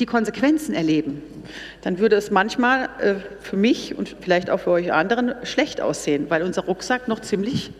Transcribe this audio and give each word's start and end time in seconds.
die 0.00 0.06
Konsequenzen 0.06 0.74
erleben, 0.74 1.22
dann 1.82 1.98
würde 1.98 2.16
es 2.16 2.30
manchmal 2.30 2.88
äh, 3.00 3.14
für 3.40 3.56
mich 3.56 3.96
und 3.96 4.16
vielleicht 4.20 4.50
auch 4.50 4.60
für 4.60 4.70
euch 4.70 4.92
anderen 4.92 5.34
schlecht 5.44 5.80
aussehen, 5.80 6.26
weil 6.28 6.42
unser 6.42 6.64
Rucksack 6.64 7.08
noch 7.08 7.20
ziemlich 7.20 7.72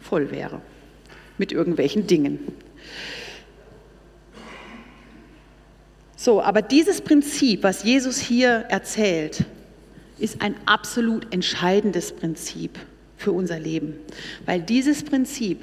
voll 0.00 0.30
wäre 0.30 0.60
mit 1.38 1.52
irgendwelchen 1.52 2.06
Dingen. 2.06 2.38
So, 6.16 6.42
aber 6.42 6.60
dieses 6.60 7.00
Prinzip, 7.00 7.62
was 7.62 7.82
Jesus 7.82 8.18
hier 8.18 8.66
erzählt, 8.68 9.44
ist 10.18 10.42
ein 10.42 10.54
absolut 10.66 11.32
entscheidendes 11.32 12.12
Prinzip 12.12 12.78
für 13.16 13.32
unser 13.32 13.58
Leben, 13.58 13.94
weil 14.44 14.60
dieses 14.60 15.02
Prinzip 15.02 15.62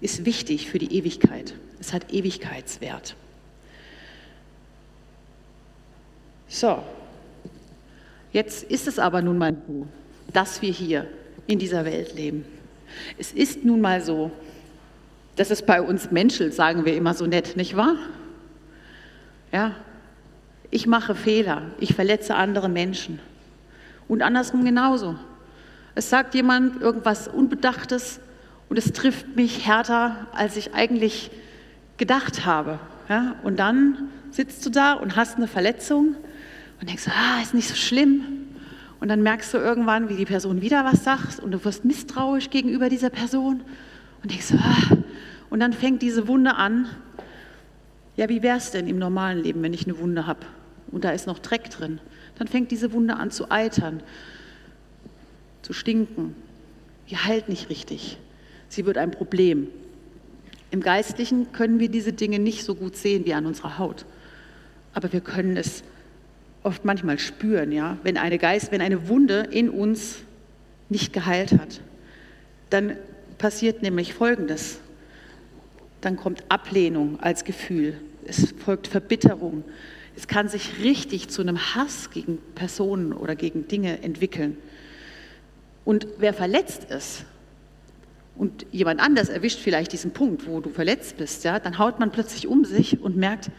ist 0.00 0.24
wichtig 0.24 0.68
für 0.68 0.80
die 0.80 0.92
Ewigkeit. 0.96 1.54
Es 1.78 1.92
hat 1.92 2.12
Ewigkeitswert. 2.12 3.14
So, 6.52 6.82
jetzt 8.32 8.64
ist 8.64 8.88
es 8.88 8.98
aber 8.98 9.22
nun 9.22 9.38
mal 9.38 9.54
so, 9.68 9.86
dass 10.32 10.60
wir 10.60 10.72
hier 10.72 11.06
in 11.46 11.60
dieser 11.60 11.84
Welt 11.84 12.16
leben. 12.16 12.44
Es 13.18 13.30
ist 13.30 13.64
nun 13.64 13.80
mal 13.80 14.02
so, 14.02 14.32
dass 15.36 15.50
es 15.50 15.62
bei 15.62 15.80
uns 15.80 16.10
menschelt, 16.10 16.52
sagen 16.52 16.84
wir 16.84 16.96
immer 16.96 17.14
so 17.14 17.24
nett, 17.24 17.56
nicht 17.56 17.76
wahr? 17.76 17.94
Ja, 19.52 19.76
ich 20.72 20.88
mache 20.88 21.14
Fehler, 21.14 21.62
ich 21.78 21.94
verletze 21.94 22.34
andere 22.34 22.68
Menschen. 22.68 23.20
Und 24.08 24.20
andersrum 24.20 24.64
genauso. 24.64 25.14
Es 25.94 26.10
sagt 26.10 26.34
jemand 26.34 26.82
irgendwas 26.82 27.28
Unbedachtes 27.28 28.18
und 28.68 28.76
es 28.76 28.92
trifft 28.92 29.36
mich 29.36 29.68
härter, 29.68 30.26
als 30.32 30.56
ich 30.56 30.74
eigentlich 30.74 31.30
gedacht 31.96 32.44
habe. 32.44 32.80
Ja? 33.08 33.36
Und 33.44 33.60
dann 33.60 34.08
sitzt 34.32 34.66
du 34.66 34.70
da 34.70 34.94
und 34.94 35.14
hast 35.14 35.36
eine 35.36 35.46
Verletzung 35.46 36.16
und 36.80 36.88
denkst, 36.88 37.08
ah, 37.08 37.40
ist 37.42 37.54
nicht 37.54 37.68
so 37.68 37.74
schlimm. 37.74 38.22
Und 39.00 39.08
dann 39.08 39.22
merkst 39.22 39.54
du 39.54 39.58
irgendwann, 39.58 40.08
wie 40.08 40.16
die 40.16 40.24
Person 40.24 40.60
wieder 40.60 40.84
was 40.84 41.04
sagt 41.04 41.40
und 41.40 41.52
du 41.52 41.64
wirst 41.64 41.84
misstrauisch 41.84 42.50
gegenüber 42.50 42.88
dieser 42.88 43.10
Person 43.10 43.62
und 44.22 44.30
denkst, 44.30 44.52
ah, 44.58 44.96
und 45.48 45.60
dann 45.60 45.72
fängt 45.72 46.02
diese 46.02 46.28
Wunde 46.28 46.56
an. 46.56 46.86
Ja, 48.16 48.28
wie 48.28 48.42
wäre 48.42 48.58
es 48.58 48.70
denn 48.70 48.86
im 48.86 48.98
normalen 48.98 49.42
Leben, 49.42 49.62
wenn 49.62 49.72
ich 49.72 49.84
eine 49.86 49.98
Wunde 49.98 50.26
habe 50.26 50.40
und 50.90 51.04
da 51.04 51.10
ist 51.10 51.26
noch 51.26 51.38
Dreck 51.38 51.70
drin? 51.70 51.98
Dann 52.38 52.48
fängt 52.48 52.70
diese 52.70 52.92
Wunde 52.92 53.16
an 53.16 53.30
zu 53.30 53.50
eitern, 53.50 54.02
zu 55.62 55.72
stinken. 55.72 56.34
Die 57.08 57.16
heilt 57.16 57.48
nicht 57.48 57.70
richtig. 57.70 58.18
Sie 58.68 58.86
wird 58.86 58.98
ein 58.98 59.10
Problem. 59.10 59.68
Im 60.70 60.80
Geistlichen 60.80 61.52
können 61.52 61.80
wir 61.80 61.88
diese 61.88 62.12
Dinge 62.12 62.38
nicht 62.38 62.64
so 62.64 62.74
gut 62.74 62.96
sehen 62.96 63.24
wie 63.26 63.34
an 63.34 63.46
unserer 63.46 63.78
Haut. 63.78 64.04
Aber 64.94 65.12
wir 65.12 65.20
können 65.20 65.56
es 65.56 65.82
oft 66.62 66.84
manchmal 66.84 67.18
spüren, 67.18 67.72
ja, 67.72 67.98
wenn 68.02 68.16
eine 68.16 68.38
Geist, 68.38 68.72
wenn 68.72 68.82
eine 68.82 69.08
Wunde 69.08 69.48
in 69.50 69.68
uns 69.70 70.16
nicht 70.88 71.12
geheilt 71.12 71.52
hat, 71.52 71.80
dann 72.68 72.96
passiert 73.38 73.82
nämlich 73.82 74.14
Folgendes. 74.14 74.80
Dann 76.00 76.16
kommt 76.16 76.44
Ablehnung 76.48 77.18
als 77.20 77.44
Gefühl. 77.44 77.94
Es 78.26 78.54
folgt 78.64 78.86
Verbitterung. 78.86 79.64
Es 80.16 80.28
kann 80.28 80.48
sich 80.48 80.82
richtig 80.82 81.28
zu 81.28 81.40
einem 81.40 81.74
Hass 81.74 82.10
gegen 82.10 82.38
Personen 82.54 83.12
oder 83.12 83.36
gegen 83.36 83.68
Dinge 83.68 84.02
entwickeln. 84.02 84.56
Und 85.84 86.06
wer 86.18 86.34
verletzt 86.34 86.84
ist 86.90 87.24
und 88.36 88.66
jemand 88.70 89.00
anders 89.00 89.28
erwischt 89.28 89.60
vielleicht 89.60 89.92
diesen 89.92 90.12
Punkt, 90.12 90.46
wo 90.46 90.60
du 90.60 90.70
verletzt 90.70 91.16
bist, 91.16 91.44
ja, 91.44 91.58
dann 91.58 91.78
haut 91.78 91.98
man 91.98 92.10
plötzlich 92.10 92.46
um 92.46 92.64
sich 92.64 93.00
und 93.00 93.16
merkt, 93.16 93.50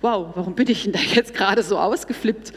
wow, 0.00 0.28
warum 0.34 0.54
bin 0.54 0.68
ich 0.68 0.84
denn 0.84 0.92
da 0.92 0.98
jetzt 0.98 1.34
gerade 1.34 1.62
so 1.62 1.78
ausgeflippt? 1.78 2.52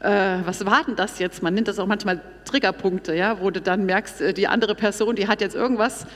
Äh, 0.00 0.38
was 0.44 0.64
war 0.66 0.84
denn 0.84 0.96
das 0.96 1.18
jetzt? 1.18 1.42
Man 1.42 1.54
nennt 1.54 1.68
das 1.68 1.78
auch 1.78 1.86
manchmal 1.86 2.20
Triggerpunkte, 2.44 3.14
ja, 3.14 3.40
wo 3.40 3.50
du 3.50 3.60
dann 3.60 3.86
merkst, 3.86 4.20
äh, 4.20 4.34
die 4.34 4.48
andere 4.48 4.74
Person, 4.74 5.16
die 5.16 5.28
hat 5.28 5.40
jetzt 5.40 5.54
irgendwas 5.54 6.06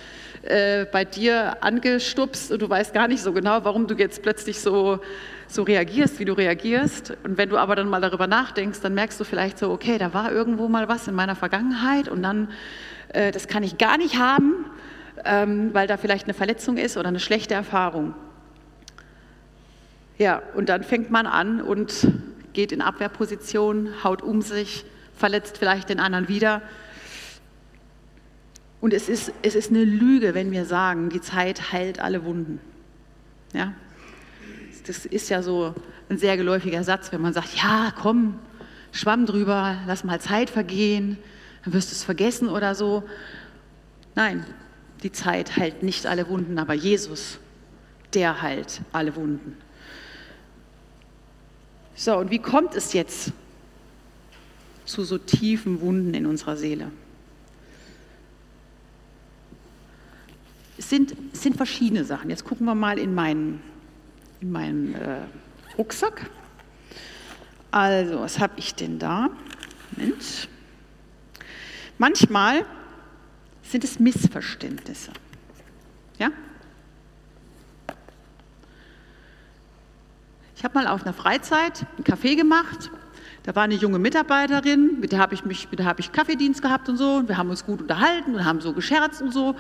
äh, 0.43 0.85
bei 0.85 1.05
dir 1.05 1.63
angestupst 1.63 2.53
und 2.53 2.61
du 2.61 2.69
weißt 2.69 2.93
gar 2.93 3.09
nicht 3.09 3.23
so 3.23 3.33
genau, 3.33 3.65
warum 3.65 3.87
du 3.87 3.95
jetzt 3.95 4.23
plötzlich 4.23 4.61
so, 4.61 5.01
so 5.47 5.63
reagierst, 5.63 6.19
wie 6.19 6.27
du 6.27 6.35
reagierst. 6.35 7.17
Und 7.25 7.39
wenn 7.39 7.49
du 7.49 7.57
aber 7.57 7.77
dann 7.77 7.89
mal 7.89 8.01
darüber 8.01 8.27
nachdenkst, 8.27 8.81
dann 8.83 8.95
merkst 8.95 9.19
du 9.19 9.25
vielleicht 9.25 9.59
so, 9.59 9.71
okay, 9.71 9.97
da 9.99 10.13
war 10.13 10.31
irgendwo 10.31 10.69
mal 10.69 10.89
was 10.89 11.09
in 11.09 11.15
meiner 11.15 11.35
Vergangenheit 11.35 12.09
und 12.09 12.23
dann, 12.23 12.51
äh, 13.09 13.31
das 13.33 13.49
kann 13.49 13.63
ich 13.63 13.79
gar 13.79 13.97
nicht 13.97 14.19
haben, 14.19 14.67
ähm, 15.25 15.71
weil 15.73 15.87
da 15.87 15.97
vielleicht 15.97 16.25
eine 16.25 16.35
Verletzung 16.35 16.77
ist 16.77 16.97
oder 16.99 17.09
eine 17.09 17.21
schlechte 17.21 17.55
Erfahrung. 17.55 18.15
Ja, 20.19 20.43
und 20.55 20.69
dann 20.69 20.83
fängt 20.83 21.11
man 21.11 21.27
an 21.27 21.61
und 21.61 22.09
geht 22.53 22.73
in 22.73 22.83
Abwehrposition, 22.83 24.03
haut 24.03 24.21
um 24.21 24.43
sich, 24.43 24.85
verletzt 25.17 25.59
vielleicht 25.59 25.89
den 25.89 26.01
anderen 26.01 26.29
wieder. 26.29 26.61
Und 28.81 28.93
es 28.93 29.09
ist, 29.09 29.33
es 29.43 29.55
ist 29.55 29.71
eine 29.71 29.85
Lüge, 29.85 30.35
wenn 30.35 30.51
wir 30.51 30.65
sagen, 30.65 31.09
die 31.09 31.21
Zeit 31.21 31.73
heilt 31.73 32.01
alle 32.01 32.25
Wunden. 32.25 32.61
Ja? 33.53 33.75
Das 34.87 35.07
ist 35.07 35.29
ja 35.29 35.43
so 35.43 35.75
ein 36.09 36.19
sehr 36.19 36.37
geläufiger 36.37 36.83
Satz, 36.83 37.13
wenn 37.13 37.21
man 37.21 37.33
sagt, 37.33 37.57
ja, 37.57 37.93
komm, 37.97 38.39
schwamm 38.93 39.27
drüber, 39.27 39.79
lass 39.87 40.03
mal 40.03 40.21
Zeit 40.21 40.51
vergehen, 40.51 41.19
dann 41.65 41.75
wirst 41.75 41.91
du 41.91 41.95
es 41.95 42.03
vergessen 42.03 42.49
oder 42.49 42.75
so. 42.75 43.05
Nein, 44.15 44.45
die 45.03 45.13
Zeit 45.13 45.57
heilt 45.57 45.83
nicht 45.83 46.07
alle 46.07 46.29
Wunden, 46.29 46.59
aber 46.59 46.75
Jesus, 46.75 47.39
der 48.15 48.43
heilt 48.43 48.81
alle 48.93 49.15
Wunden. 49.15 49.57
So, 51.99 52.17
und 52.17 52.31
wie 52.31 52.39
kommt 52.39 52.77
es 52.77 52.93
jetzt 52.93 53.33
zu 54.85 55.03
so 55.03 55.19
tiefen 55.19 55.81
Wunden 55.81 56.15
in 56.15 56.27
unserer 56.27 56.57
Seele? 56.57 56.93
Es 60.79 60.89
sind, 60.89 61.17
es 61.33 61.43
sind 61.43 61.57
verschiedene 61.57 62.05
Sachen. 62.05 62.31
Jetzt 62.31 62.45
gucken 62.45 62.67
wir 62.67 62.77
mal 62.77 63.01
in 63.01 63.17
meinen, 63.17 63.61
in 64.41 64.53
meinen 64.53 64.95
äh, 64.95 65.23
Rucksack. 65.77 66.31
Also, 67.73 68.21
was 68.21 68.39
habe 68.39 68.53
ich 68.59 68.77
denn 68.77 69.01
da? 69.01 69.31
Moment. 69.97 70.49
Manchmal 71.99 72.65
sind 73.65 73.83
es 73.83 73.99
Missverständnisse. 73.99 75.11
Ja? 76.21 76.31
Ich 80.59 80.65
habe 80.65 80.75
mal 80.75 80.89
auf 80.89 81.05
einer 81.05 81.13
Freizeit 81.13 81.87
einen 81.95 82.03
Kaffee 82.03 82.35
gemacht. 82.35 82.91
Da 83.45 83.55
war 83.55 83.63
eine 83.63 83.75
junge 83.75 84.01
Mitarbeiterin, 84.01 84.99
mit 84.99 85.13
der 85.13 85.21
habe 85.21 85.33
ich, 85.33 85.45
mich, 85.45 85.71
mit 85.71 85.79
der 85.79 85.87
habe 85.87 86.01
ich 86.01 86.11
Kaffeedienst 86.11 86.63
gehabt 86.63 86.89
und 86.89 86.97
so. 86.97 87.15
Und 87.15 87.29
wir 87.29 87.39
haben 87.39 87.49
uns 87.49 87.65
gut 87.65 87.81
unterhalten 87.81 88.35
und 88.35 88.45
haben 88.45 88.61
so 88.61 88.73
gescherzt 88.73 89.23
und 89.23 89.33
so. 89.33 89.55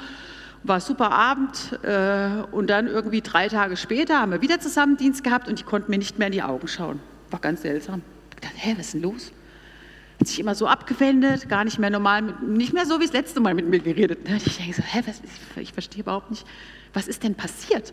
War 0.64 0.81
super 0.81 1.12
Abend. 1.12 1.78
Äh, 1.84 2.42
und 2.50 2.69
dann 2.69 2.88
irgendwie 2.88 3.20
drei 3.20 3.47
Tage 3.47 3.76
später 3.76 4.20
haben 4.20 4.32
wir 4.32 4.42
wieder 4.42 4.58
zusammen 4.58 4.97
Dienst 4.97 5.22
gehabt 5.22 5.47
und 5.47 5.60
ich 5.60 5.66
konnte 5.66 5.88
mir 5.88 5.98
nicht 5.98 6.19
mehr 6.19 6.26
in 6.26 6.32
die 6.32 6.42
Augen 6.42 6.66
schauen. 6.66 6.98
War 7.31 7.38
ganz 7.38 7.62
seltsam. 7.62 8.03
Ich 8.34 8.41
dachte, 8.41 8.56
hä, 8.56 8.75
was 8.76 8.87
ist 8.87 8.94
denn 8.94 9.03
los? 9.03 9.31
Hat 10.19 10.26
sich 10.26 10.41
immer 10.41 10.56
so 10.56 10.66
abgewendet, 10.66 11.48
gar 11.48 11.62
nicht 11.62 11.78
mehr 11.78 11.91
normal, 11.91 12.22
mit, 12.22 12.42
nicht 12.42 12.72
mehr 12.72 12.87
so 12.87 12.98
wie 12.98 13.04
das 13.04 13.12
letzte 13.12 13.38
Mal 13.38 13.54
mit 13.54 13.69
mir 13.69 13.78
geredet. 13.78 14.28
Ich 14.44 14.56
denke 14.56 14.75
so, 14.75 14.82
hä, 14.82 15.04
was, 15.06 15.22
ich 15.54 15.72
verstehe 15.72 16.03
überhaupt 16.03 16.31
nicht, 16.31 16.44
was 16.92 17.06
ist 17.06 17.22
denn 17.22 17.37
passiert? 17.37 17.92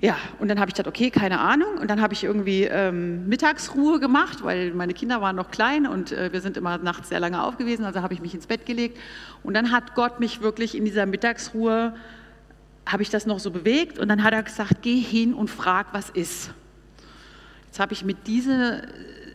Ja, 0.00 0.16
und 0.38 0.48
dann 0.48 0.60
habe 0.60 0.68
ich 0.68 0.74
gedacht, 0.74 0.94
okay, 0.94 1.10
keine 1.10 1.40
Ahnung. 1.40 1.78
Und 1.80 1.88
dann 1.88 2.02
habe 2.02 2.12
ich 2.12 2.22
irgendwie 2.22 2.64
ähm, 2.64 3.26
Mittagsruhe 3.28 3.98
gemacht, 3.98 4.44
weil 4.44 4.72
meine 4.74 4.92
Kinder 4.92 5.22
waren 5.22 5.36
noch 5.36 5.50
klein 5.50 5.86
und 5.86 6.12
äh, 6.12 6.32
wir 6.32 6.42
sind 6.42 6.58
immer 6.58 6.76
nachts 6.76 7.08
sehr 7.08 7.18
lange 7.18 7.42
aufgewesen. 7.42 7.84
Also 7.84 8.02
habe 8.02 8.12
ich 8.12 8.20
mich 8.20 8.34
ins 8.34 8.46
Bett 8.46 8.66
gelegt. 8.66 8.98
Und 9.42 9.54
dann 9.54 9.72
hat 9.72 9.94
Gott 9.94 10.20
mich 10.20 10.42
wirklich 10.42 10.76
in 10.76 10.84
dieser 10.84 11.06
Mittagsruhe, 11.06 11.94
habe 12.84 13.02
ich 13.02 13.08
das 13.08 13.24
noch 13.24 13.38
so 13.38 13.50
bewegt. 13.50 13.98
Und 13.98 14.08
dann 14.08 14.22
hat 14.22 14.34
er 14.34 14.42
gesagt, 14.42 14.82
geh 14.82 15.00
hin 15.00 15.32
und 15.32 15.48
frag, 15.48 15.86
was 15.92 16.10
ist. 16.10 16.50
Jetzt 17.64 17.80
habe 17.80 17.94
ich 17.94 18.04
mit, 18.04 18.26
diese, 18.26 18.82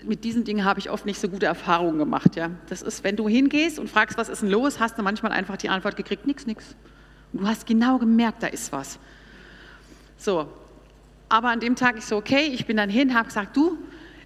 mit 0.04 0.24
diesen 0.24 0.44
Dingen 0.44 0.64
habe 0.64 0.80
ich 0.80 0.92
oft 0.92 1.08
nicht 1.08 1.20
so 1.20 1.28
gute 1.28 1.48
Erfahrungen 1.48 1.98
gemacht. 1.98 2.36
Ja? 2.36 2.52
Das 2.70 2.84
ist, 2.84 3.04
wenn 3.04 3.16
du 3.16 3.28
hingehst 3.28 3.80
und 3.80 3.90
fragst, 3.90 4.16
was 4.16 4.30
ist 4.30 4.44
denn 4.44 4.50
los, 4.50 4.80
hast 4.80 4.96
du 4.98 5.02
manchmal 5.02 5.32
einfach 5.32 5.58
die 5.58 5.70
Antwort 5.70 5.96
gekriegt, 5.96 6.28
nichts, 6.28 6.46
nichts. 6.46 6.76
Und 7.34 7.42
du 7.42 7.48
hast 7.48 7.66
genau 7.66 7.98
gemerkt, 7.98 8.44
da 8.44 8.48
ist 8.48 8.72
was. 8.72 9.00
So, 10.22 10.48
aber 11.30 11.50
an 11.50 11.60
dem 11.60 11.76
Tag 11.76 11.98
ich 11.98 12.06
so, 12.06 12.16
okay, 12.16 12.52
ich 12.54 12.68
bin 12.68 12.78
dann 12.78 12.92
hin, 12.92 13.16
habe 13.16 13.26
gesagt, 13.28 13.58
du, 13.58 13.80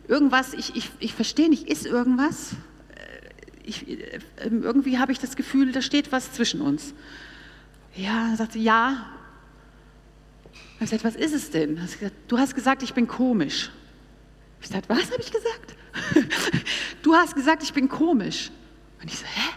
irgendwas, 0.09 0.53
ich, 0.53 0.75
ich, 0.75 0.91
ich 0.99 1.13
verstehe 1.13 1.47
nicht, 1.49 1.69
ist 1.69 1.85
irgendwas? 1.85 2.51
Äh, 2.89 3.29
ich, 3.63 3.87
äh, 3.87 4.19
irgendwie 4.41 4.97
habe 4.99 5.13
ich 5.13 5.19
das 5.19 5.37
Gefühl, 5.37 5.71
da 5.71 5.81
steht 5.81 6.11
was 6.11 6.33
zwischen 6.33 6.59
uns. 6.59 6.93
Ja, 7.95 8.27
dann 8.27 8.35
sagt 8.35 8.51
sie, 8.51 8.61
ja. 8.61 9.05
Ich 10.73 10.79
gesagt, 10.79 11.05
was 11.05 11.15
ist 11.15 11.33
es 11.33 11.49
denn? 11.49 11.79
Du 12.27 12.37
hast 12.37 12.55
gesagt, 12.55 12.83
ich 12.83 12.93
bin 12.93 13.07
komisch. 13.07 13.71
Ich 14.59 14.67
sagte, 14.67 14.89
was 14.89 15.09
habe 15.09 15.21
ich 15.21 15.31
gesagt? 15.31 15.75
du 17.03 17.15
hast 17.15 17.35
gesagt, 17.35 17.63
ich 17.63 17.71
bin 17.71 17.87
komisch. 17.87 18.51
Und 19.01 19.07
ich 19.07 19.17
so, 19.17 19.25
hä? 19.25 19.53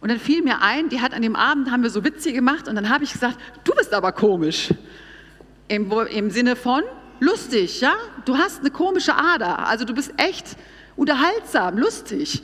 Und 0.00 0.10
dann 0.10 0.20
fiel 0.20 0.44
mir 0.44 0.62
ein, 0.62 0.88
die 0.88 1.00
hat 1.00 1.14
an 1.14 1.22
dem 1.22 1.34
Abend, 1.34 1.68
haben 1.72 1.82
wir 1.82 1.90
so 1.90 2.04
Witze 2.04 2.32
gemacht 2.32 2.68
und 2.68 2.76
dann 2.76 2.88
habe 2.88 3.02
ich 3.02 3.12
gesagt, 3.12 3.36
du 3.64 3.74
bist 3.74 3.92
aber 3.92 4.12
komisch. 4.12 4.72
Im, 5.68 5.90
Im 5.90 6.30
Sinne 6.30 6.56
von, 6.56 6.82
lustig, 7.20 7.80
ja? 7.80 7.94
Du 8.24 8.36
hast 8.36 8.60
eine 8.60 8.70
komische 8.70 9.14
Ader, 9.14 9.66
also 9.66 9.84
du 9.84 9.94
bist 9.94 10.12
echt 10.16 10.56
unterhaltsam, 10.96 11.78
lustig. 11.78 12.42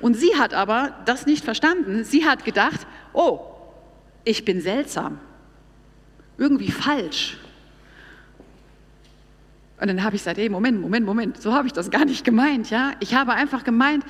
Und 0.00 0.14
sie 0.14 0.34
hat 0.36 0.54
aber 0.54 0.96
das 1.04 1.26
nicht 1.26 1.44
verstanden. 1.44 2.04
Sie 2.04 2.24
hat 2.26 2.44
gedacht, 2.44 2.86
oh, 3.12 3.40
ich 4.24 4.44
bin 4.44 4.60
seltsam, 4.60 5.20
irgendwie 6.38 6.70
falsch. 6.70 7.38
Und 9.80 9.88
dann 9.88 10.02
habe 10.04 10.14
ich 10.16 10.22
gesagt, 10.22 10.38
hey, 10.38 10.48
Moment, 10.48 10.80
Moment, 10.80 11.04
Moment, 11.04 11.42
so 11.42 11.52
habe 11.52 11.66
ich 11.66 11.72
das 11.72 11.90
gar 11.90 12.04
nicht 12.04 12.24
gemeint, 12.24 12.70
ja? 12.70 12.92
Ich 13.00 13.14
habe 13.14 13.32
einfach 13.32 13.64
gemeint, 13.64 14.04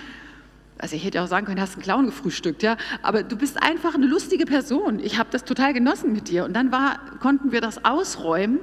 also 0.82 0.96
ich 0.96 1.05
hätte 1.05 1.23
auch 1.23 1.29
sagen 1.29 1.46
können, 1.46 1.61
hast 1.61 1.75
einen 1.75 1.82
Clown 1.82 2.06
gefrühstückt, 2.06 2.64
ja, 2.64 2.76
aber 3.02 3.23
du 3.23 3.37
bist 3.37 3.62
einfach 3.62 3.94
eine 3.94 4.06
lustige 4.06 4.46
Person. 4.46 4.99
Ich 4.99 5.17
habe 5.17 5.29
das 5.31 5.44
total 5.44 5.73
genossen 5.73 6.12
mit 6.12 6.29
dir 6.29 6.44
und 6.44 6.55
dann 6.55 6.73
war, 6.73 6.99
konnten 7.20 7.52
wir 7.52 7.61
das 7.61 7.84
ausräumen 7.84 8.58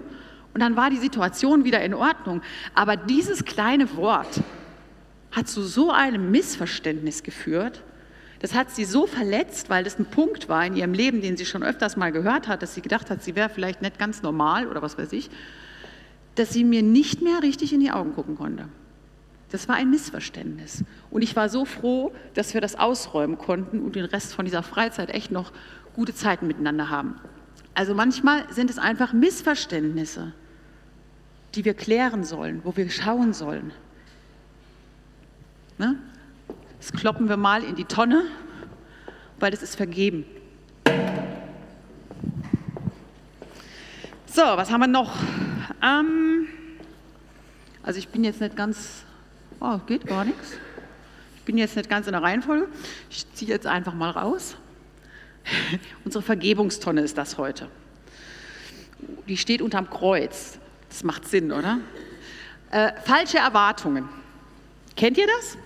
und 0.54 0.60
dann 0.60 0.76
war 0.76 0.90
die 0.90 0.98
Situation 0.98 1.64
wieder 1.64 1.82
in 1.82 1.94
Ordnung. 1.94 2.42
Aber 2.76 2.98
dieses 2.98 3.46
kleine 3.46 3.96
Wort 3.96 4.42
hat 5.32 5.48
zu 5.48 5.62
so 5.62 5.92
einem 5.92 6.30
Missverständnis 6.30 7.24
geführt. 7.24 7.84
Das 8.42 8.54
hat 8.54 8.70
sie 8.70 8.84
so 8.84 9.08
verletzt, 9.08 9.70
weil 9.70 9.86
das 9.86 9.98
ein 9.98 10.06
Punkt 10.06 10.50
war 10.50 10.66
in 10.66 10.76
ihrem 10.76 10.92
Leben, 10.92 11.22
den 11.22 11.38
sie 11.38 11.46
schon 11.46 11.64
öfters 11.64 11.96
mal 11.96 12.12
gehört 12.12 12.50
hat, 12.50 12.62
dass 12.62 12.76
sie 12.76 12.82
gedacht 12.82 13.10
hat, 13.10 13.24
sie 13.24 13.38
wäre 13.38 13.48
vielleicht 13.48 13.82
nicht 13.82 13.98
ganz 13.98 14.24
normal 14.24 14.68
oder 14.68 14.82
was 14.82 14.98
weiß 14.98 15.14
ich, 15.14 15.30
dass 16.36 16.52
sie 16.52 16.66
mir 16.66 16.84
nicht 16.84 17.22
mehr 17.22 17.42
richtig 17.44 17.72
in 17.72 17.80
die 17.80 17.92
Augen 17.92 18.14
gucken 18.14 18.36
konnte. 18.36 18.68
Das 19.52 19.68
war 19.68 19.76
ein 19.76 19.90
Missverständnis. 19.90 20.84
Und 21.10 21.24
ich 21.24 21.36
war 21.36 21.50
so 21.50 21.66
froh, 21.66 22.14
dass 22.36 22.54
wir 22.54 22.62
das 22.62 22.76
ausräumen 22.76 23.38
konnten 23.38 23.80
und 23.82 23.96
den 23.96 24.06
Rest 24.06 24.34
von 24.34 24.46
dieser 24.46 24.62
Freizeit 24.62 25.10
echt 25.10 25.32
noch 25.32 25.52
gute 25.96 26.14
Zeiten 26.14 26.48
miteinander 26.48 26.90
haben. 26.90 27.16
Also 27.74 27.96
manchmal 27.96 28.52
sind 28.54 28.70
es 28.70 28.78
einfach 28.78 29.14
Missverständnisse, 29.14 30.34
die 31.56 31.66
wir 31.66 31.74
klären 31.74 32.24
sollen, 32.24 32.62
wo 32.64 32.76
wir 32.76 32.90
schauen 32.90 33.34
sollen. 33.34 33.72
Ne? 35.78 35.96
Das 36.80 36.92
kloppen 36.92 37.28
wir 37.28 37.38
mal 37.38 37.64
in 37.64 37.76
die 37.76 37.86
Tonne, 37.86 38.24
weil 39.40 39.52
das 39.52 39.64
ist 39.64 39.76
vergeben. 39.76 40.26
So, 44.28 44.42
was 44.42 44.72
haben 44.72 44.82
wir 44.82 44.88
noch? 44.88 45.16
Ähm, 45.82 46.48
also 47.82 47.98
ich 47.98 48.10
bin 48.10 48.24
jetzt 48.24 48.42
nicht 48.42 48.56
ganz 48.56 49.06
Oh, 49.62 49.78
geht 49.86 50.08
gar 50.08 50.24
nichts. 50.24 50.54
Ich 51.38 51.44
bin 51.44 51.58
jetzt 51.58 51.76
nicht 51.76 51.90
ganz 51.90 52.08
in 52.08 52.14
der 52.14 52.22
Reihenfolge. 52.22 52.70
Ich 53.10 53.26
ziehe 53.34 53.52
jetzt 53.52 53.68
einfach 53.68 53.94
mal 53.94 54.12
raus. 54.12 54.56
Unsere 56.06 56.22
Vergebungstonne 56.24 57.02
ist 57.02 57.18
das 57.18 57.38
heute. 57.38 57.68
Die 59.28 59.36
steht 59.36 59.62
unterm 59.62 59.90
Kreuz. 59.90 60.60
Das 60.88 61.04
macht 61.04 61.28
Sinn, 61.28 61.52
oder? 61.52 61.80
Äh, 62.72 62.94
falsche 63.04 63.40
Erwartungen. 63.40 64.08
Kennt 64.96 65.18
ihr 65.18 65.28
das? 65.28 65.58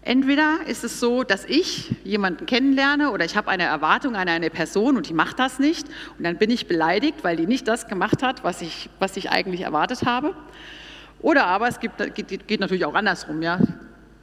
Entweder 0.00 0.66
ist 0.66 0.82
es 0.82 0.98
so, 0.98 1.22
dass 1.22 1.44
ich 1.44 1.94
jemanden 2.04 2.46
kennenlerne 2.46 3.10
oder 3.10 3.24
ich 3.24 3.36
habe 3.36 3.48
eine 3.48 3.64
Erwartung 3.64 4.16
an 4.16 4.28
eine 4.28 4.50
Person 4.50 4.96
und 4.96 5.08
die 5.08 5.14
macht 5.14 5.38
das 5.38 5.60
nicht 5.60 5.86
und 6.18 6.24
dann 6.24 6.38
bin 6.38 6.50
ich 6.50 6.66
beleidigt, 6.66 7.22
weil 7.22 7.36
die 7.36 7.46
nicht 7.46 7.68
das 7.68 7.86
gemacht 7.86 8.22
hat, 8.22 8.42
was 8.42 8.62
ich, 8.62 8.90
was 8.98 9.16
ich 9.16 9.30
eigentlich 9.30 9.60
erwartet 9.60 10.04
habe. 10.04 10.34
Oder 11.22 11.46
aber 11.46 11.68
es 11.68 11.80
gibt, 11.80 11.98
geht, 12.14 12.48
geht 12.48 12.60
natürlich 12.60 12.84
auch 12.84 12.94
andersrum. 12.94 13.40
Ja? 13.42 13.58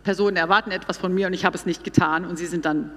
Personen 0.03 0.37
erwarten 0.37 0.71
etwas 0.71 0.97
von 0.97 1.13
mir 1.13 1.27
und 1.27 1.33
ich 1.33 1.45
habe 1.45 1.55
es 1.55 1.65
nicht 1.65 1.83
getan 1.83 2.25
und 2.25 2.37
sie 2.37 2.45
sind 2.45 2.65
dann 2.65 2.91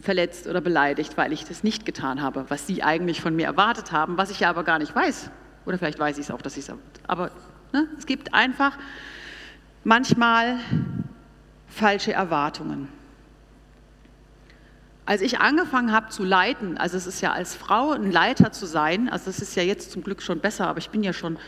verletzt 0.00 0.46
oder 0.46 0.60
beleidigt, 0.60 1.16
weil 1.16 1.32
ich 1.32 1.44
das 1.44 1.64
nicht 1.64 1.86
getan 1.86 2.20
habe, 2.20 2.44
was 2.48 2.66
sie 2.66 2.82
eigentlich 2.82 3.20
von 3.20 3.34
mir 3.34 3.46
erwartet 3.46 3.92
haben, 3.92 4.18
was 4.18 4.30
ich 4.30 4.40
ja 4.40 4.50
aber 4.50 4.62
gar 4.62 4.78
nicht 4.78 4.94
weiß. 4.94 5.30
Oder 5.64 5.78
vielleicht 5.78 5.98
weiß 5.98 6.18
ich 6.18 6.26
es 6.26 6.30
auch, 6.30 6.42
dass 6.42 6.56
ich 6.56 6.68
es. 6.68 6.74
Aber 7.06 7.30
ne, 7.72 7.88
es 7.98 8.06
gibt 8.06 8.34
einfach 8.34 8.78
manchmal 9.84 10.58
falsche 11.66 12.12
Erwartungen. 12.12 12.88
Als 15.06 15.22
ich 15.22 15.38
angefangen 15.38 15.92
habe 15.92 16.08
zu 16.08 16.24
leiten, 16.24 16.78
also 16.78 16.96
es 16.96 17.06
ist 17.06 17.20
ja 17.20 17.32
als 17.32 17.54
Frau 17.54 17.92
ein 17.92 18.10
Leiter 18.10 18.52
zu 18.52 18.66
sein, 18.66 19.08
also 19.08 19.26
das 19.26 19.38
ist 19.38 19.54
ja 19.54 19.62
jetzt 19.62 19.92
zum 19.92 20.02
Glück 20.02 20.20
schon 20.20 20.40
besser, 20.40 20.66
aber 20.66 20.78
ich 20.78 20.90
bin 20.90 21.02
ja 21.04 21.12
schon 21.12 21.38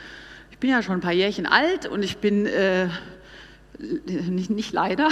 ich 0.58 0.60
bin 0.60 0.70
ja 0.70 0.82
schon 0.82 0.94
ein 0.94 1.00
paar 1.00 1.12
Jährchen 1.12 1.46
alt 1.46 1.86
und 1.86 2.02
ich 2.02 2.16
bin 2.18 2.44
äh, 2.44 2.88
nicht, 3.78 4.50
nicht 4.50 4.72
leider. 4.72 5.08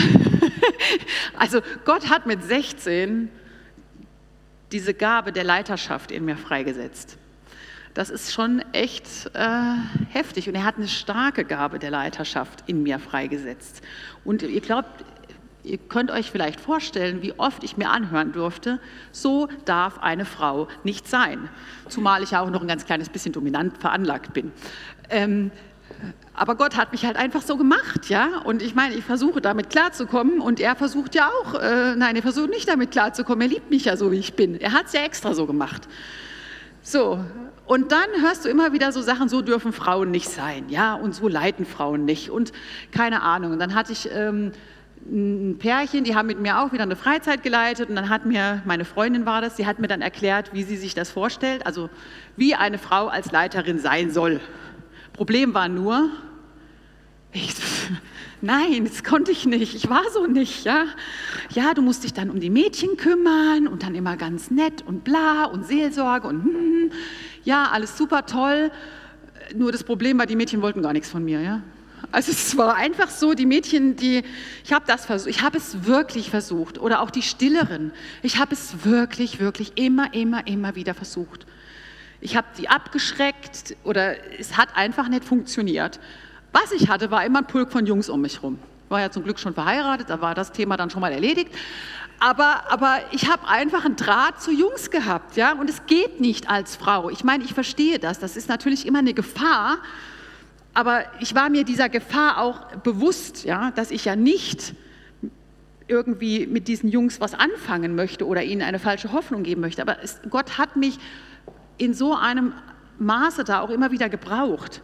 also 1.39 1.61
Gott 1.85 2.11
hat 2.11 2.27
mit 2.27 2.43
16 2.43 3.29
diese 4.73 4.93
Gabe 4.93 5.31
der 5.31 5.45
Leiterschaft 5.45 6.11
in 6.11 6.25
mir 6.25 6.37
freigesetzt. 6.37 7.17
Das 7.95 8.11
ist 8.11 8.33
schon 8.33 8.61
echt 8.73 9.07
äh, 9.35 9.75
heftig. 10.11 10.49
Und 10.49 10.57
er 10.57 10.65
hat 10.65 10.79
eine 10.79 10.89
starke 10.89 11.45
Gabe 11.45 11.79
der 11.79 11.93
Leiterschaft 11.93 12.65
in 12.67 12.83
mir 12.83 12.99
freigesetzt. 12.99 13.83
Und 14.25 14.43
ihr 14.43 14.61
glaubt, 14.61 15.05
ihr 15.67 15.79
könnt 15.79 16.11
euch 16.11 16.31
vielleicht 16.31 16.61
vorstellen, 16.61 17.23
wie 17.23 17.39
oft 17.39 17.65
ich 17.65 17.77
mir 17.77 17.91
anhören 17.91 18.33
durfte, 18.33 18.81
so 19.13 19.49
darf 19.65 19.99
eine 19.99 20.25
Frau 20.25 20.69
nicht 20.85 21.09
sein. 21.09 21.49
Zumal 21.89 22.23
ich 22.23 22.31
ja 22.31 22.41
auch 22.41 22.51
noch 22.51 22.63
ein 22.63 22.69
ganz 22.69 22.87
kleines 22.87 23.09
bisschen 23.09 23.33
dominant 23.33 23.79
veranlagt 23.79 24.33
bin. 24.33 24.53
Ähm, 25.11 25.51
aber 26.35 26.57
Gott 26.57 26.77
hat 26.77 26.93
mich 26.93 27.05
halt 27.05 27.17
einfach 27.17 27.43
so 27.43 27.57
gemacht, 27.57 28.09
ja. 28.09 28.41
Und 28.45 28.63
ich 28.63 28.75
meine, 28.75 28.95
ich 28.95 29.05
versuche 29.05 29.41
damit 29.41 29.71
klarzukommen 29.71 30.41
und 30.41 30.61
er 30.61 30.77
versucht 30.77 31.15
ja 31.15 31.29
auch, 31.29 31.55
äh, 31.55 31.97
nein, 31.97 32.17
er 32.17 32.23
versucht 32.23 32.51
nicht 32.51 32.69
damit 32.69 32.91
klarzukommen. 32.91 33.43
Er 33.43 33.49
liebt 33.49 33.71
mich 33.71 33.87
ja 33.87 33.97
so, 33.97 34.13
wie 34.13 34.19
ich 34.19 34.35
bin. 34.35 34.61
Er 34.61 34.73
hat 34.73 34.87
es 34.87 34.93
ja 34.93 35.03
extra 35.03 35.35
so 35.35 35.47
gemacht. 35.47 35.89
So, 36.83 37.19
und 37.65 37.91
dann 37.91 38.07
hörst 38.21 38.45
du 38.45 38.49
immer 38.49 38.73
wieder 38.73 38.93
so 38.93 39.03
Sachen, 39.03 39.29
so 39.29 39.43
dürfen 39.43 39.73
Frauen 39.73 40.13
nicht 40.13 40.29
sein, 40.29 40.69
ja, 40.69 40.95
und 40.95 41.15
so 41.15 41.27
leiten 41.27 41.67
Frauen 41.67 42.05
nicht 42.05 42.31
und 42.31 42.53
keine 42.93 43.23
Ahnung. 43.23 43.53
Und 43.53 43.59
dann 43.59 43.75
hatte 43.75 43.93
ich 43.93 44.09
ähm, 44.13 44.53
ein 45.11 45.59
Pärchen, 45.59 46.05
die 46.05 46.15
haben 46.15 46.27
mit 46.27 46.41
mir 46.41 46.61
auch 46.61 46.73
wieder 46.73 46.83
eine 46.83 46.97
Freizeit 46.97 47.43
geleitet 47.43 47.89
und 47.89 47.97
dann 47.97 48.09
hat 48.09 48.27
mir, 48.27 48.63
meine 48.65 48.85
Freundin 48.85 49.27
war 49.27 49.41
das, 49.41 49.57
sie 49.57 49.67
hat 49.67 49.79
mir 49.79 49.89
dann 49.89 50.03
erklärt, 50.03 50.53
wie 50.53 50.63
sie 50.63 50.77
sich 50.77 50.95
das 50.95 51.11
vorstellt, 51.11 51.65
also 51.65 51.91
wie 52.37 52.55
eine 52.55 52.79
Frau 52.79 53.09
als 53.09 53.31
Leiterin 53.31 53.79
sein 53.79 54.11
soll. 54.11 54.41
Problem 55.13 55.55
war 55.55 55.69
nur, 55.69 56.11
ich, 57.33 57.55
nein, 58.41 58.85
das 58.85 59.05
konnte 59.05 59.31
ich 59.31 59.47
nicht, 59.47 59.75
ich 59.75 59.89
war 59.89 60.03
so 60.13 60.27
nicht, 60.27 60.65
ja. 60.65 60.87
Ja, 61.51 61.75
du 61.75 61.83
musst 61.83 62.05
dich 62.05 62.13
dann 62.13 62.31
um 62.31 62.41
die 62.41 62.51
Mädchen 62.51 62.97
kümmern 62.97 63.69
und 63.69 63.83
dann 63.83 63.95
immer 63.95 64.17
ganz 64.17 64.51
nett 64.51 64.83
und 64.87 65.05
bla 65.05 65.45
und 65.45 65.67
Seelsorge 65.67 66.27
und 66.27 66.43
hm, 66.43 66.55
hm. 66.55 66.93
ja, 67.45 67.69
alles 67.71 67.97
super 67.97 68.27
toll. 68.27 68.71
Nur 69.55 69.71
das 69.71 69.85
Problem 69.85 70.19
war, 70.19 70.27
die 70.27 70.37
Mädchen 70.37 70.63
wollten 70.63 70.83
gar 70.83 70.93
nichts 70.93 71.11
von 71.11 71.25
mir, 71.25 71.41
ja. 71.41 71.63
Also 72.13 72.33
es 72.33 72.57
war 72.57 72.75
einfach 72.75 73.11
so, 73.11 73.35
die 73.35 73.47
Mädchen, 73.47 73.97
die, 73.97 74.23
ich 74.65 74.73
habe 74.73 74.85
das 74.87 75.07
versucht, 75.07 75.31
ich 75.31 75.43
habe 75.43 75.59
es 75.59 75.85
wirklich 75.85 76.31
versucht. 76.31 76.79
Oder 76.79 77.01
auch 77.01 77.11
die 77.11 77.23
Stilleren. 77.23 77.93
Ich 78.23 78.39
habe 78.39 78.55
es 78.55 78.85
wirklich, 78.85 79.41
wirklich 79.41 79.73
immer, 79.77 80.15
immer, 80.15 80.47
immer 80.47 80.75
wieder 80.77 80.95
versucht. 80.95 81.47
Ich 82.21 82.37
habe 82.37 82.47
die 82.59 82.69
abgeschreckt 82.69 83.77
oder 83.85 84.17
es 84.39 84.57
hat 84.57 84.77
einfach 84.77 85.09
nicht 85.09 85.25
funktioniert. 85.25 86.01
Was 86.53 86.73
ich 86.73 86.89
hatte, 86.89 87.11
war 87.11 87.25
immer 87.25 87.41
ein 87.41 87.47
Pulk 87.47 87.71
von 87.71 87.87
Jungs 87.87 88.09
um 88.09 88.23
mich 88.23 88.43
rum. 88.43 88.59
War 88.89 89.01
ja 89.01 89.11
zum 89.11 89.25
Glück 89.25 89.39
schon 89.39 89.53
verheiratet, 89.53 90.09
da 90.09 90.21
war 90.21 90.35
das 90.35 90.53
Thema 90.53 90.77
dann 90.77 90.91
schon 90.91 91.01
mal 91.01 91.13
erledigt. 91.13 91.53
Aber, 92.19 92.71
aber 92.71 93.01
ich 93.11 93.31
habe 93.31 93.47
einfach 93.47 93.85
einen 93.85 93.97
Draht 93.97 94.41
zu 94.41 94.51
Jungs 94.51 94.91
gehabt, 94.91 95.37
ja, 95.37 95.53
und 95.53 95.69
es 95.69 95.85
geht 95.87 96.21
nicht 96.21 96.49
als 96.49 96.77
Frau. 96.77 97.11
Ich 97.11 97.25
meine, 97.25 97.45
ich 97.45 97.53
verstehe 97.53 97.99
das. 97.99 98.19
Das 98.19 98.37
ist 98.37 98.49
natürlich 98.49 98.87
immer 98.87 99.01
eine 99.01 99.13
Gefahr, 99.13 99.79
aber 100.77 101.07
ich 101.21 101.35
war 101.35 101.49
mir 101.49 101.65
dieser 101.65 101.89
Gefahr 101.89 102.37
auch 102.37 102.77
bewusst, 102.83 103.45
ja, 103.45 103.71
dass 103.71 103.91
ich 103.91 104.05
ja 104.05 104.15
nicht 104.15 104.75
irgendwie 105.89 106.47
mit 106.47 106.69
diesen 106.69 106.91
Jungs 106.91 107.19
was 107.19 107.33
anfangen 107.33 107.95
möchte 107.95 108.27
oder 108.27 108.43
ihnen 108.43 108.61
eine 108.61 108.79
falsche 108.79 109.11
Hoffnung 109.11 109.43
geben 109.43 109.63
möchte. 109.63 109.81
Aber 109.81 110.03
es, 110.03 110.21
Gott 110.29 110.59
hat 110.59 110.77
mich 110.77 110.99
in 111.79 111.95
so 111.95 112.15
einem 112.15 112.53
Maße 112.99 113.45
da 113.45 113.61
auch 113.61 113.71
immer 113.71 113.91
wieder 113.91 114.11
gebraucht. 114.11 114.83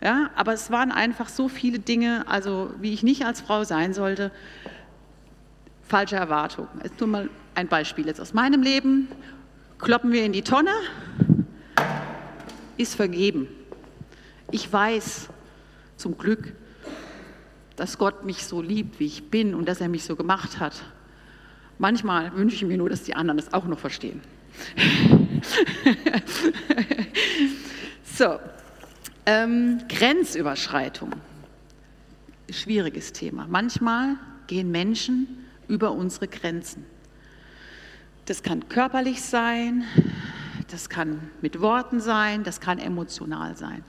Ja, 0.00 0.30
aber 0.36 0.52
es 0.52 0.70
waren 0.70 0.92
einfach 0.92 1.28
so 1.28 1.48
viele 1.48 1.80
Dinge, 1.80 2.22
also 2.28 2.72
wie 2.80 2.92
ich 2.92 3.02
nicht 3.02 3.26
als 3.26 3.40
Frau 3.40 3.64
sein 3.64 3.94
sollte, 3.94 4.30
falsche 5.82 6.14
Erwartungen. 6.14 6.68
Jetzt 6.84 7.00
nur 7.00 7.08
mal 7.08 7.28
ein 7.56 7.66
Beispiel 7.66 8.06
jetzt 8.06 8.20
aus 8.20 8.32
meinem 8.32 8.62
Leben. 8.62 9.08
Kloppen 9.80 10.12
wir 10.12 10.24
in 10.24 10.32
die 10.32 10.42
Tonne, 10.42 10.70
ist 12.76 12.94
vergeben. 12.94 13.48
Ich 14.52 14.70
weiß 14.70 15.30
zum 15.96 16.18
Glück, 16.18 16.52
dass 17.76 17.96
Gott 17.96 18.24
mich 18.24 18.44
so 18.44 18.60
liebt, 18.60 19.00
wie 19.00 19.06
ich 19.06 19.30
bin 19.30 19.54
und 19.54 19.66
dass 19.66 19.80
er 19.80 19.88
mich 19.88 20.04
so 20.04 20.14
gemacht 20.14 20.60
hat. 20.60 20.84
Manchmal 21.78 22.36
wünsche 22.36 22.56
ich 22.56 22.64
mir 22.64 22.76
nur, 22.76 22.90
dass 22.90 23.02
die 23.02 23.14
anderen 23.14 23.38
das 23.38 23.54
auch 23.54 23.64
noch 23.64 23.78
verstehen. 23.78 24.20
so, 28.04 28.38
ähm, 29.24 29.80
Grenzüberschreitung. 29.88 31.12
Schwieriges 32.50 33.14
Thema. 33.14 33.46
Manchmal 33.48 34.16
gehen 34.48 34.70
Menschen 34.70 35.46
über 35.66 35.92
unsere 35.92 36.28
Grenzen. 36.28 36.84
Das 38.26 38.42
kann 38.42 38.68
körperlich 38.68 39.22
sein, 39.22 39.84
das 40.70 40.90
kann 40.90 41.30
mit 41.40 41.60
Worten 41.62 42.00
sein, 42.00 42.44
das 42.44 42.60
kann 42.60 42.78
emotional 42.78 43.56
sein. 43.56 43.82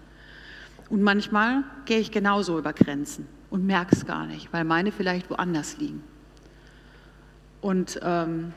Und 0.93 1.01
manchmal 1.01 1.63
gehe 1.85 1.97
ich 1.97 2.11
genauso 2.11 2.59
über 2.59 2.71
Grenzen 2.71 3.27
und 3.49 3.65
merke 3.65 3.95
es 3.95 4.05
gar 4.05 4.27
nicht, 4.27 4.53
weil 4.53 4.63
meine 4.63 4.91
vielleicht 4.91 5.27
woanders 5.31 5.79
liegen. 5.79 6.03
Und 7.61 7.99
ähm, 8.03 8.53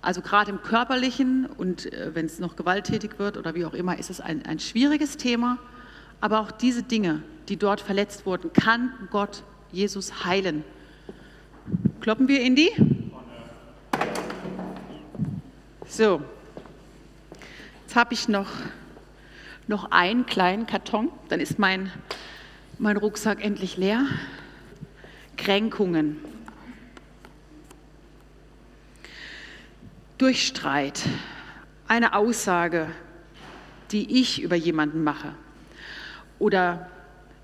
also 0.00 0.20
gerade 0.20 0.52
im 0.52 0.62
körperlichen 0.62 1.46
und 1.46 1.92
äh, 1.92 2.14
wenn 2.14 2.26
es 2.26 2.38
noch 2.38 2.54
gewalttätig 2.54 3.18
wird 3.18 3.36
oder 3.36 3.56
wie 3.56 3.64
auch 3.64 3.74
immer, 3.74 3.98
ist 3.98 4.10
es 4.10 4.20
ein, 4.20 4.46
ein 4.46 4.60
schwieriges 4.60 5.16
Thema. 5.16 5.58
Aber 6.20 6.38
auch 6.38 6.52
diese 6.52 6.84
Dinge, 6.84 7.24
die 7.48 7.56
dort 7.56 7.80
verletzt 7.80 8.24
wurden, 8.24 8.52
kann 8.52 8.92
Gott 9.10 9.42
Jesus 9.72 10.24
heilen. 10.24 10.62
Kloppen 12.00 12.28
wir 12.28 12.40
in 12.42 12.54
die? 12.54 12.70
So, 15.88 16.22
jetzt 17.82 17.96
habe 17.96 18.14
ich 18.14 18.28
noch, 18.28 18.46
noch 19.70 19.92
einen 19.92 20.26
kleinen 20.26 20.66
Karton, 20.66 21.10
dann 21.28 21.40
ist 21.40 21.58
mein, 21.58 21.90
mein 22.78 22.96
Rucksack 22.96 23.42
endlich 23.42 23.76
leer. 23.76 24.04
Kränkungen. 25.36 26.18
Durch 30.18 30.46
Streit. 30.46 31.00
Eine 31.86 32.14
Aussage, 32.14 32.88
die 33.92 34.20
ich 34.20 34.42
über 34.42 34.56
jemanden 34.56 35.04
mache. 35.04 35.34
Oder 36.40 36.90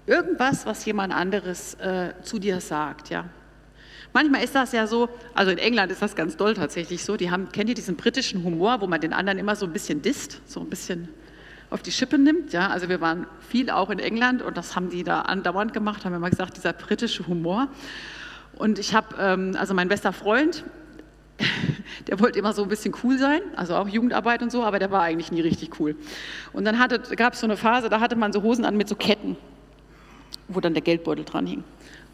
irgendwas, 0.07 0.67
was 0.67 0.85
jemand 0.85 1.15
anderes 1.15 1.75
äh, 1.75 2.13
zu 2.23 2.41
dir 2.41 2.61
sagt, 2.61 3.09
ja. 3.09 3.27
Manchmal 4.13 4.43
ist 4.43 4.55
das 4.55 4.73
ja 4.73 4.87
so, 4.87 5.09
also 5.33 5.53
in 5.53 5.59
England 5.59 5.93
ist 5.93 6.03
das 6.03 6.17
ganz 6.17 6.37
doll 6.37 6.55
tatsächlich 6.55 7.05
so, 7.05 7.17
die 7.17 7.31
haben, 7.31 7.53
kennt 7.53 7.69
ihr 7.69 7.75
diesen 7.75 7.97
britischen 7.97 8.43
Humor, 8.43 8.81
wo 8.81 8.87
man 8.87 9.01
den 9.01 9.13
anderen 9.13 9.39
immer 9.39 9.55
so 9.55 9.67
ein 9.67 9.73
bisschen 9.73 10.03
disst, 10.03 10.41
so 10.47 10.61
ein 10.61 10.71
bisschen 10.71 11.09
auf 11.71 11.83
die 11.83 11.93
Schippe 11.93 12.19
nimmt, 12.19 12.53
ja, 12.53 12.69
also 12.69 12.89
wir 12.89 13.01
waren 13.01 13.27
viel 13.49 13.71
auch 13.71 13.91
in 13.91 13.99
England 13.99 14.43
und 14.43 14.57
das 14.57 14.77
haben 14.77 14.91
die 14.91 15.05
da 15.05 15.23
andauernd 15.23 15.73
gemacht, 15.73 16.05
haben 16.05 16.15
immer 16.15 16.31
gesagt, 16.31 16.57
dieser 16.57 16.73
britische 16.73 17.27
Humor 17.27 17.69
und 18.57 18.79
ich 18.79 18.95
habe, 18.95 19.17
ähm, 19.19 19.57
also 19.59 19.75
mein 19.75 19.89
bester 19.89 20.13
Freund, 20.13 20.65
der 22.07 22.21
wollte 22.21 22.39
immer 22.39 22.53
so 22.53 22.63
ein 22.63 22.69
bisschen 22.69 22.95
cool 23.03 23.19
sein, 23.19 23.41
also 23.55 23.75
auch 23.75 23.89
Jugendarbeit 23.89 24.43
und 24.43 24.51
so, 24.51 24.63
aber 24.63 24.79
der 24.79 24.91
war 24.91 25.03
eigentlich 25.03 25.31
nie 25.31 25.43
richtig 25.43 25.79
cool. 25.79 25.97
Und 26.53 26.65
dann 26.65 26.77
gab 27.17 27.35
es 27.35 27.41
so 27.41 27.47
eine 27.47 27.57
Phase, 27.57 27.89
da 27.89 28.01
hatte 28.01 28.17
man 28.17 28.33
so 28.33 28.43
Hosen 28.43 28.65
an 28.65 28.77
mit 28.77 28.89
so 28.89 28.95
Ketten, 28.95 29.37
wo 30.49 30.61
dann 30.61 30.73
der 30.73 30.83
Geldbeutel 30.83 31.25
dran 31.25 31.47
hing. 31.47 31.65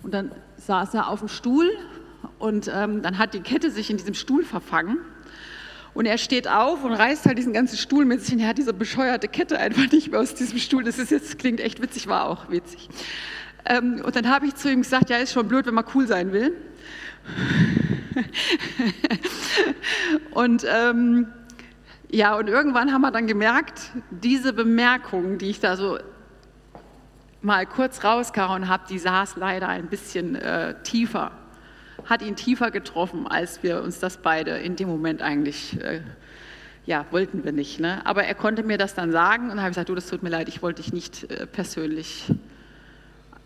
Und 0.03 0.13
dann 0.15 0.33
saß 0.57 0.95
er 0.95 1.09
auf 1.09 1.21
dem 1.21 1.29
Stuhl 1.29 1.71
und 2.39 2.71
ähm, 2.75 3.03
dann 3.03 3.19
hat 3.19 3.35
die 3.35 3.41
Kette 3.41 3.71
sich 3.71 3.91
in 3.91 3.97
diesem 3.97 4.15
Stuhl 4.15 4.45
verfangen. 4.45 4.99
Und 5.95 6.07
er 6.07 6.17
steht 6.17 6.49
auf 6.49 6.85
und 6.85 6.93
reißt 6.93 7.27
halt 7.27 7.37
diesen 7.37 7.53
ganzen 7.53 7.77
Stuhl 7.77 8.05
mit 8.05 8.23
sich 8.23 8.35
und 8.35 8.41
er 8.41 8.49
hat 8.49 8.59
diese 8.59 8.73
bescheuerte 8.73 9.29
Kette 9.29 9.59
einfach 9.59 9.91
nicht 9.93 10.11
mehr 10.11 10.21
aus 10.21 10.35
diesem 10.35 10.59
Stuhl. 10.59 10.85
Das 10.85 10.99
ist 10.99 11.11
jetzt, 11.11 11.39
klingt 11.39 11.61
echt 11.61 11.83
witzig, 11.83 12.07
war 12.07 12.27
auch 12.27 12.51
witzig. 12.51 12.89
Ähm, 13.65 14.03
und 14.05 14.17
dann 14.17 14.29
habe 14.29 14.47
ich 14.47 14.55
zu 14.55 14.71
ihm 14.71 14.83
gesagt, 14.83 15.11
ja, 15.11 15.19
ist 15.19 15.33
schon 15.33 15.49
blöd, 15.49 15.67
wenn 15.67 15.75
man 15.75 15.85
cool 15.95 16.07
sein 16.07 16.33
will. 16.33 16.57
und 20.33 20.65
ähm, 20.69 21.29
ja, 22.11 22.37
und 22.37 22.49
irgendwann 22.49 22.93
haben 22.93 23.03
wir 23.03 23.11
dann 23.11 23.27
gemerkt, 23.27 23.91
diese 24.11 24.53
Bemerkung, 24.53 25.39
die 25.39 25.51
ich 25.51 25.61
da 25.61 25.77
so 25.77 25.99
mal 27.41 27.67
kurz 27.67 28.05
rausgehauen 28.05 28.69
habe, 28.69 28.85
die 28.89 28.99
saß 28.99 29.37
leider 29.37 29.69
ein 29.69 29.89
bisschen 29.89 30.35
äh, 30.37 30.75
tiefer, 30.83 31.33
hat 32.07 32.23
ihn 32.23 32.37
tiefer 32.37 32.71
getroffen, 32.71 33.27
als 33.27 33.63
wir 33.63 33.83
uns 33.83 33.99
das 33.99 34.19
beide 34.19 34.53
in 34.59 34.77
dem 34.77 34.89
Moment 34.89 35.23
eigentlich, 35.23 35.81
äh, 35.83 36.01
ja, 36.85 37.07
wollten 37.11 37.45
wir 37.45 37.53
nicht. 37.53 37.81
Ne? 37.81 38.05
Aber 38.05 38.25
er 38.25 38.35
konnte 38.35 38.63
mir 38.63 38.79
das 38.79 38.95
dann 38.95 39.13
sagen 39.13 39.51
und 39.51 39.61
habe 39.61 39.71
gesagt, 39.71 39.89
du, 39.89 39.95
das 39.95 40.09
tut 40.09 40.23
mir 40.23 40.31
leid, 40.31 40.49
ich 40.49 40.63
wollte 40.63 40.83
dich 40.83 40.93
nicht 40.93 41.31
äh, 41.31 41.47
persönlich 41.47 42.27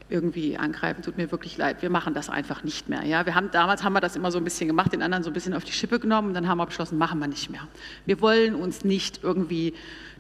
irgendwie 0.09 0.57
angreifen, 0.57 1.03
tut 1.03 1.17
mir 1.17 1.33
wirklich 1.33 1.57
leid, 1.57 1.83
wir 1.83 1.91
machen 1.91 2.15
das 2.15 2.29
einfach 2.31 2.63
nicht 2.63 2.89
mehr. 2.89 3.05
Ja? 3.05 3.27
Wir 3.27 3.35
haben, 3.35 3.51
damals 3.51 3.83
haben 3.83 3.93
wir 3.93 4.01
das 4.01 4.15
immer 4.15 4.31
so 4.31 4.39
ein 4.39 4.45
bisschen 4.45 4.69
gemacht, 4.69 4.93
den 4.93 5.03
anderen 5.03 5.25
so 5.25 5.31
ein 5.31 5.33
bisschen 5.33 5.55
auf 5.55 5.65
die 5.65 5.73
Schippe 5.73 5.99
genommen 5.99 6.29
und 6.29 6.35
dann 6.35 6.49
haben 6.49 6.59
wir 6.59 6.67
beschlossen, 6.67 6.97
machen 6.97 7.19
wir 7.19 7.27
nicht 7.27 7.51
mehr. 7.51 7.67
Wir 8.05 8.21
wollen 8.21 8.55
uns 8.55 8.85
nicht 8.85 9.25
irgendwie 9.25 9.75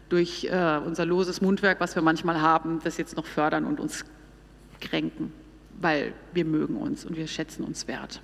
durch 0.09 0.45
äh, 0.45 0.81
unser 0.85 1.05
loses 1.05 1.41
Mundwerk, 1.41 1.81
was 1.81 1.95
wir 1.95 2.03
manchmal 2.03 2.41
haben, 2.41 2.81
das 2.83 2.97
jetzt 2.97 3.17
noch 3.17 3.27
fördern 3.27 3.65
und 3.65 3.81
uns 3.81 4.05
kränken, 4.81 5.33
weil 5.81 6.13
wir 6.33 6.45
mögen 6.45 6.77
uns 6.77 7.05
und 7.05 7.17
wir 7.17 7.27
schätzen 7.27 7.65
uns 7.65 7.87
wert. 7.89 8.21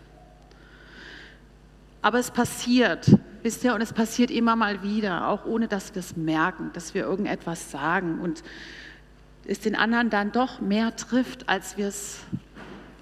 Aber 2.01 2.19
es 2.19 2.31
passiert, 2.31 3.17
wisst 3.43 3.63
ihr, 3.63 3.75
und 3.75 3.81
es 3.81 3.93
passiert 3.93 4.31
immer 4.31 4.57
mal 4.57 4.83
wieder, 4.83 5.29
auch 5.29 5.45
ohne 5.45 5.69
dass 5.69 5.95
wir 5.95 6.01
es 6.01 6.17
merken, 6.17 6.71
dass 6.73 6.95
wir 6.95 7.03
irgendetwas 7.03 7.71
sagen 7.71 8.21
und 8.21 8.43
es 9.47 9.61
den 9.61 9.75
anderen 9.75 10.11
dann 10.11 10.33
doch 10.33 10.61
mehr 10.61 10.95
trifft, 10.97 11.49
als 11.49 11.77
wir 11.77 11.89
es 11.89 12.21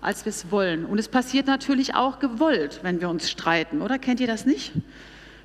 als 0.00 0.24
wir 0.24 0.30
es 0.30 0.50
wollen. 0.50 0.84
Und 0.84 0.98
es 0.98 1.08
passiert 1.08 1.46
natürlich 1.46 1.94
auch 1.94 2.18
gewollt, 2.18 2.80
wenn 2.82 3.00
wir 3.00 3.08
uns 3.08 3.30
streiten, 3.30 3.82
oder? 3.82 3.98
Kennt 3.98 4.20
ihr 4.20 4.26
das 4.26 4.46
nicht? 4.46 4.72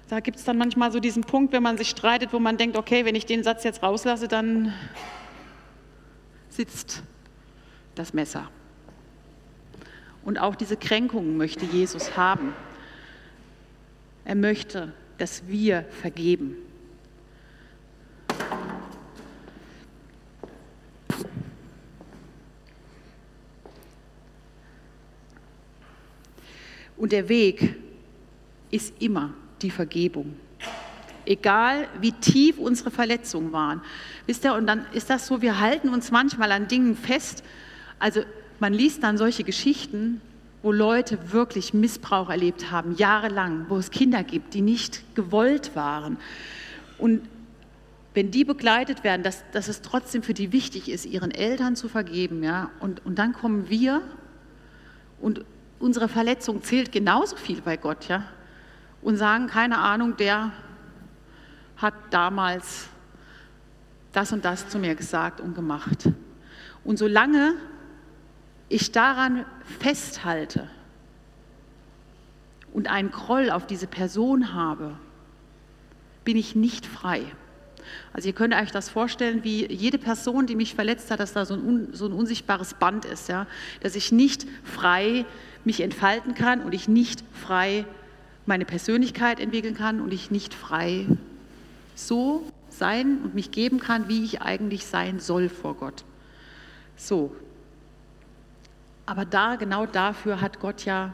Da 0.09 0.19
gibt 0.19 0.37
es 0.37 0.45
dann 0.45 0.57
manchmal 0.57 0.91
so 0.91 0.99
diesen 0.99 1.23
Punkt, 1.23 1.51
wenn 1.51 1.63
man 1.63 1.77
sich 1.77 1.89
streitet, 1.89 2.31
wo 2.31 2.39
man 2.39 2.57
denkt, 2.57 2.77
okay, 2.77 3.05
wenn 3.05 3.15
ich 3.15 3.25
den 3.25 3.43
Satz 3.43 3.63
jetzt 3.63 3.81
rauslasse, 3.81 4.27
dann 4.27 4.73
sitzt 6.49 7.03
das 7.95 8.13
Messer. 8.13 8.49
Und 10.25 10.39
auch 10.39 10.55
diese 10.55 10.75
Kränkungen 10.75 11.37
möchte 11.37 11.65
Jesus 11.65 12.17
haben. 12.17 12.53
Er 14.25 14.35
möchte, 14.35 14.91
dass 15.19 15.47
wir 15.47 15.85
vergeben. 16.01 16.57
Und 26.97 27.11
der 27.11 27.29
Weg 27.29 27.75
ist 28.71 28.99
immer 28.99 29.33
die 29.61 29.69
Vergebung. 29.69 30.35
Egal 31.25 31.87
wie 32.01 32.11
tief 32.13 32.57
unsere 32.57 32.89
Verletzungen 32.89 33.51
waren. 33.51 33.81
Wisst 34.25 34.43
ihr, 34.43 34.55
und 34.55 34.65
dann 34.65 34.87
ist 34.93 35.09
das 35.09 35.27
so, 35.27 35.41
wir 35.41 35.59
halten 35.59 35.89
uns 35.89 36.09
manchmal 36.09 36.51
an 36.51 36.67
Dingen 36.67 36.95
fest. 36.95 37.43
Also 37.99 38.21
man 38.59 38.73
liest 38.73 39.03
dann 39.03 39.17
solche 39.17 39.43
Geschichten, 39.43 40.21
wo 40.61 40.71
Leute 40.71 41.31
wirklich 41.31 41.73
Missbrauch 41.73 42.29
erlebt 42.29 42.71
haben, 42.71 42.95
jahrelang, 42.95 43.65
wo 43.69 43.77
es 43.77 43.91
Kinder 43.91 44.23
gibt, 44.23 44.53
die 44.53 44.61
nicht 44.61 45.03
gewollt 45.15 45.75
waren. 45.75 46.17
Und 46.97 47.21
wenn 48.13 48.31
die 48.31 48.45
begleitet 48.45 49.03
werden, 49.03 49.23
dass, 49.23 49.43
dass 49.51 49.67
es 49.67 49.81
trotzdem 49.81 50.23
für 50.23 50.33
die 50.33 50.51
wichtig 50.51 50.89
ist, 50.89 51.05
ihren 51.05 51.31
Eltern 51.31 51.75
zu 51.75 51.89
vergeben, 51.89 52.43
ja, 52.43 52.71
und, 52.79 53.05
und 53.05 53.19
dann 53.19 53.33
kommen 53.33 53.69
wir 53.69 54.01
und 55.19 55.45
unsere 55.79 56.07
Verletzung 56.07 56.63
zählt 56.63 56.91
genauso 56.91 57.35
viel 57.35 57.61
bei 57.61 57.77
Gott, 57.77 58.07
ja 58.07 58.23
und 59.05 59.17
sagen, 59.17 59.45
keine 59.45 59.77
Ahnung, 59.77 60.17
der 60.17 60.51
hat 61.77 61.93
damals 62.09 62.87
das 64.11 64.31
und 64.33 64.43
das 64.43 64.67
zu 64.67 64.79
mir 64.79 64.95
gesagt 64.95 65.39
und 65.39 65.53
gemacht. 65.53 66.09
Und 66.83 66.97
solange 66.97 67.53
ich 68.69 68.91
daran 68.91 69.45
festhalte 69.79 70.69
und 72.73 72.89
einen 72.89 73.11
Groll 73.11 73.49
auf 73.49 73.67
diese 73.67 73.87
Person 73.87 74.53
habe, 74.53 74.97
bin 76.23 76.37
ich 76.37 76.55
nicht 76.55 76.85
frei. 76.85 77.23
Also 78.13 78.27
ihr 78.27 78.33
könnt 78.33 78.53
euch 78.53 78.71
das 78.71 78.89
vorstellen, 78.89 79.43
wie 79.43 79.71
jede 79.71 79.97
Person, 79.97 80.47
die 80.47 80.55
mich 80.55 80.73
verletzt 80.73 81.11
hat, 81.11 81.19
dass 81.19 81.33
da 81.33 81.45
so 81.45 81.53
ein, 81.53 81.89
so 81.93 82.05
ein 82.07 82.13
unsichtbares 82.13 82.73
Band 82.73 83.05
ist, 83.05 83.29
ja? 83.29 83.45
dass 83.81 83.95
ich 83.95 84.11
nicht 84.11 84.47
frei 84.63 85.25
mich 85.63 85.81
entfalten 85.81 86.33
kann 86.33 86.61
und 86.61 86.73
ich 86.73 86.87
nicht 86.87 87.23
frei 87.31 87.85
meine 88.45 88.65
Persönlichkeit 88.65 89.39
entwickeln 89.39 89.75
kann 89.75 90.01
und 90.01 90.13
ich 90.13 90.31
nicht 90.31 90.53
frei 90.53 91.07
so 91.95 92.51
sein 92.69 93.19
und 93.23 93.35
mich 93.35 93.51
geben 93.51 93.79
kann, 93.79 94.07
wie 94.09 94.23
ich 94.23 94.41
eigentlich 94.41 94.85
sein 94.85 95.19
soll 95.19 95.49
vor 95.49 95.75
Gott. 95.75 96.03
So. 96.97 97.35
Aber 99.05 99.25
da, 99.25 99.55
genau 99.55 99.85
dafür 99.85 100.41
hat 100.41 100.59
Gott 100.59 100.85
ja 100.85 101.13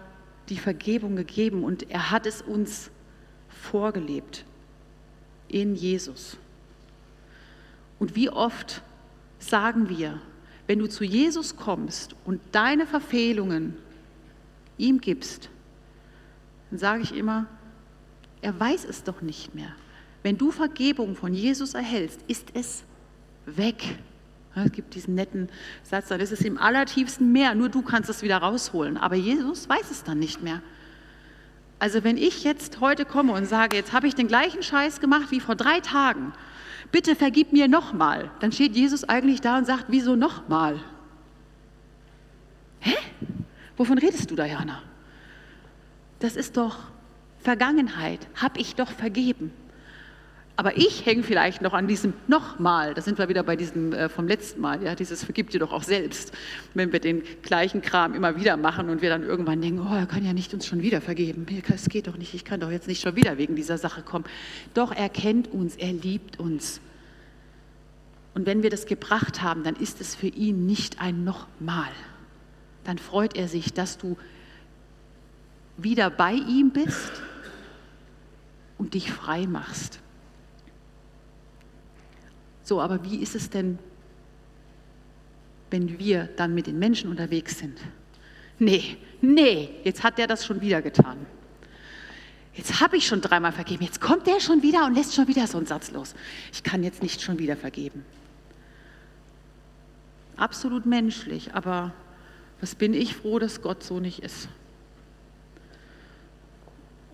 die 0.50 0.58
Vergebung 0.58 1.16
gegeben 1.16 1.64
und 1.64 1.90
er 1.90 2.12
hat 2.12 2.26
es 2.26 2.42
uns 2.42 2.90
vorgelebt 3.50 4.46
in 5.48 5.76
Jesus. 5.76 6.38
Und 8.00 8.16
wie 8.16 8.30
oft 8.30 8.82
sagen 9.40 9.90
wir, 9.90 10.20
wenn 10.68 10.80
du 10.80 10.88
zu 10.88 11.04
Jesus 11.04 11.56
kommst 11.56 12.16
und 12.26 12.42
deine 12.52 12.86
Verfehlungen 12.86 13.78
ihm 14.78 15.02
gibst, 15.02 15.50
dann 16.70 16.80
sage 16.80 17.04
ich 17.04 17.16
immer, 17.16 17.46
er 18.42 18.58
weiß 18.60 18.86
es 18.86 19.04
doch 19.04 19.22
nicht 19.22 19.54
mehr. 19.54 19.76
Wenn 20.24 20.38
du 20.38 20.52
Vergebung 20.52 21.16
von 21.16 21.34
Jesus 21.34 21.74
erhältst, 21.74 22.22
ist 22.28 22.50
es 22.54 22.84
weg. 23.46 23.98
Es 24.54 24.72
gibt 24.72 24.96
diesen 24.96 25.16
netten 25.16 25.50
Satz, 25.84 26.10
dann 26.10 26.20
ist 26.20 26.32
es 26.32 26.42
im 26.42 26.58
allertiefsten 26.58 27.32
Meer, 27.32 27.56
nur 27.56 27.70
du 27.70 27.82
kannst 27.82 28.10
es 28.10 28.22
wieder 28.22 28.38
rausholen. 28.38 28.98
Aber 28.98 29.16
Jesus 29.16 29.70
weiß 29.70 29.92
es 29.92 30.04
dann 30.04 30.20
nicht 30.20 30.44
mehr. 30.44 30.62
Also 31.80 32.04
wenn 32.04 32.18
ich 32.18 32.44
jetzt 32.44 32.80
heute 32.80 33.06
komme 33.06 33.32
und 33.34 33.46
sage, 33.46 33.76
jetzt 33.78 33.94
habe 33.94 34.08
ich 34.08 34.14
den 34.14 34.28
gleichen 34.28 34.62
Scheiß 34.62 35.00
gemacht 35.00 35.32
wie 35.32 35.40
vor 35.40 35.56
drei 35.56 35.80
Tagen, 35.80 36.34
bitte 36.92 37.16
vergib 37.16 37.54
mir 37.54 37.68
nochmal, 37.68 38.30
dann 38.40 38.52
steht 38.52 38.76
Jesus 38.76 39.04
eigentlich 39.08 39.42
da 39.42 39.58
und 39.58 39.66
sagt, 39.66 39.86
wieso 39.88 40.16
nochmal? 40.16 40.80
Hä? 42.82 42.96
Wovon 43.78 43.98
redest 43.98 44.30
du, 44.30 44.36
Diana? 44.36 44.84
Das 46.20 46.36
ist 46.36 46.58
doch 46.58 46.78
Vergangenheit, 47.40 48.28
habe 48.36 48.60
ich 48.60 48.76
doch 48.76 48.92
vergeben. 48.92 49.52
Aber 50.58 50.78
ich 50.78 51.06
hänge 51.06 51.24
vielleicht 51.24 51.62
noch 51.62 51.74
an 51.74 51.88
diesem 51.88 52.14
nochmal, 52.28 52.94
da 52.94 53.02
sind 53.02 53.18
wir 53.18 53.30
wieder 53.30 53.42
bei 53.42 53.56
diesem 53.56 53.94
äh, 53.94 54.10
vom 54.10 54.28
letzten 54.28 54.62
Mal, 54.62 54.84
ja, 54.84 54.96
dieses 54.96 55.24
vergib 55.24 55.50
dir 55.50 55.60
doch 55.60 55.72
auch 55.72 55.84
selbst, 55.84 56.34
wenn 56.74 56.92
wir 56.92 57.00
den 57.00 57.24
gleichen 57.42 57.82
Kram 57.82 58.14
immer 58.14 58.36
wieder 58.36 58.58
machen 58.58 58.90
und 58.90 59.02
wir 59.02 59.10
dann 59.10 59.24
irgendwann 59.24 59.62
denken, 59.62 59.80
oh, 59.80 59.96
er 59.96 60.06
kann 60.06 60.26
ja 60.26 60.34
nicht 60.34 60.54
uns 60.54 60.68
schon 60.68 60.82
wieder 60.82 61.02
vergeben, 61.02 61.46
es 61.74 61.90
geht 61.90 62.08
doch 62.08 62.18
nicht, 62.18 62.34
ich 62.34 62.46
kann 62.46 62.60
doch 62.60 62.70
jetzt 62.70 62.88
nicht 62.88 63.02
schon 63.02 63.16
wieder 63.16 63.38
wegen 63.38 63.56
dieser 63.56 63.78
Sache 63.78 64.02
kommen. 64.02 64.26
Doch 64.74 64.92
er 64.92 65.10
kennt 65.10 65.52
uns, 65.52 65.76
er 65.78 65.94
liebt 65.94 66.40
uns. 66.40 66.82
Und 68.34 68.46
wenn 68.46 68.64
wir 68.64 68.70
das 68.70 68.86
gebracht 68.86 69.42
haben, 69.42 69.64
dann 69.64 69.76
ist 69.76 70.00
es 70.02 70.16
für 70.16 70.28
ihn 70.28 70.66
nicht 70.66 71.02
ein 71.02 71.24
nochmal. 71.24 71.90
Dann 72.84 72.98
freut 72.98 73.36
er 73.36 73.48
sich, 73.48 73.74
dass 73.74 73.98
du 73.98 74.18
wieder 75.78 76.10
bei 76.10 76.34
ihm 76.34 76.72
bist 76.72 77.12
und 78.78 78.94
dich 78.94 79.12
frei 79.12 79.48
machst. 79.48 80.00
So, 82.72 82.80
aber 82.80 83.04
wie 83.04 83.18
ist 83.18 83.36
es 83.36 83.50
denn, 83.50 83.78
wenn 85.72 86.00
wir 86.00 86.30
dann 86.38 86.56
mit 86.56 86.68
den 86.68 86.80
Menschen 86.80 87.10
unterwegs 87.10 87.60
sind? 87.60 87.78
Nee, 88.60 88.96
nee, 89.20 89.72
jetzt 89.84 90.04
hat 90.04 90.18
der 90.18 90.26
das 90.26 90.46
schon 90.46 90.62
wieder 90.62 90.82
getan. 90.82 91.18
Jetzt 92.54 92.80
habe 92.80 92.96
ich 92.96 93.06
schon 93.06 93.20
dreimal 93.20 93.52
vergeben. 93.52 93.84
Jetzt 93.84 94.00
kommt 94.00 94.26
der 94.26 94.40
schon 94.40 94.62
wieder 94.62 94.86
und 94.86 94.94
lässt 94.96 95.14
schon 95.14 95.28
wieder 95.28 95.48
so 95.48 95.58
einen 95.58 95.68
Satz 95.68 95.92
los. 95.92 96.16
Ich 96.54 96.64
kann 96.64 96.82
jetzt 96.82 97.04
nicht 97.04 97.22
schon 97.22 97.40
wieder 97.40 97.58
vergeben. 97.58 98.06
Absolut 100.38 100.86
menschlich, 100.86 101.54
aber 101.54 101.94
was 102.62 102.74
bin 102.74 102.94
ich 102.94 103.18
froh, 103.18 103.38
dass 103.38 103.62
Gott 103.62 103.84
so 103.84 104.00
nicht 104.00 104.20
ist. 104.20 104.48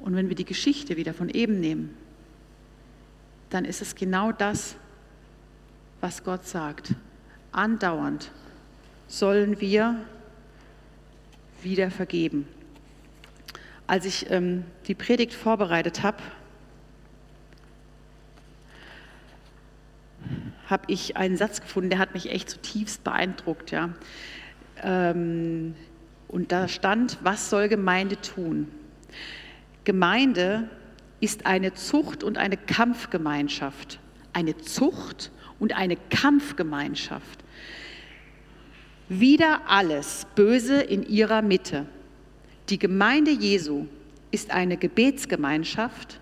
Und 0.03 0.15
wenn 0.15 0.29
wir 0.29 0.35
die 0.35 0.45
Geschichte 0.45 0.97
wieder 0.97 1.15
von 1.15 1.29
eben 1.29 1.59
nehmen, 1.59 1.97
dann 3.49 3.65
ist 3.65 3.81
es 3.81 3.95
genau 3.95 4.31
das, 4.31 4.75
was 6.01 6.23
Gott 6.23 6.45
sagt. 6.45 6.93
Andauernd 7.51 8.31
sollen 9.07 9.59
wir 9.61 9.95
wieder 11.61 11.91
vergeben. 11.91 12.47
Als 13.87 14.05
ich 14.05 14.29
ähm, 14.29 14.63
die 14.87 14.95
Predigt 14.95 15.33
vorbereitet 15.33 16.03
habe, 16.03 16.17
habe 20.69 20.83
ich 20.87 21.15
einen 21.15 21.37
Satz 21.37 21.61
gefunden, 21.61 21.89
der 21.89 21.99
hat 21.99 22.13
mich 22.13 22.29
echt 22.29 22.49
zutiefst 22.49 23.03
beeindruckt. 23.03 23.71
Ja. 23.71 23.89
Ähm, 24.83 25.75
und 26.27 26.51
da 26.51 26.67
stand, 26.67 27.17
was 27.23 27.49
soll 27.49 27.69
Gemeinde 27.69 28.19
tun? 28.19 28.67
Gemeinde 29.85 30.69
ist 31.21 31.45
eine 31.45 31.73
Zucht 31.73 32.23
und 32.23 32.37
eine 32.37 32.57
Kampfgemeinschaft. 32.57 33.99
Eine 34.37 34.55
Zucht 34.55 35.31
und 35.57 35.75
eine 35.75 35.95
Kampfgemeinschaft. 36.11 37.43
Wieder 39.09 39.61
alles 39.65 40.27
Böse 40.35 40.79
in 40.79 41.01
ihrer 41.07 41.41
Mitte. 41.41 41.87
Die 42.69 42.77
Gemeinde 42.77 43.31
Jesu 43.31 43.87
ist 44.29 44.51
eine 44.51 44.77
Gebetsgemeinschaft, 44.77 46.19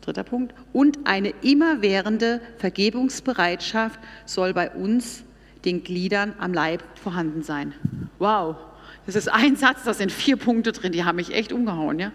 dritter 0.00 0.24
Punkt, 0.24 0.54
und 0.72 1.00
eine 1.04 1.34
immerwährende 1.42 2.40
Vergebungsbereitschaft 2.56 4.00
soll 4.24 4.54
bei 4.54 4.70
uns, 4.70 5.24
den 5.66 5.84
Gliedern 5.84 6.32
am 6.38 6.54
Leib, 6.54 6.82
vorhanden 6.94 7.42
sein. 7.42 7.74
Wow, 8.18 8.56
das 9.04 9.14
ist 9.14 9.28
ein 9.28 9.56
Satz, 9.56 9.84
da 9.84 9.92
sind 9.92 10.10
vier 10.10 10.38
Punkte 10.38 10.72
drin, 10.72 10.92
die 10.92 11.04
haben 11.04 11.16
mich 11.16 11.34
echt 11.34 11.52
umgehauen. 11.52 11.98
Ja? 11.98 12.12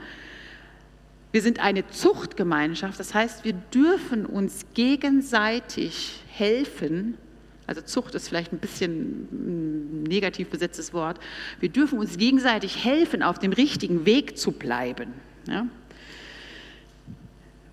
Wir 1.34 1.41
sind 1.41 1.60
eine 1.60 1.88
Zuchtgemeinschaft, 1.88 3.00
das 3.00 3.15
heißt, 3.15 3.43
wir 3.43 3.54
dürfen 3.54 4.28
uns 4.28 4.67
gegenseitig 4.76 6.19
helfen. 6.28 7.17
Also 7.65 7.82
Zucht 7.82 8.13
ist 8.13 8.28
vielleicht 8.28 8.54
ein 8.54 8.60
bisschen 8.60 9.28
ein 9.32 10.04
negativ 10.04 10.50
besetztes 10.50 10.93
Wort. 10.93 11.19
Wir 11.60 11.69
dürfen 11.69 11.98
uns 11.98 12.19
gegenseitig 12.19 12.86
helfen, 12.86 13.24
auf 13.24 13.39
dem 13.39 13.52
richtigen 13.52 14.06
Weg 14.06 14.38
zu 14.38 14.52
bleiben. 14.52 15.12
Ja? 15.48 15.65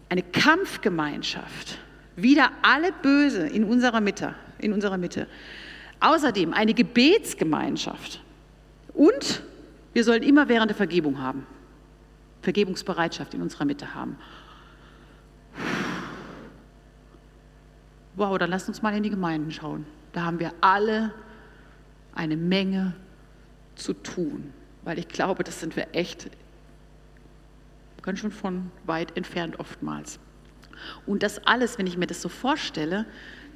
Eine 0.08 0.22
Kampfgemeinschaft. 0.22 1.76
Wieder 2.16 2.52
alle 2.62 2.92
Böse 3.02 3.46
in 3.46 3.64
unserer 3.64 4.00
Mitte. 4.00 4.34
In 4.58 4.72
unserer 4.72 4.96
Mitte. 4.96 5.26
Außerdem 6.00 6.54
eine 6.54 6.72
Gebetsgemeinschaft. 6.72 8.22
Und 8.94 9.42
wir 9.92 10.02
sollen 10.02 10.22
immerwährende 10.22 10.72
Vergebung 10.72 11.20
haben. 11.20 11.46
Vergebungsbereitschaft 12.42 13.34
in 13.34 13.42
unserer 13.42 13.64
Mitte 13.64 13.94
haben. 13.94 14.16
Wow, 18.16 18.38
dann 18.38 18.50
lasst 18.50 18.68
uns 18.68 18.82
mal 18.82 18.94
in 18.94 19.02
die 19.02 19.10
Gemeinden 19.10 19.50
schauen. 19.50 19.86
Da 20.12 20.22
haben 20.22 20.40
wir 20.40 20.52
alle 20.60 21.12
eine 22.14 22.36
Menge 22.36 22.94
zu 23.76 23.92
tun, 23.94 24.52
weil 24.82 24.98
ich 24.98 25.08
glaube, 25.08 25.44
das 25.44 25.60
sind 25.60 25.76
wir 25.76 25.88
echt 25.92 26.30
ganz 28.02 28.18
schön 28.18 28.30
von 28.30 28.70
weit 28.84 29.16
entfernt 29.16 29.60
oftmals. 29.60 30.18
Und 31.06 31.22
das 31.22 31.46
alles, 31.46 31.78
wenn 31.78 31.86
ich 31.86 31.96
mir 31.96 32.06
das 32.06 32.22
so 32.22 32.28
vorstelle, 32.28 33.06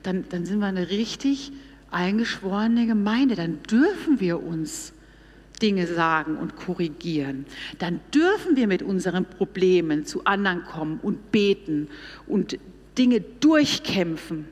dann, 0.02 0.28
dann 0.28 0.44
sind 0.44 0.58
wir 0.60 0.66
eine 0.66 0.90
richtig 0.90 1.52
eingeschworene 1.90 2.86
Gemeinde. 2.86 3.34
Dann 3.34 3.62
dürfen 3.62 4.20
wir 4.20 4.42
uns 4.42 4.92
Dinge 5.64 5.86
sagen 5.86 6.36
und 6.36 6.56
korrigieren, 6.56 7.46
dann 7.78 8.00
dürfen 8.14 8.54
wir 8.54 8.66
mit 8.66 8.82
unseren 8.82 9.24
Problemen 9.24 10.04
zu 10.04 10.26
anderen 10.26 10.62
kommen 10.62 11.00
und 11.00 11.32
beten 11.32 11.88
und 12.26 12.58
Dinge 12.98 13.22
durchkämpfen. 13.22 14.46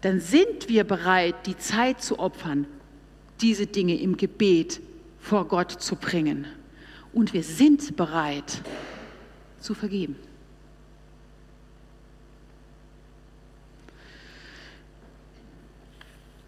Dann 0.00 0.20
sind 0.20 0.70
wir 0.70 0.84
bereit, 0.84 1.34
die 1.44 1.58
Zeit 1.58 2.00
zu 2.00 2.18
opfern, 2.18 2.66
diese 3.42 3.66
Dinge 3.66 4.00
im 4.00 4.16
Gebet 4.16 4.80
vor 5.20 5.46
Gott 5.46 5.72
zu 5.72 5.94
bringen. 5.96 6.46
Und 7.12 7.34
wir 7.34 7.42
sind 7.42 7.94
bereit 7.94 8.62
zu 9.60 9.74
vergeben. 9.74 10.16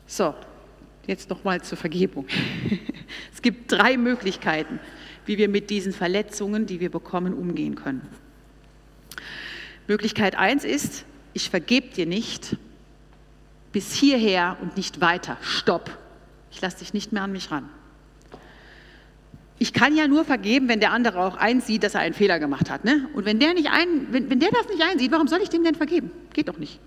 So, 0.07 0.35
Jetzt 1.11 1.29
nochmal 1.29 1.61
zur 1.61 1.77
Vergebung. 1.77 2.25
Es 3.33 3.43
gibt 3.43 3.73
drei 3.73 3.97
Möglichkeiten, 3.97 4.81
wie 5.27 5.39
wir 5.39 5.49
mit 5.49 5.71
diesen 5.71 5.93
Verletzungen, 5.93 6.67
die 6.67 6.81
wir 6.81 6.91
bekommen, 6.91 7.35
umgehen 7.35 7.75
können. 7.75 8.07
Möglichkeit 9.87 10.37
eins 10.37 10.65
ist, 10.65 11.05
ich 11.33 11.51
vergebe 11.51 11.89
dir 11.89 12.07
nicht 12.07 12.57
bis 13.73 13.93
hierher 13.93 14.57
und 14.61 14.77
nicht 14.77 15.01
weiter. 15.01 15.37
Stopp. 15.43 15.97
Ich 16.51 16.61
lasse 16.61 16.79
dich 16.79 16.93
nicht 16.93 17.13
mehr 17.13 17.23
an 17.23 17.33
mich 17.33 17.51
ran. 17.51 17.69
Ich 19.59 19.73
kann 19.73 19.95
ja 19.95 20.09
nur 20.09 20.25
vergeben, 20.25 20.69
wenn 20.69 20.81
der 20.81 20.93
andere 20.93 21.21
auch 21.21 21.37
einsieht, 21.37 21.83
dass 21.83 21.95
er 21.95 22.01
einen 22.01 22.15
Fehler 22.15 22.39
gemacht 22.39 22.71
hat. 22.71 22.85
Ne? 22.85 23.09
Und 23.13 23.27
wenn 23.27 23.39
der, 23.39 23.53
nicht 23.53 23.69
ein, 23.71 24.07
wenn, 24.11 24.31
wenn 24.31 24.41
der 24.41 24.51
das 24.51 24.69
nicht 24.69 24.83
einsieht, 24.83 25.13
warum 25.13 25.29
soll 25.29 25.41
ich 25.43 25.51
dem 25.51 25.63
denn 25.63 25.75
vergeben? 25.75 26.11
Geht 26.33 26.49
doch 26.49 26.57
nicht. 26.57 26.81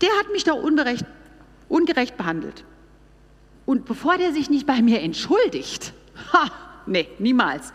Der 0.00 0.10
hat 0.20 0.30
mich 0.32 0.44
doch 0.44 0.62
ungerecht 0.62 2.16
behandelt. 2.16 2.64
Und 3.66 3.84
bevor 3.84 4.16
der 4.16 4.32
sich 4.32 4.48
nicht 4.48 4.66
bei 4.66 4.80
mir 4.80 5.02
entschuldigt, 5.02 5.92
ha, 6.32 6.50
nee, 6.86 7.08
niemals. 7.18 7.72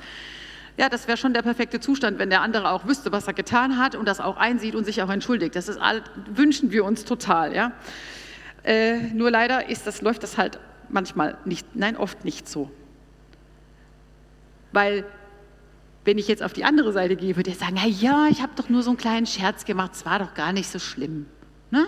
Ja, 0.77 0.89
das 0.89 1.07
wäre 1.07 1.17
schon 1.17 1.33
der 1.33 1.41
perfekte 1.41 1.79
Zustand, 1.79 2.17
wenn 2.17 2.29
der 2.29 2.41
andere 2.41 2.71
auch 2.71 2.87
wüsste, 2.87 3.11
was 3.11 3.27
er 3.27 3.33
getan 3.33 3.77
hat 3.77 3.93
und 3.93 4.07
das 4.07 4.21
auch 4.21 4.37
einsieht 4.37 4.73
und 4.73 4.85
sich 4.85 5.03
auch 5.03 5.09
entschuldigt. 5.09 5.55
Das 5.55 5.67
ist 5.67 5.77
all, 5.77 6.01
wünschen 6.33 6.71
wir 6.71 6.85
uns 6.85 7.03
total, 7.03 7.53
ja. 7.53 7.73
Äh, 8.63 8.99
nur 9.13 9.29
leider 9.29 9.69
ist 9.69 9.85
das, 9.85 10.01
läuft 10.01 10.23
das 10.23 10.37
halt 10.37 10.59
manchmal 10.89 11.37
nicht, 11.45 11.75
nein, 11.75 11.97
oft 11.97 12.23
nicht 12.23 12.47
so. 12.47 12.71
Weil, 14.71 15.03
wenn 16.05 16.17
ich 16.17 16.27
jetzt 16.29 16.41
auf 16.41 16.53
die 16.53 16.63
andere 16.63 16.93
Seite 16.93 17.17
gehe, 17.17 17.35
würde 17.35 17.49
er 17.49 17.55
sagen, 17.57 17.75
na 17.75 17.87
ja, 17.87 18.27
ich 18.29 18.41
habe 18.41 18.53
doch 18.55 18.69
nur 18.69 18.81
so 18.81 18.91
einen 18.91 18.97
kleinen 18.97 19.25
Scherz 19.25 19.65
gemacht, 19.65 19.91
es 19.93 20.05
war 20.05 20.19
doch 20.19 20.33
gar 20.33 20.53
nicht 20.53 20.69
so 20.69 20.79
schlimm. 20.79 21.25
Ne? 21.69 21.85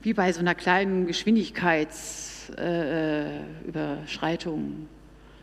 Wie 0.00 0.14
bei 0.14 0.32
so 0.32 0.40
einer 0.40 0.54
kleinen 0.54 1.06
Geschwindigkeits- 1.06 2.31
Grenzüberschreitung. 2.56 4.88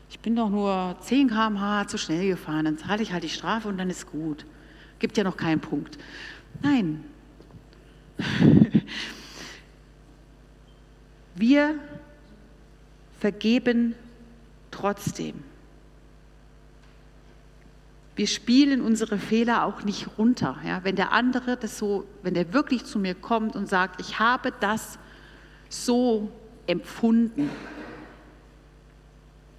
ich 0.10 0.20
bin 0.20 0.36
doch 0.36 0.50
nur 0.50 0.98
10 1.02 1.30
km/h 1.30 1.88
zu 1.88 1.98
schnell 1.98 2.28
gefahren, 2.28 2.66
dann 2.66 2.78
zahle 2.78 3.02
ich 3.04 3.14
halt 3.14 3.24
die 3.24 3.30
Strafe 3.30 3.68
und 3.68 3.78
dann 3.78 3.90
ist 3.90 4.12
gut. 4.12 4.46
Gibt 5.00 5.18
ja 5.18 5.24
noch 5.24 5.38
keinen 5.38 5.62
Punkt. 5.62 5.98
Nein. 6.62 7.04
Wir 11.36 11.76
vergeben 13.20 13.96
trotzdem. 14.72 15.44
wir 18.20 18.28
spielen 18.28 18.82
unsere 18.82 19.18
Fehler 19.18 19.64
auch 19.64 19.86
nicht 19.86 20.18
runter. 20.18 20.58
Ja? 20.66 20.84
Wenn 20.84 20.98
der 20.98 21.14
andere 21.14 21.56
das 21.56 21.78
so, 21.78 22.04
wenn 22.22 22.34
der 22.34 22.52
wirklich 22.52 22.84
zu 22.84 23.00
mir 23.00 23.16
kommt 23.16 23.56
und 23.56 23.70
sagt, 23.70 24.02
ich 24.02 24.20
habe 24.20 24.52
das 24.60 25.00
so 25.70 26.30
empfunden, 26.70 27.50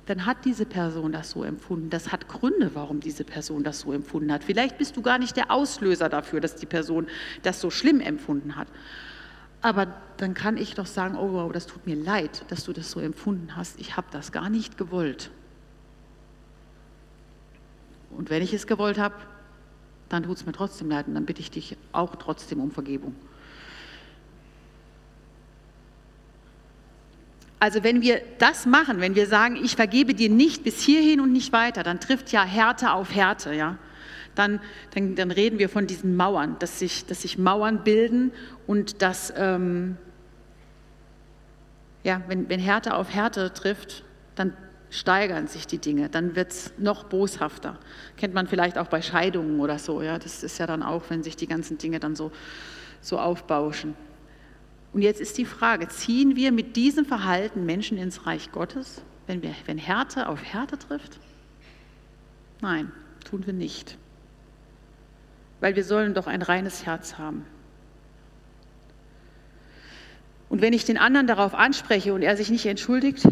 dann 0.07 0.27
hat 0.27 0.45
diese 0.45 0.67
Person 0.67 1.13
das 1.13 1.31
so 1.31 1.45
empfunden. 1.45 1.91
Das 1.91 2.11
hat 2.11 2.29
Gründe, 2.29 2.71
warum 2.75 3.01
diese 3.01 3.25
Person 3.25 3.63
das 3.63 3.81
so 3.81 3.93
empfunden 3.93 4.33
hat. 4.33 4.43
Vielleicht 4.43 4.79
bist 4.79 4.97
du 4.97 5.03
gar 5.03 5.19
nicht 5.19 5.37
der 5.37 5.51
Auslöser 5.51 6.09
dafür, 6.09 6.41
dass 6.41 6.57
die 6.57 6.67
Person 6.67 7.07
das 7.43 7.61
so 7.61 7.71
schlimm 7.71 8.01
empfunden 8.01 8.57
hat. 8.57 8.67
Aber 9.63 9.87
dann 10.17 10.35
kann 10.35 10.57
ich 10.57 10.75
doch 10.75 10.87
sagen, 10.87 11.17
oh 11.17 11.33
wow, 11.33 11.53
das 11.53 11.67
tut 11.67 11.87
mir 11.87 11.97
leid, 11.97 12.45
dass 12.49 12.65
du 12.65 12.73
das 12.73 12.91
so 12.91 12.99
empfunden 12.99 13.57
hast. 13.57 13.79
Ich 13.79 13.97
habe 13.97 14.07
das 14.11 14.33
gar 14.33 14.51
nicht 14.51 14.79
gewollt. 14.79 15.31
Und 18.11 18.31
wenn 18.31 18.43
ich 18.43 18.53
es 18.53 18.67
gewollt 18.67 18.99
habe, 18.99 19.15
dann 20.09 20.25
tut 20.25 20.39
es 20.39 20.47
mir 20.47 20.53
trotzdem 20.53 20.91
leid 20.91 21.07
und 21.07 21.15
dann 21.15 21.27
bitte 21.27 21.41
ich 21.41 21.51
dich 21.51 21.77
auch 21.93 22.17
trotzdem 22.17 22.61
um 22.61 22.71
Vergebung. 22.71 23.15
Also 27.61 27.85
wenn 27.85 28.01
wir 28.01 28.23
das 28.39 28.65
machen, 28.65 29.01
wenn 29.01 29.15
wir 29.15 29.27
sagen, 29.27 29.57
ich 29.63 29.77
vergebe 29.77 30.15
dir 30.15 30.31
nicht 30.31 30.65
bis 30.65 30.81
hierhin 30.81 31.21
und 31.21 31.31
nicht 31.31 31.53
weiter, 31.53 31.83
dann 31.83 32.01
trifft 32.01 32.33
ja 32.33 32.43
Härte 32.43 32.93
auf 32.93 33.15
Härte, 33.15 33.55
ja. 33.55 33.77
Dann, 34.35 34.61
dann, 34.95 35.15
dann 35.15 35.31
reden 35.31 35.59
wir 35.59 35.69
von 35.69 35.87
diesen 35.87 36.17
Mauern, 36.17 36.57
dass 36.59 36.79
sich, 36.79 37.05
dass 37.05 37.23
sich 37.23 37.37
Mauern 37.37 37.85
bilden 37.85 38.33
und 38.67 39.03
dass, 39.03 39.33
ähm, 39.37 39.99
ja, 42.03 42.23
wenn, 42.29 42.49
wenn 42.49 42.61
Härte 42.61 42.95
auf 42.95 43.13
Härte 43.13 43.53
trifft, 43.53 44.05
dann 44.37 44.57
steigern 44.89 45.47
sich 45.47 45.67
die 45.67 45.79
Dinge, 45.79 46.09
dann 46.09 46.37
wird 46.37 46.53
es 46.53 46.73
noch 46.79 47.05
boshafter. 47.05 47.79
Kennt 48.17 48.33
man 48.33 48.47
vielleicht 48.47 48.79
auch 48.79 48.87
bei 48.87 49.03
Scheidungen 49.03 49.61
oder 49.61 49.79
so. 49.79 50.01
Ja? 50.01 50.19
Das 50.19 50.43
ist 50.43 50.59
ja 50.59 50.67
dann 50.67 50.83
auch, 50.83 51.03
wenn 51.09 51.23
sich 51.23 51.37
die 51.37 51.47
ganzen 51.47 51.77
Dinge 51.77 52.01
dann 52.01 52.17
so, 52.17 52.33
so 53.03 53.19
aufbauschen. 53.19 53.95
Und 54.93 55.03
jetzt 55.03 55.21
ist 55.21 55.39
die 55.39 55.45
Frage, 55.45 55.89
ziehen 55.89 56.37
wir 56.37 56.53
mit 56.53 56.77
diesem 56.77 57.05
Verhalten 57.05 57.65
Menschen 57.65 57.97
ins 57.97 58.27
Reich 58.27 58.51
Gottes, 58.51 59.03
wenn, 59.27 59.43
wir, 59.43 59.55
wenn 59.67 59.79
Härte 59.79 60.29
auf 60.29 60.43
Härte 60.43 60.79
trifft? 60.79 61.21
Nein, 62.61 62.91
tun 63.25 63.47
wir 63.47 63.53
nicht. 63.53 63.97
Weil 65.61 65.77
wir 65.77 65.85
sollen 65.85 66.15
doch 66.15 66.27
ein 66.27 66.43
reines 66.43 66.87
Herz 66.87 67.19
haben. 67.19 67.45
Und 70.49 70.61
wenn 70.61 70.73
ich 70.73 70.85
den 70.85 70.99
anderen 70.99 71.29
darauf 71.29 71.55
anspreche 71.55 72.13
und 72.13 72.23
er 72.23 72.37
sich 72.37 72.51
nicht 72.51 72.67
entschuldigt, 72.67 73.27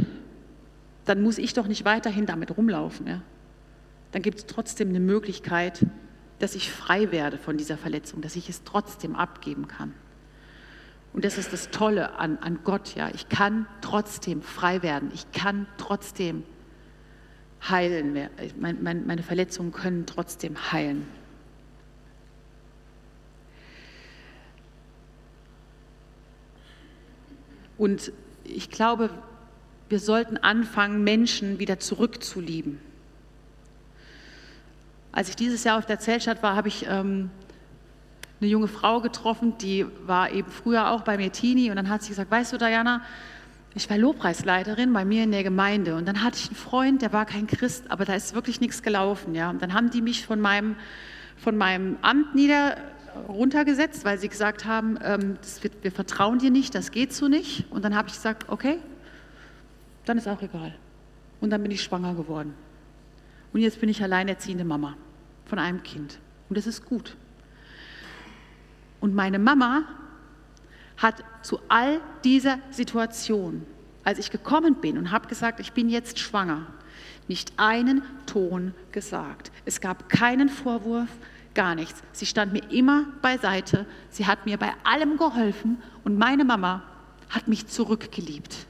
dann 1.05 1.21
muss 1.21 1.38
ich 1.38 1.53
doch 1.53 1.66
nicht 1.66 1.85
weiterhin 1.85 2.27
damit 2.27 2.57
rumlaufen. 2.57 3.07
Ja? 3.09 3.23
Dann 4.12 4.23
gibt 4.23 4.38
es 4.38 4.47
trotzdem 4.47 4.90
eine 4.90 5.01
Möglichkeit, 5.01 5.85
dass 6.38 6.55
ich 6.55 6.71
frei 6.71 7.11
werde 7.11 7.37
von 7.37 7.57
dieser 7.57 7.77
Verletzung, 7.77 8.21
dass 8.21 8.37
ich 8.37 8.49
es 8.49 8.62
trotzdem 8.62 9.16
abgeben 9.16 9.66
kann. 9.66 9.94
Und 11.12 11.25
das 11.25 11.38
ist 11.38 11.53
das 11.53 11.71
Tolle 11.71 12.18
an, 12.18 12.38
an 12.38 12.61
Gott, 12.64 12.94
ja. 12.94 13.09
Ich 13.14 13.29
kann 13.29 13.66
trotzdem 13.81 14.42
frei 14.42 14.83
werden. 14.83 15.11
Ich 15.14 15.31
kann 15.33 15.66
trotzdem 15.79 16.44
heilen. 17.68 18.29
Meine, 18.59 19.01
meine 19.01 19.23
Verletzungen 19.23 19.73
können 19.73 20.07
trotzdem 20.07 20.73
heilen. 20.73 21.07
Und 27.79 28.12
ich 28.44 28.71
glaube, 28.71 29.11
wir 29.88 30.01
sollten 30.01 30.37
anfangen, 30.37 31.05
Menschen 31.05 31.59
wieder 31.59 31.79
zurückzulieben. 31.79 32.81
Als 35.12 35.31
ich 35.31 35.37
dieses 35.37 35.64
Jahr 35.64 35.79
auf 35.79 35.87
der 35.87 35.99
Zeltstadt 35.99 36.42
war, 36.42 36.55
habe 36.55 36.68
ich 36.68 36.87
ähm, 36.88 37.31
eine 38.40 38.51
junge 38.51 38.68
Frau 38.68 39.01
getroffen, 39.01 39.59
die 39.59 39.87
war 40.07 40.31
eben 40.31 40.51
früher 40.51 40.90
auch 40.90 41.03
bei 41.03 41.16
mir 41.16 41.33
Teenie 41.33 41.70
und 41.70 41.77
dann 41.77 41.88
hat 41.88 42.03
sie 42.03 42.11
gesagt, 42.11 42.31
weißt 42.31 42.53
du 42.53 42.59
Diana, 42.59 43.03
ich 43.74 43.88
war 43.90 43.98
Lobpreisleiterin 43.98 44.92
bei 44.92 45.05
mir 45.05 45.24
in 45.24 45.33
der 45.33 45.42
Gemeinde 45.42 45.96
und 45.96 46.07
dann 46.07 46.22
hatte 46.22 46.38
ich 46.38 46.46
einen 46.48 46.57
Freund, 46.57 47.03
der 47.03 47.12
war 47.12 47.27
kein 47.27 47.46
Christ, 47.46 47.90
aber 47.90 48.05
da 48.05 48.14
ist 48.14 48.35
wirklich 48.35 48.61
nichts 48.61 48.83
gelaufen. 48.83 49.35
Ja? 49.35 49.51
Und 49.51 49.62
dann 49.62 49.74
haben 49.74 49.90
die 49.90 50.03
mich 50.03 50.27
von 50.27 50.40
meinem, 50.40 50.77
von 51.37 51.57
meinem 51.57 51.96
Amt 52.03 52.35
nieder 52.35 52.77
runtergesetzt, 53.29 54.05
weil 54.05 54.18
sie 54.18 54.29
gesagt 54.29 54.64
haben, 54.64 54.98
ähm, 55.03 55.38
wird, 55.61 55.83
wir 55.83 55.92
vertrauen 55.92 56.38
dir 56.38 56.51
nicht, 56.51 56.74
das 56.74 56.90
geht 56.90 57.12
so 57.12 57.29
nicht. 57.29 57.70
Und 57.70 57.85
dann 57.85 57.94
habe 57.94 58.09
ich 58.09 58.14
gesagt, 58.14 58.48
okay, 58.48 58.79
dann 60.05 60.18
ist 60.18 60.29
auch 60.29 60.40
egal. 60.42 60.74
Und 61.40 61.51
dann 61.51 61.62
bin 61.62 61.70
ich 61.70 61.83
schwanger 61.83 62.14
geworden. 62.14 62.55
Und 63.53 63.61
jetzt 63.61 63.81
bin 63.81 63.88
ich 63.88 64.03
alleinerziehende 64.03 64.64
Mama 64.64 64.96
von 65.46 65.59
einem 65.59 65.83
Kind. 65.83 66.18
Und 66.48 66.59
das 66.59 66.66
ist 66.66 66.85
gut. 66.85 67.16
Und 69.00 69.14
meine 69.14 69.38
Mama 69.38 69.84
hat 70.96 71.22
zu 71.42 71.61
all 71.68 72.00
dieser 72.24 72.58
Situation, 72.70 73.64
als 74.04 74.18
ich 74.18 74.30
gekommen 74.30 74.76
bin 74.76 74.98
und 74.98 75.11
habe 75.11 75.28
gesagt, 75.28 75.61
ich 75.61 75.72
bin 75.72 75.88
jetzt 75.88 76.18
schwanger, 76.18 76.66
nicht 77.28 77.52
einen 77.56 78.02
Ton 78.26 78.74
gesagt. 78.90 79.52
Es 79.64 79.80
gab 79.80 80.08
keinen 80.08 80.48
Vorwurf, 80.48 81.08
gar 81.54 81.74
nichts. 81.74 82.02
Sie 82.12 82.26
stand 82.26 82.52
mir 82.52 82.70
immer 82.70 83.06
beiseite. 83.22 83.87
Sie 84.11 84.26
hat 84.26 84.46
mir 84.46 84.56
bei 84.58 84.72
allem 84.84 85.16
geholfen 85.16 85.78
und 86.04 86.18
meine 86.18 86.44
Mama 86.44 86.82
hat 87.28 87.48
mich 87.48 87.66
zurückgeliebt. 87.66 88.66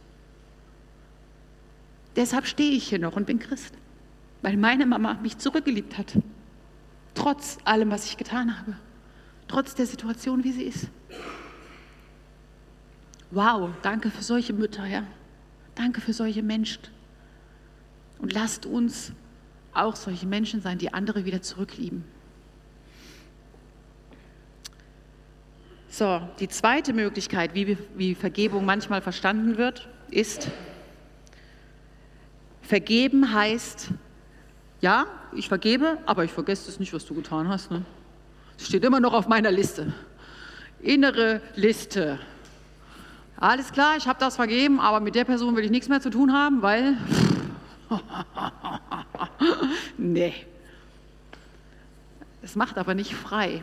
Deshalb 2.17 2.47
stehe 2.47 2.73
ich 2.73 2.89
hier 2.89 2.99
noch 2.99 3.15
und 3.15 3.27
bin 3.27 3.39
Christ, 3.39 3.75
weil 4.43 4.57
meine 4.57 4.87
Mama 4.87 5.15
mich 5.23 5.39
zurückgeliebt 5.39 5.97
hat. 5.97 6.15
Trotz 7.15 7.59
allem, 7.65 7.91
was 7.91 8.07
ich 8.07 8.17
getan 8.17 8.59
habe. 8.59 8.77
Trotz 9.49 9.75
der 9.75 9.87
Situation, 9.87 10.45
wie 10.45 10.53
sie 10.53 10.65
ist. 10.65 10.89
Wow, 13.31 13.71
danke 13.83 14.11
für 14.11 14.23
solche 14.23 14.53
Mütter, 14.53 14.87
ja. 14.87 15.05
Danke 15.75 16.01
für 16.01 16.13
solche 16.13 16.43
Menschen. 16.43 16.83
Und 18.19 18.33
lasst 18.33 18.67
uns 18.67 19.13
auch 19.73 19.97
solche 19.97 20.27
Menschen 20.27 20.61
sein, 20.61 20.79
die 20.79 20.93
andere 20.93 21.25
wieder 21.25 21.43
zurücklieben. 21.43 22.05
So, 25.89 26.21
die 26.39 26.49
zweite 26.49 26.93
Möglichkeit, 26.93 27.55
wie, 27.55 27.79
wie 27.97 28.15
Vergebung 28.15 28.65
manchmal 28.65 29.01
verstanden 29.01 29.57
wird, 29.57 29.89
ist, 30.11 30.51
Vergeben 32.69 33.33
heißt, 33.33 33.93
ja, 34.83 35.07
ich 35.35 35.49
vergebe, 35.49 35.97
aber 36.05 36.25
ich 36.25 36.33
vergesse 36.33 36.71
es 36.71 36.79
nicht, 36.79 36.93
was 36.93 37.07
du 37.07 37.15
getan 37.15 37.49
hast. 37.49 37.71
Ne? 37.71 37.83
Steht 38.59 38.85
immer 38.85 39.01
noch 39.01 39.15
auf 39.15 39.29
meiner 39.29 39.51
Liste. 39.51 39.93
Innere 40.81 41.41
Liste. 41.57 42.19
Alles 43.37 43.73
klar, 43.73 43.97
ich 43.97 44.07
habe 44.07 44.19
das 44.19 44.37
vergeben, 44.37 44.81
aber 44.81 45.01
mit 45.01 45.15
der 45.15 45.25
Person 45.25 45.57
will 45.57 45.65
ich 45.65 45.71
nichts 45.71 45.89
mehr 45.89 46.01
zu 46.01 46.11
tun 46.11 46.33
haben, 46.33 46.61
weil... 46.61 46.97
nee. 49.97 50.35
Es 52.43 52.57
macht 52.57 52.77
aber 52.77 52.95
nicht 52.95 53.15
frei, 53.15 53.63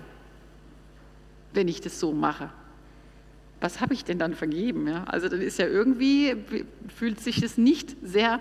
wenn 1.53 1.67
ich 1.67 1.81
das 1.81 1.99
so 1.99 2.11
mache 2.11 2.49
was 3.61 3.81
habe 3.81 3.95
ich 3.95 4.03
denn 4.03 4.19
dann 4.19 4.35
vergeben? 4.35 4.87
Ja? 4.87 5.05
Also 5.05 5.27
dann 5.27 5.41
ist 5.41 5.57
ja 5.57 5.65
irgendwie, 5.65 6.35
fühlt 6.95 7.19
sich 7.19 7.41
das 7.41 7.57
nicht 7.57 7.95
sehr 8.03 8.39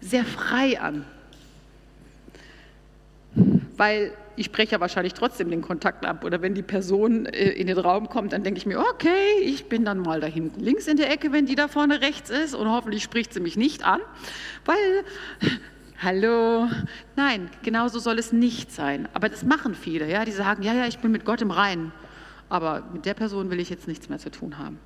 sehr 0.00 0.24
frei 0.24 0.80
an. 0.80 1.04
Weil 3.78 4.12
ich 4.36 4.52
breche 4.52 4.72
ja 4.72 4.80
wahrscheinlich 4.80 5.14
trotzdem 5.14 5.50
den 5.50 5.62
Kontakt 5.62 6.04
ab. 6.04 6.24
Oder 6.24 6.42
wenn 6.42 6.54
die 6.54 6.62
Person 6.62 7.26
äh, 7.26 7.50
in 7.50 7.68
den 7.68 7.78
Raum 7.78 8.08
kommt, 8.08 8.32
dann 8.32 8.42
denke 8.42 8.58
ich 8.58 8.66
mir, 8.66 8.80
okay, 8.80 9.40
ich 9.42 9.68
bin 9.68 9.84
dann 9.84 9.98
mal 9.98 10.20
da 10.20 10.26
hinten 10.26 10.60
links 10.60 10.86
in 10.86 10.96
der 10.96 11.10
Ecke, 11.10 11.32
wenn 11.32 11.46
die 11.46 11.54
da 11.54 11.68
vorne 11.68 12.00
rechts 12.00 12.28
ist. 12.28 12.54
Und 12.54 12.68
hoffentlich 12.68 13.02
spricht 13.02 13.32
sie 13.32 13.40
mich 13.40 13.56
nicht 13.56 13.84
an. 13.84 14.00
Weil, 14.64 15.04
hallo, 16.02 16.68
nein, 17.16 17.50
genauso 17.62 18.00
soll 18.00 18.18
es 18.18 18.32
nicht 18.32 18.72
sein. 18.72 19.08
Aber 19.14 19.28
das 19.28 19.44
machen 19.44 19.74
viele. 19.74 20.10
Ja? 20.10 20.24
Die 20.24 20.32
sagen, 20.32 20.62
ja, 20.62 20.74
ja, 20.74 20.86
ich 20.86 20.98
bin 20.98 21.10
mit 21.12 21.24
Gott 21.24 21.40
im 21.40 21.50
Reinen. 21.50 21.92
Aber 22.48 22.82
mit 22.92 23.06
der 23.06 23.14
Person 23.14 23.50
will 23.50 23.60
ich 23.60 23.70
jetzt 23.70 23.88
nichts 23.88 24.08
mehr 24.08 24.18
zu 24.18 24.30
tun 24.30 24.58
haben. 24.58 24.78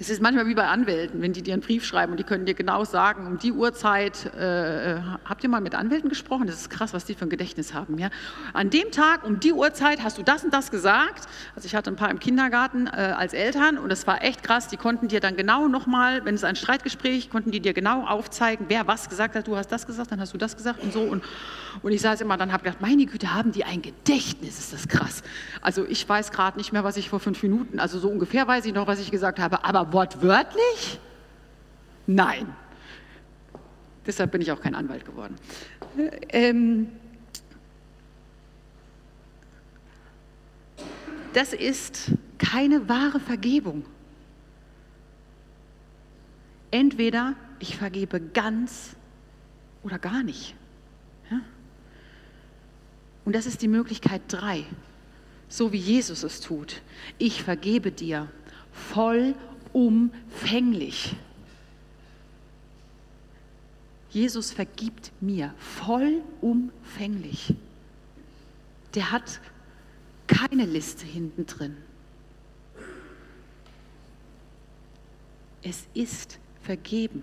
Es 0.00 0.10
ist 0.10 0.22
manchmal 0.22 0.46
wie 0.46 0.54
bei 0.54 0.68
Anwälten, 0.68 1.20
wenn 1.22 1.32
die 1.32 1.42
dir 1.42 1.54
einen 1.54 1.62
Brief 1.62 1.84
schreiben 1.84 2.12
und 2.12 2.18
die 2.18 2.24
können 2.24 2.46
dir 2.46 2.54
genau 2.54 2.84
sagen, 2.84 3.26
um 3.26 3.36
die 3.36 3.50
Uhrzeit, 3.50 4.32
äh, 4.38 4.94
äh, 4.94 5.00
habt 5.24 5.42
ihr 5.42 5.48
mal 5.50 5.60
mit 5.60 5.74
Anwälten 5.74 6.08
gesprochen? 6.08 6.46
Das 6.46 6.54
ist 6.54 6.70
krass, 6.70 6.94
was 6.94 7.04
die 7.04 7.14
für 7.14 7.26
ein 7.26 7.30
Gedächtnis 7.30 7.74
haben. 7.74 7.98
Ja? 7.98 8.10
An 8.52 8.70
dem 8.70 8.92
Tag, 8.92 9.24
um 9.24 9.40
die 9.40 9.52
Uhrzeit 9.52 10.04
hast 10.04 10.16
du 10.16 10.22
das 10.22 10.44
und 10.44 10.54
das 10.54 10.70
gesagt. 10.70 11.26
Also 11.56 11.66
ich 11.66 11.74
hatte 11.74 11.90
ein 11.90 11.96
paar 11.96 12.12
im 12.12 12.20
Kindergarten 12.20 12.86
äh, 12.86 12.90
als 12.90 13.32
Eltern 13.32 13.76
und 13.76 13.88
das 13.88 14.06
war 14.06 14.22
echt 14.22 14.44
krass. 14.44 14.68
Die 14.68 14.76
konnten 14.76 15.08
dir 15.08 15.18
dann 15.18 15.34
genau 15.34 15.66
nochmal, 15.66 16.24
wenn 16.24 16.36
es 16.36 16.44
ein 16.44 16.54
Streitgespräch, 16.54 17.28
konnten 17.28 17.50
die 17.50 17.58
dir 17.58 17.72
genau 17.72 18.06
aufzeigen, 18.06 18.66
wer 18.68 18.86
was 18.86 19.08
gesagt 19.08 19.34
hat. 19.34 19.48
Du 19.48 19.56
hast 19.56 19.72
das 19.72 19.84
gesagt, 19.84 20.12
dann 20.12 20.20
hast 20.20 20.32
du 20.32 20.38
das 20.38 20.56
gesagt 20.56 20.80
und 20.80 20.92
so. 20.92 21.00
Und, 21.00 21.24
und 21.82 21.90
ich 21.90 22.00
saß 22.02 22.20
immer 22.20 22.36
dann 22.36 22.52
habe 22.52 22.62
gedacht, 22.62 22.80
meine 22.80 23.04
Güte, 23.04 23.34
haben 23.34 23.50
die 23.50 23.64
ein 23.64 23.82
Gedächtnis, 23.82 24.60
ist 24.60 24.72
das 24.72 24.86
krass. 24.86 25.24
Also 25.60 25.84
ich 25.88 26.08
weiß 26.08 26.30
gerade 26.30 26.56
nicht 26.56 26.72
mehr, 26.72 26.84
was 26.84 26.96
ich 26.96 27.08
vor 27.08 27.18
fünf 27.18 27.42
Minuten, 27.42 27.80
also 27.80 27.98
so 27.98 28.08
ungefähr 28.08 28.46
weiß 28.46 28.64
ich 28.64 28.74
noch, 28.74 28.86
was 28.86 29.00
ich 29.00 29.10
gesagt 29.10 29.40
habe, 29.40 29.64
aber 29.64 29.87
wortwörtlich? 29.92 30.98
Nein. 32.06 32.54
Deshalb 34.06 34.32
bin 34.32 34.40
ich 34.40 34.50
auch 34.50 34.60
kein 34.60 34.74
Anwalt 34.74 35.04
geworden. 35.04 35.36
Ähm, 36.30 36.88
das 41.34 41.52
ist 41.52 42.12
keine 42.38 42.88
wahre 42.88 43.20
Vergebung. 43.20 43.84
Entweder 46.70 47.34
ich 47.58 47.76
vergebe 47.76 48.20
ganz 48.20 48.96
oder 49.82 49.98
gar 49.98 50.22
nicht. 50.22 50.54
Ja? 51.30 51.40
Und 53.24 53.34
das 53.34 53.46
ist 53.46 53.62
die 53.62 53.68
Möglichkeit 53.68 54.22
drei, 54.28 54.64
so 55.48 55.72
wie 55.72 55.78
Jesus 55.78 56.22
es 56.22 56.40
tut. 56.40 56.80
Ich 57.18 57.42
vergebe 57.42 57.92
dir 57.92 58.28
vollumfänglich. 59.72 61.16
Jesus 64.10 64.50
vergibt 64.52 65.12
mir 65.20 65.54
vollumfänglich. 65.58 67.54
Der 68.94 69.12
hat 69.12 69.40
keine 70.26 70.64
Liste 70.64 71.04
hinten 71.04 71.46
drin. 71.46 71.76
Es 75.62 75.86
ist 75.92 76.38
vergeben. 76.62 77.22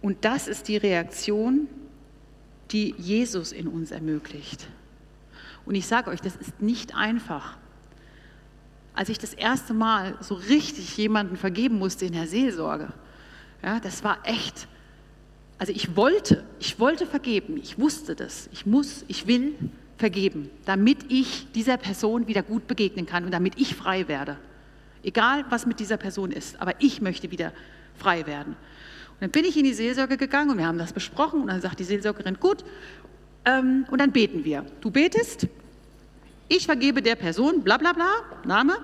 Und 0.00 0.24
das 0.24 0.48
ist 0.48 0.68
die 0.68 0.76
Reaktion, 0.76 1.68
die 2.70 2.94
Jesus 2.96 3.52
in 3.52 3.68
uns 3.68 3.90
ermöglicht. 3.90 4.68
Und 5.66 5.74
ich 5.74 5.86
sage 5.86 6.10
euch, 6.10 6.20
das 6.20 6.36
ist 6.36 6.62
nicht 6.62 6.94
einfach. 6.94 7.58
Als 8.96 9.10
ich 9.10 9.18
das 9.18 9.34
erste 9.34 9.74
Mal 9.74 10.16
so 10.20 10.34
richtig 10.34 10.96
jemanden 10.96 11.36
vergeben 11.36 11.78
musste 11.78 12.06
in 12.06 12.12
der 12.12 12.26
Seelsorge, 12.26 12.88
ja, 13.62 13.78
das 13.78 14.02
war 14.02 14.18
echt, 14.24 14.66
also 15.58 15.72
ich 15.72 15.96
wollte, 15.96 16.44
ich 16.58 16.80
wollte 16.80 17.06
vergeben, 17.06 17.58
ich 17.58 17.78
wusste 17.78 18.16
das, 18.16 18.48
ich 18.52 18.66
muss, 18.66 19.04
ich 19.06 19.26
will 19.26 19.54
vergeben, 19.98 20.50
damit 20.64 20.98
ich 21.10 21.46
dieser 21.52 21.76
Person 21.76 22.26
wieder 22.26 22.42
gut 22.42 22.66
begegnen 22.66 23.06
kann 23.06 23.24
und 23.24 23.32
damit 23.32 23.58
ich 23.58 23.74
frei 23.74 24.08
werde. 24.08 24.38
Egal, 25.02 25.44
was 25.50 25.66
mit 25.66 25.78
dieser 25.78 25.98
Person 25.98 26.32
ist, 26.32 26.60
aber 26.60 26.72
ich 26.80 27.00
möchte 27.00 27.30
wieder 27.30 27.52
frei 27.96 28.26
werden. 28.26 28.54
Und 28.54 29.20
dann 29.20 29.30
bin 29.30 29.44
ich 29.44 29.56
in 29.56 29.64
die 29.64 29.72
Seelsorge 29.72 30.16
gegangen 30.16 30.50
und 30.50 30.58
wir 30.58 30.66
haben 30.66 30.78
das 30.78 30.92
besprochen 30.92 31.42
und 31.42 31.48
dann 31.48 31.60
sagt 31.60 31.78
die 31.80 31.84
Seelsorgerin, 31.84 32.38
gut, 32.40 32.64
ähm, 33.44 33.86
und 33.90 34.00
dann 34.00 34.12
beten 34.12 34.44
wir. 34.44 34.64
Du 34.80 34.90
betest, 34.90 35.48
ich 36.48 36.66
vergebe 36.66 37.02
der 37.02 37.16
Person, 37.16 37.62
bla 37.62 37.76
bla 37.76 37.92
bla, 37.92 38.10
Name, 38.44 38.76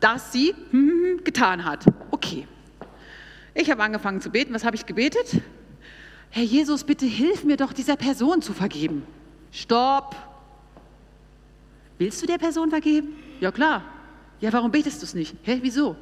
dass 0.00 0.32
sie 0.32 0.54
hm, 0.70 0.88
hm, 0.88 1.04
hm 1.18 1.24
getan 1.24 1.64
hat. 1.64 1.86
Okay. 2.10 2.46
Ich 3.54 3.70
habe 3.70 3.82
angefangen 3.82 4.20
zu 4.20 4.30
beten. 4.30 4.52
Was 4.52 4.64
habe 4.64 4.76
ich 4.76 4.84
gebetet? 4.84 5.40
Herr 6.30 6.42
Jesus, 6.42 6.82
bitte 6.82 7.06
hilf 7.06 7.44
mir 7.44 7.56
doch, 7.56 7.72
dieser 7.72 7.96
Person 7.96 8.42
zu 8.42 8.52
vergeben. 8.52 9.04
Stopp. 9.52 10.16
Willst 11.98 12.20
du 12.20 12.26
der 12.26 12.38
Person 12.38 12.70
vergeben? 12.70 13.14
Ja 13.40 13.52
klar. 13.52 13.84
Ja, 14.40 14.52
warum 14.52 14.72
betest 14.72 15.00
du 15.00 15.06
es 15.06 15.14
nicht? 15.14 15.36
Hä, 15.44 15.60
wieso? 15.62 15.94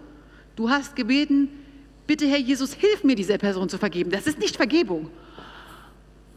Du 0.56 0.70
hast 0.70 0.96
gebeten, 0.96 1.48
bitte 2.06 2.26
Herr 2.26 2.38
Jesus, 2.38 2.72
hilf 2.72 3.04
mir, 3.04 3.14
dieser 3.14 3.36
Person 3.36 3.68
zu 3.68 3.76
vergeben. 3.76 4.10
Das 4.10 4.26
ist 4.26 4.38
nicht 4.38 4.56
Vergebung. 4.56 5.10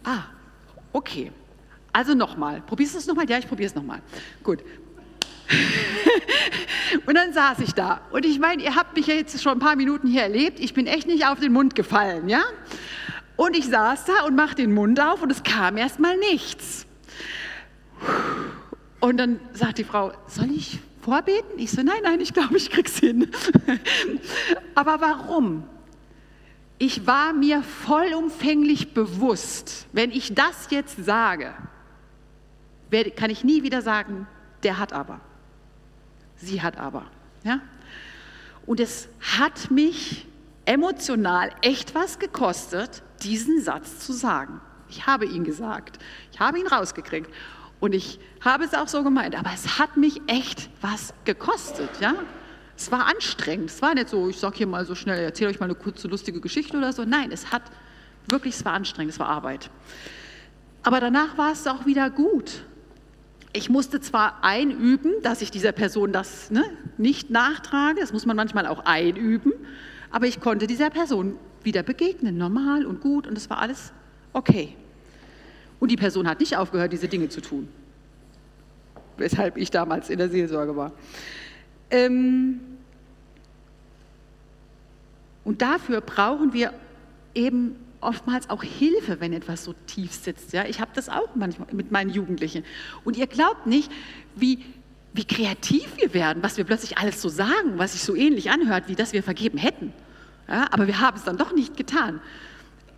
Ah, 0.03 0.25
okay. 0.91 1.31
Also 1.95 2.13
nochmal. 2.13 2.61
Probierst 2.67 2.93
du 2.93 2.97
es 2.97 3.07
nochmal? 3.07 3.29
Ja, 3.29 3.37
ich 3.37 3.47
probiere 3.47 3.67
es 3.69 3.73
nochmal. 3.73 4.01
Gut. 4.43 4.59
und 7.05 7.15
dann 7.15 7.31
saß 7.31 7.59
ich 7.59 7.71
da. 7.71 8.01
Und 8.11 8.25
ich 8.25 8.37
meine, 8.37 8.61
ihr 8.61 8.75
habt 8.75 8.97
mich 8.97 9.07
ja 9.07 9.13
jetzt 9.13 9.41
schon 9.41 9.53
ein 9.53 9.59
paar 9.59 9.77
Minuten 9.77 10.05
hier 10.05 10.23
erlebt. 10.23 10.59
Ich 10.59 10.73
bin 10.73 10.87
echt 10.87 11.07
nicht 11.07 11.25
auf 11.25 11.39
den 11.39 11.53
Mund 11.53 11.73
gefallen, 11.73 12.27
ja? 12.27 12.41
Und 13.37 13.55
ich 13.55 13.67
saß 13.67 14.03
da 14.03 14.25
und 14.25 14.35
machte 14.35 14.61
den 14.61 14.73
Mund 14.73 14.99
auf 14.99 15.21
und 15.21 15.31
es 15.31 15.43
kam 15.43 15.77
erst 15.77 16.01
mal 16.01 16.17
nichts. 16.17 16.85
Und 18.99 19.15
dann 19.15 19.39
sagt 19.53 19.77
die 19.77 19.85
Frau, 19.85 20.11
soll 20.27 20.51
ich 20.51 20.79
vorbeten? 21.01 21.57
Ich 21.57 21.71
so, 21.71 21.81
nein, 21.81 22.01
nein, 22.03 22.19
ich 22.19 22.33
glaube, 22.33 22.57
ich 22.57 22.69
krieg's 22.71 22.97
hin. 22.97 23.31
Aber 24.75 24.99
warum? 24.99 25.63
Ich 26.77 27.07
war 27.07 27.31
mir 27.31 27.63
vollumfänglich 27.63 28.93
bewusst, 28.93 29.87
wenn 29.93 30.11
ich 30.11 30.33
das 30.33 30.67
jetzt 30.71 31.05
sage, 31.05 31.53
kann 33.03 33.29
ich 33.29 33.43
nie 33.43 33.63
wieder 33.63 33.81
sagen, 33.81 34.27
der 34.63 34.79
hat 34.79 34.93
aber. 34.93 35.21
Sie 36.37 36.61
hat 36.61 36.77
aber. 36.77 37.05
Ja? 37.43 37.61
Und 38.65 38.79
es 38.79 39.09
hat 39.37 39.69
mich 39.71 40.27
emotional 40.65 41.51
echt 41.61 41.93
was 41.93 42.19
gekostet, 42.19 43.03
diesen 43.21 43.61
Satz 43.61 43.99
zu 43.99 44.13
sagen. 44.13 44.59
Ich 44.89 45.05
habe 45.05 45.25
ihn 45.25 45.43
gesagt. 45.43 45.99
Ich 46.31 46.39
habe 46.39 46.59
ihn 46.59 46.67
rausgekriegt. 46.67 47.31
Und 47.79 47.93
ich 47.93 48.19
habe 48.43 48.63
es 48.63 48.73
auch 48.73 48.87
so 48.87 49.03
gemeint. 49.03 49.37
Aber 49.37 49.51
es 49.53 49.79
hat 49.79 49.97
mich 49.97 50.21
echt 50.27 50.69
was 50.81 51.13
gekostet. 51.23 51.89
Ja? 51.99 52.15
Es 52.77 52.91
war 52.91 53.05
anstrengend. 53.07 53.69
Es 53.69 53.81
war 53.81 53.93
nicht 53.93 54.09
so, 54.09 54.29
ich 54.29 54.39
sage 54.39 54.57
hier 54.57 54.67
mal 54.67 54.85
so 54.85 54.95
schnell, 54.95 55.23
erzähle 55.23 55.49
euch 55.49 55.59
mal 55.59 55.65
eine 55.65 55.75
kurze 55.75 56.07
lustige 56.07 56.41
Geschichte 56.41 56.77
oder 56.77 56.93
so. 56.93 57.03
Nein, 57.05 57.31
es 57.31 57.51
hat 57.51 57.63
wirklich, 58.27 58.55
es 58.55 58.65
war 58.65 58.73
anstrengend, 58.73 59.13
es 59.13 59.19
war 59.19 59.27
Arbeit. 59.27 59.69
Aber 60.83 60.99
danach 60.99 61.37
war 61.37 61.51
es 61.51 61.65
auch 61.67 61.85
wieder 61.85 62.09
gut. 62.09 62.63
Ich 63.55 63.69
musste 63.69 64.01
zwar 64.01 64.43
einüben, 64.43 65.13
dass 65.23 65.41
ich 65.41 65.49
dieser 65.49 65.71
Person 65.71 66.11
das 66.11 66.51
ne, 66.51 66.65
nicht 66.97 67.29
nachtrage, 67.29 68.01
das 68.01 68.11
muss 68.11 68.25
man 68.25 68.35
manchmal 68.35 68.67
auch 68.67 68.83
einüben, 68.83 69.53
aber 70.11 70.27
ich 70.27 70.41
konnte 70.41 70.67
dieser 70.67 70.89
Person 70.89 71.37
wieder 71.63 71.81
begegnen, 71.81 72.37
normal 72.37 72.85
und 72.85 72.99
gut 72.99 73.25
und 73.27 73.37
es 73.37 73.49
war 73.49 73.59
alles 73.59 73.93
okay. 74.33 74.75
Und 75.79 75.89
die 75.89 75.95
Person 75.95 76.27
hat 76.27 76.41
nicht 76.41 76.57
aufgehört, 76.57 76.91
diese 76.91 77.07
Dinge 77.07 77.29
zu 77.29 77.39
tun, 77.39 77.69
weshalb 79.15 79.55
ich 79.55 79.71
damals 79.71 80.09
in 80.09 80.17
der 80.17 80.27
Seelsorge 80.27 80.75
war. 80.75 80.91
Ähm 81.91 82.59
und 85.45 85.61
dafür 85.61 86.01
brauchen 86.01 86.51
wir 86.51 86.73
eben 87.33 87.77
oftmals 88.05 88.49
auch 88.49 88.63
Hilfe, 88.63 89.19
wenn 89.19 89.33
etwas 89.33 89.63
so 89.63 89.73
tief 89.87 90.13
sitzt. 90.13 90.53
Ja? 90.53 90.65
Ich 90.65 90.79
habe 90.79 90.91
das 90.93 91.09
auch 91.09 91.35
manchmal 91.35 91.67
mit 91.71 91.91
meinen 91.91 92.09
Jugendlichen. 92.09 92.63
Und 93.03 93.17
ihr 93.17 93.27
glaubt 93.27 93.67
nicht, 93.67 93.91
wie, 94.35 94.63
wie 95.13 95.25
kreativ 95.25 95.97
wir 95.97 96.13
werden, 96.13 96.43
was 96.43 96.57
wir 96.57 96.63
plötzlich 96.63 96.97
alles 96.97 97.21
so 97.21 97.29
sagen, 97.29 97.77
was 97.77 97.93
sich 97.93 98.03
so 98.03 98.15
ähnlich 98.15 98.51
anhört, 98.51 98.87
wie 98.87 98.95
das 98.95 99.13
wir 99.13 99.23
vergeben 99.23 99.57
hätten. 99.57 99.93
Ja? 100.47 100.67
Aber 100.71 100.87
wir 100.87 100.99
haben 100.99 101.17
es 101.17 101.23
dann 101.23 101.37
doch 101.37 101.53
nicht 101.53 101.75
getan 101.77 102.21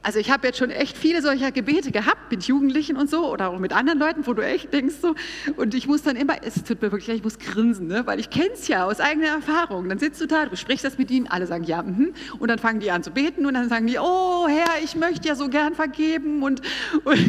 also 0.04 0.20
ich 0.20 0.32
habe 0.32 0.48
jetzt 0.48 0.58
schon 0.58 0.70
echt 0.70 0.98
viele 0.98 1.22
solcher 1.22 1.52
Gebete 1.52 1.92
gehabt 1.92 2.32
mit 2.32 2.44
Jugendlichen 2.44 2.98
und 2.98 3.10
so 3.10 3.30
oder 3.32 3.50
auch 3.50 3.60
mit 3.60 3.74
anderen 3.74 4.00
Leuten, 4.00 4.26
wo 4.26 4.34
du 4.34 4.42
echt 4.42 4.72
denkst 4.72 4.96
so 5.02 5.16
und 5.58 5.74
ich 5.74 5.88
muss 5.88 6.04
dann 6.04 6.16
immer, 6.16 6.36
es 6.44 6.64
tut 6.64 6.82
mir 6.82 6.92
wirklich 6.92 7.08
leid, 7.08 7.18
ich 7.18 7.24
muss 7.24 7.40
grinsen, 7.40 7.88
ne? 7.88 8.06
weil 8.06 8.20
ich 8.20 8.30
kenne 8.30 8.52
es 8.54 8.68
ja 8.68 8.86
aus 8.86 9.00
eigener 9.00 9.28
Erfahrung. 9.28 9.90
Dann 9.90 10.00
sitzt 10.00 10.22
du 10.22 10.28
da, 10.28 10.46
du 10.46 10.56
sprichst 10.56 10.86
das 10.86 10.98
mit 10.98 11.12
ihnen, 11.12 11.28
alle 11.28 11.48
sagen 11.48 11.64
ja 11.64 11.82
mhm. 11.82 12.14
und 12.40 12.48
dann 12.48 12.60
fangen 12.60 12.80
die 12.80 12.92
an 12.92 13.04
zu 13.04 13.12
beten 13.12 13.46
und 13.46 13.54
dann 13.54 13.70
sagen 13.70 13.88
die, 13.88 13.98
oh 14.00 14.48
Herr, 14.48 14.82
ich 14.84 14.96
möchte 14.96 15.28
ja 15.28 15.36
so 15.36 15.50
gern 15.50 15.76
vergeben 15.76 16.44
und, 16.44 16.62
und, 17.04 17.20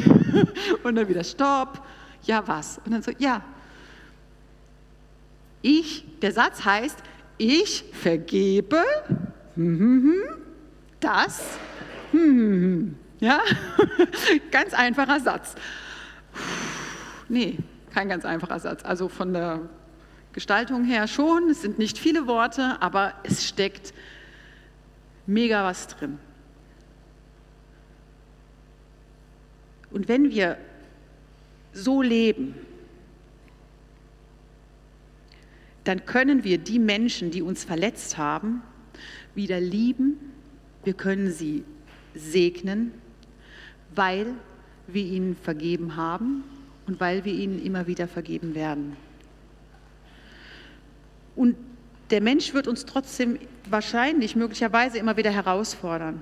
und 0.85 0.95
dann 0.95 1.09
wieder 1.09 1.25
Stopp, 1.25 1.83
ja 2.23 2.47
was? 2.47 2.81
Und 2.85 2.93
dann 2.93 3.03
so, 3.03 3.11
ja. 3.19 3.43
Ich, 5.63 6.05
der 6.23 6.33
Satz 6.33 6.65
heißt, 6.65 6.99
ich 7.39 7.85
vergebe 7.93 8.83
mhm, 9.57 10.15
das 11.01 11.59
hm, 12.13 12.97
ja, 13.21 13.41
ganz 14.51 14.75
einfacher 14.75 15.21
Satz. 15.21 15.55
Nee, 17.29 17.59
kein 17.93 18.09
ganz 18.09 18.25
einfacher 18.25 18.59
Satz. 18.59 18.85
Also 18.85 19.09
von 19.09 19.33
der 19.33 19.69
Gestaltung 20.33 20.85
her 20.85 21.09
schon, 21.09 21.51
es 21.51 21.63
sind 21.63 21.79
nicht 21.79 21.99
viele 21.99 22.27
Worte, 22.27 22.81
aber 22.81 23.15
es 23.25 23.47
steckt 23.47 23.93
mega 25.27 25.65
was 25.65 25.89
drin. 25.89 26.19
Und 29.91 30.09
wenn 30.09 30.31
wir 30.31 30.59
so 31.73 32.03
leben, 32.03 32.55
dann 35.85 36.05
können 36.05 36.45
wir 36.45 36.59
die 36.59 36.79
Menschen, 36.79 37.31
die 37.31 37.41
uns 37.41 37.65
verletzt 37.65 38.19
haben, 38.19 38.63
wieder 39.35 39.59
lieben. 39.59 40.19
Wir 40.85 40.93
können 40.93 41.31
sie 41.31 41.65
segnen, 42.19 42.93
weil 43.95 44.27
wir 44.87 45.05
ihnen 45.05 45.37
vergeben 45.37 45.97
haben 45.97 46.45
und 46.87 47.01
weil 47.01 47.25
wir 47.25 47.33
ihnen 47.33 47.65
immer 47.65 47.87
wieder 47.87 48.09
vergeben 48.09 48.55
werden. 48.55 48.97
Und 51.37 51.57
der 52.11 52.21
Mensch 52.21 52.55
wird 52.55 52.67
uns 52.67 52.87
trotzdem 52.87 53.39
wahrscheinlich, 53.69 54.35
möglicherweise 54.35 54.99
immer 54.99 55.17
wieder 55.17 55.31
herausfordern. 55.31 56.21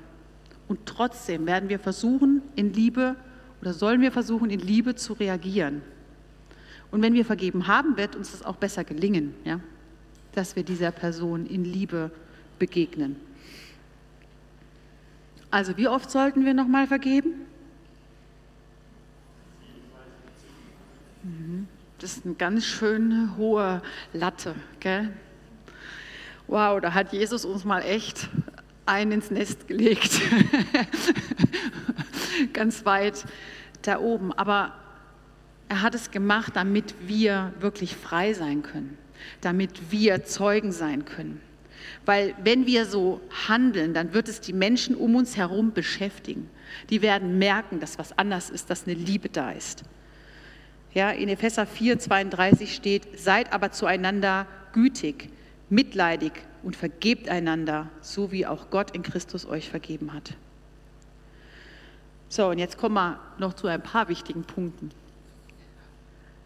Und 0.69 0.81
trotzdem 0.85 1.47
werden 1.47 1.69
wir 1.69 1.79
versuchen, 1.79 2.43
in 2.57 2.73
Liebe 2.73 3.17
oder 3.61 3.73
sollen 3.73 4.01
wir 4.01 4.13
versuchen, 4.13 4.51
in 4.51 4.61
Liebe 4.61 4.95
zu 4.97 5.13
reagieren. 5.15 5.83
Und 6.91 7.03
wenn 7.03 7.15
wir 7.15 7.25
vergeben 7.25 7.67
haben, 7.67 7.97
wird 7.97 8.17
uns 8.17 8.33
das 8.33 8.43
auch 8.43 8.57
besser 8.57 8.85
gelingen, 8.85 9.35
ja? 9.45 9.61
dass 10.33 10.57
wir 10.57 10.63
dieser 10.63 10.91
Person 10.91 11.47
in 11.47 11.65
Liebe 11.65 12.11
begegnen. 12.59 13.17
Also 15.57 15.79
wie 15.79 15.89
oft 15.89 16.11
sollten 16.11 16.45
wir 16.45 16.53
nochmal 16.53 16.87
vergeben? 16.87 17.47
Mhm. 21.23 21.67
Das 21.99 22.19
ist 22.19 22.27
eine 22.27 22.35
ganz 22.35 22.67
schöne 22.67 23.39
hohe 23.39 23.81
Latte, 24.13 24.55
gell? 24.81 25.15
Wow, 26.47 26.79
da 26.83 26.93
hat 26.93 27.15
Jesus 27.15 27.47
uns 27.47 27.65
mal 27.65 27.81
echt 27.81 28.29
ein 28.85 29.11
ins 29.11 29.31
Nest 29.31 29.67
gelegt. 29.67 30.21
ganz 32.53 32.85
weit 32.85 33.25
da 33.81 33.99
oben. 33.99 34.35
Aber 34.35 34.75
er 35.71 35.81
hat 35.81 35.95
es 35.95 36.11
gemacht, 36.11 36.55
damit 36.55 36.95
wir 37.07 37.55
wirklich 37.61 37.97
frei 37.97 38.35
sein 38.35 38.63
können, 38.63 38.99
damit 39.41 39.91
wir 39.91 40.23
Zeugen 40.23 40.71
sein 40.71 41.07
können. 41.07 41.41
Weil 42.05 42.35
wenn 42.43 42.67
wir 42.67 42.87
so 42.87 43.21
handeln, 43.49 43.95
dann 43.95 44.13
wird 44.15 44.29
es 44.29 44.41
die 44.41 44.53
Menschen 44.53 44.95
um 44.95 45.15
uns 45.17 45.37
herum 45.37 45.73
beschäftigen. 45.73 46.49
Die 46.91 47.03
werden 47.03 47.39
merken, 47.39 47.81
dass 47.81 47.99
was 47.99 48.17
anders 48.19 48.51
ist, 48.51 48.71
dass 48.71 48.87
eine 48.87 48.95
Liebe 48.95 49.29
da 49.29 49.51
ist. 49.51 49.85
Ja, 50.95 51.11
in 51.11 51.29
Epheser 51.29 51.67
4, 51.67 51.99
32 51.99 52.75
steht, 52.75 53.19
seid 53.19 53.53
aber 53.53 53.71
zueinander 53.71 54.47
gütig, 54.73 55.31
mitleidig 55.69 56.33
und 56.63 56.75
vergebt 56.75 57.29
einander, 57.29 57.89
so 58.01 58.33
wie 58.33 58.47
auch 58.47 58.71
Gott 58.71 58.93
in 58.93 59.03
Christus 59.03 59.47
euch 59.47 59.69
vergeben 59.69 60.13
hat. 60.13 60.35
So, 62.29 62.49
und 62.49 62.59
jetzt 62.59 62.77
kommen 62.77 62.95
wir 62.95 63.21
noch 63.39 63.55
zu 63.55 63.67
ein 63.67 63.83
paar 63.83 64.09
wichtigen 64.09 64.45
Punkten. 64.45 64.91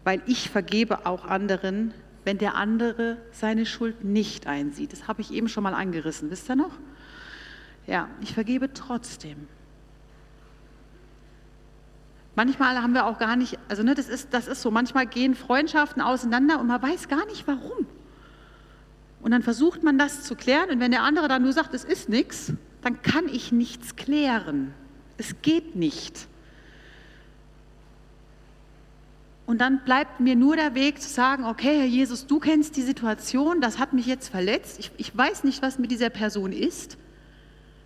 Weil 0.03 0.21
ich 0.25 0.49
vergebe 0.49 1.05
auch 1.05 1.25
anderen, 1.25 1.93
wenn 2.23 2.37
der 2.37 2.55
andere 2.55 3.17
seine 3.31 3.65
Schuld 3.65 4.03
nicht 4.03 4.47
einsieht. 4.47 4.93
Das 4.93 5.07
habe 5.07 5.21
ich 5.21 5.31
eben 5.31 5.47
schon 5.49 5.63
mal 5.63 5.73
angerissen, 5.73 6.29
wisst 6.29 6.49
ihr 6.49 6.55
noch? 6.55 6.71
Ja, 7.87 8.09
ich 8.21 8.33
vergebe 8.33 8.73
trotzdem. 8.73 9.47
Manchmal 12.35 12.81
haben 12.81 12.93
wir 12.93 13.05
auch 13.05 13.17
gar 13.17 13.35
nicht, 13.35 13.59
also 13.67 13.83
ne, 13.83 13.93
das, 13.93 14.07
ist, 14.07 14.33
das 14.33 14.47
ist 14.47 14.61
so, 14.61 14.71
manchmal 14.71 15.05
gehen 15.05 15.35
Freundschaften 15.35 16.01
auseinander 16.01 16.59
und 16.59 16.67
man 16.67 16.81
weiß 16.81 17.07
gar 17.09 17.25
nicht 17.25 17.47
warum. 17.47 17.85
Und 19.21 19.31
dann 19.31 19.43
versucht 19.43 19.83
man 19.83 19.97
das 19.97 20.23
zu 20.23 20.35
klären 20.35 20.69
und 20.69 20.79
wenn 20.79 20.91
der 20.91 21.03
andere 21.03 21.27
dann 21.27 21.43
nur 21.43 21.53
sagt, 21.53 21.73
es 21.73 21.83
ist 21.83 22.09
nichts, 22.09 22.53
dann 22.81 23.01
kann 23.01 23.27
ich 23.27 23.51
nichts 23.51 23.95
klären. 23.95 24.73
Es 25.17 25.41
geht 25.41 25.75
nicht. 25.75 26.27
Und 29.45 29.59
dann 29.59 29.83
bleibt 29.83 30.19
mir 30.19 30.35
nur 30.35 30.55
der 30.55 30.75
Weg 30.75 31.01
zu 31.01 31.09
sagen, 31.09 31.45
okay, 31.45 31.79
Herr 31.79 31.85
Jesus, 31.85 32.27
du 32.27 32.39
kennst 32.39 32.77
die 32.77 32.81
Situation, 32.81 33.59
das 33.59 33.79
hat 33.79 33.93
mich 33.93 34.05
jetzt 34.05 34.29
verletzt. 34.29 34.79
Ich, 34.79 34.91
ich 34.97 35.15
weiß 35.15 35.43
nicht, 35.43 35.61
was 35.61 35.79
mit 35.79 35.91
dieser 35.91 36.09
Person 36.09 36.53
ist. 36.53 36.97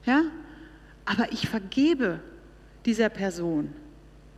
Ja? 0.05 0.23
Aber 1.05 1.31
ich 1.31 1.47
vergebe 1.47 2.19
dieser 2.85 3.09
Person. 3.09 3.73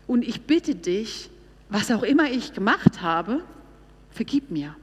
Und 0.06 0.23
ich 0.23 0.43
bitte 0.43 0.75
dich, 0.75 1.30
was 1.69 1.91
auch 1.91 2.03
immer 2.03 2.32
ich 2.32 2.53
gemacht 2.53 3.01
habe, 3.01 3.43
vergib 4.10 4.51
mir. 4.51 4.75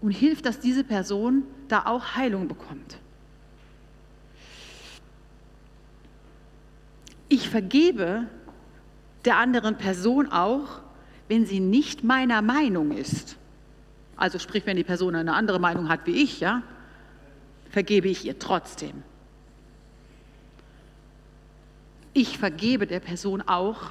Und 0.00 0.12
hilf, 0.12 0.42
dass 0.42 0.60
diese 0.60 0.84
Person 0.84 1.44
da 1.68 1.86
auch 1.86 2.14
Heilung 2.14 2.46
bekommt. 2.46 2.98
Ich 7.28 7.48
vergebe 7.48 8.28
der 9.24 9.38
anderen 9.38 9.76
Person 9.76 10.30
auch, 10.30 10.80
wenn 11.28 11.46
sie 11.46 11.60
nicht 11.60 12.04
meiner 12.04 12.42
Meinung 12.42 12.92
ist. 12.92 13.36
Also 14.16 14.38
sprich, 14.38 14.64
wenn 14.66 14.76
die 14.76 14.84
Person 14.84 15.14
eine 15.14 15.34
andere 15.34 15.58
Meinung 15.58 15.88
hat 15.88 16.06
wie 16.06 16.22
ich, 16.22 16.40
ja, 16.40 16.62
vergebe 17.70 18.08
ich 18.08 18.24
ihr 18.24 18.38
trotzdem. 18.38 19.02
Ich 22.14 22.38
vergebe 22.38 22.86
der 22.86 23.00
Person 23.00 23.42
auch, 23.42 23.90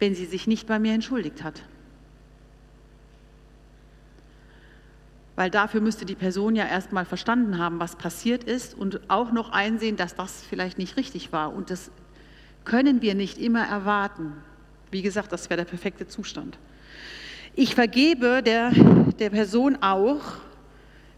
wenn 0.00 0.14
sie 0.14 0.26
sich 0.26 0.46
nicht 0.46 0.66
bei 0.66 0.78
mir 0.78 0.92
entschuldigt 0.92 1.44
hat. 1.44 1.62
Weil 5.36 5.50
dafür 5.50 5.80
müsste 5.80 6.04
die 6.04 6.16
Person 6.16 6.56
ja 6.56 6.66
erstmal 6.66 7.04
verstanden 7.04 7.58
haben, 7.58 7.78
was 7.78 7.94
passiert 7.94 8.42
ist 8.42 8.74
und 8.74 9.08
auch 9.08 9.30
noch 9.30 9.50
einsehen, 9.50 9.96
dass 9.96 10.16
das 10.16 10.42
vielleicht 10.42 10.78
nicht 10.78 10.96
richtig 10.96 11.32
war. 11.32 11.52
Und 11.52 11.70
das 11.70 11.92
können 12.64 13.02
wir 13.02 13.14
nicht 13.14 13.38
immer 13.38 13.64
erwarten. 13.64 14.32
Wie 14.90 15.02
gesagt, 15.02 15.32
das 15.32 15.50
wäre 15.50 15.58
der 15.58 15.64
perfekte 15.64 16.06
Zustand. 16.06 16.58
Ich 17.54 17.74
vergebe 17.74 18.42
der, 18.42 18.70
der 19.18 19.30
Person 19.30 19.78
auch, 19.80 20.22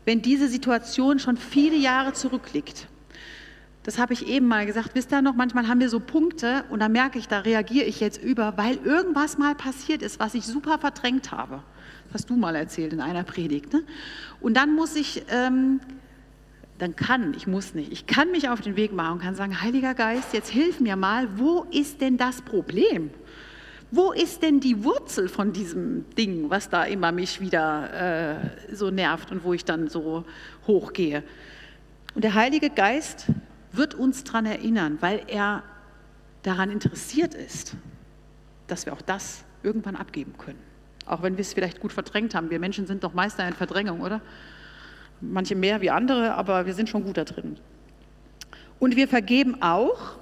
wenn 0.04 0.22
diese 0.22 0.48
Situation 0.48 1.18
schon 1.18 1.36
viele 1.36 1.76
Jahre 1.76 2.12
zurückliegt. 2.12 2.88
Das 3.82 3.98
habe 3.98 4.12
ich 4.12 4.26
eben 4.26 4.46
mal 4.46 4.66
gesagt. 4.66 4.90
Wisst 4.94 5.12
ihr 5.12 5.22
noch, 5.22 5.34
manchmal 5.34 5.68
haben 5.68 5.80
wir 5.80 5.88
so 5.88 6.00
Punkte 6.00 6.64
und 6.70 6.80
da 6.80 6.88
merke 6.88 7.18
ich, 7.18 7.28
da 7.28 7.40
reagiere 7.40 7.86
ich 7.86 8.00
jetzt 8.00 8.22
über, 8.22 8.56
weil 8.56 8.76
irgendwas 8.84 9.38
mal 9.38 9.54
passiert 9.54 10.02
ist, 10.02 10.20
was 10.20 10.34
ich 10.34 10.44
super 10.44 10.78
verdrängt 10.78 11.32
habe. 11.32 11.62
Das 12.06 12.22
hast 12.22 12.30
du 12.30 12.36
mal 12.36 12.56
erzählt 12.56 12.92
in 12.92 13.00
einer 13.00 13.22
Predigt. 13.22 13.72
Ne? 13.72 13.82
Und 14.40 14.56
dann 14.56 14.74
muss 14.74 14.96
ich 14.96 15.22
ähm, 15.30 15.80
dann 16.80 16.96
kann, 16.96 17.34
ich 17.34 17.46
muss 17.46 17.74
nicht, 17.74 17.92
ich 17.92 18.06
kann 18.06 18.30
mich 18.30 18.48
auf 18.48 18.60
den 18.60 18.76
Weg 18.76 18.92
machen 18.92 19.14
und 19.14 19.22
kann 19.22 19.34
sagen, 19.34 19.60
Heiliger 19.60 19.94
Geist, 19.94 20.32
jetzt 20.32 20.48
hilf 20.48 20.80
mir 20.80 20.96
mal, 20.96 21.28
wo 21.38 21.66
ist 21.70 22.00
denn 22.00 22.16
das 22.16 22.40
Problem? 22.42 23.10
Wo 23.92 24.12
ist 24.12 24.42
denn 24.42 24.60
die 24.60 24.84
Wurzel 24.84 25.28
von 25.28 25.52
diesem 25.52 26.08
Ding, 26.14 26.48
was 26.48 26.68
da 26.68 26.84
immer 26.84 27.10
mich 27.10 27.40
wieder 27.40 28.38
äh, 28.70 28.74
so 28.74 28.90
nervt 28.90 29.32
und 29.32 29.42
wo 29.42 29.52
ich 29.52 29.64
dann 29.64 29.88
so 29.88 30.24
hochgehe? 30.66 31.24
Und 32.14 32.22
der 32.22 32.34
Heilige 32.34 32.70
Geist 32.70 33.26
wird 33.72 33.94
uns 33.94 34.22
daran 34.22 34.46
erinnern, 34.46 34.98
weil 35.00 35.22
er 35.26 35.64
daran 36.42 36.70
interessiert 36.70 37.34
ist, 37.34 37.74
dass 38.68 38.86
wir 38.86 38.92
auch 38.92 39.02
das 39.02 39.44
irgendwann 39.64 39.96
abgeben 39.96 40.34
können. 40.38 40.58
Auch 41.06 41.22
wenn 41.22 41.36
wir 41.36 41.42
es 41.42 41.52
vielleicht 41.52 41.80
gut 41.80 41.92
verdrängt 41.92 42.34
haben. 42.36 42.50
Wir 42.50 42.60
Menschen 42.60 42.86
sind 42.86 43.02
doch 43.02 43.14
Meister 43.14 43.46
in 43.46 43.54
Verdrängung, 43.54 44.00
oder? 44.00 44.20
Manche 45.20 45.56
mehr 45.56 45.80
wie 45.80 45.90
andere, 45.90 46.34
aber 46.34 46.66
wir 46.66 46.74
sind 46.74 46.88
schon 46.88 47.02
gut 47.02 47.16
da 47.16 47.24
drin. 47.24 47.56
Und 48.78 48.94
wir 48.94 49.08
vergeben 49.08 49.60
auch, 49.60 50.16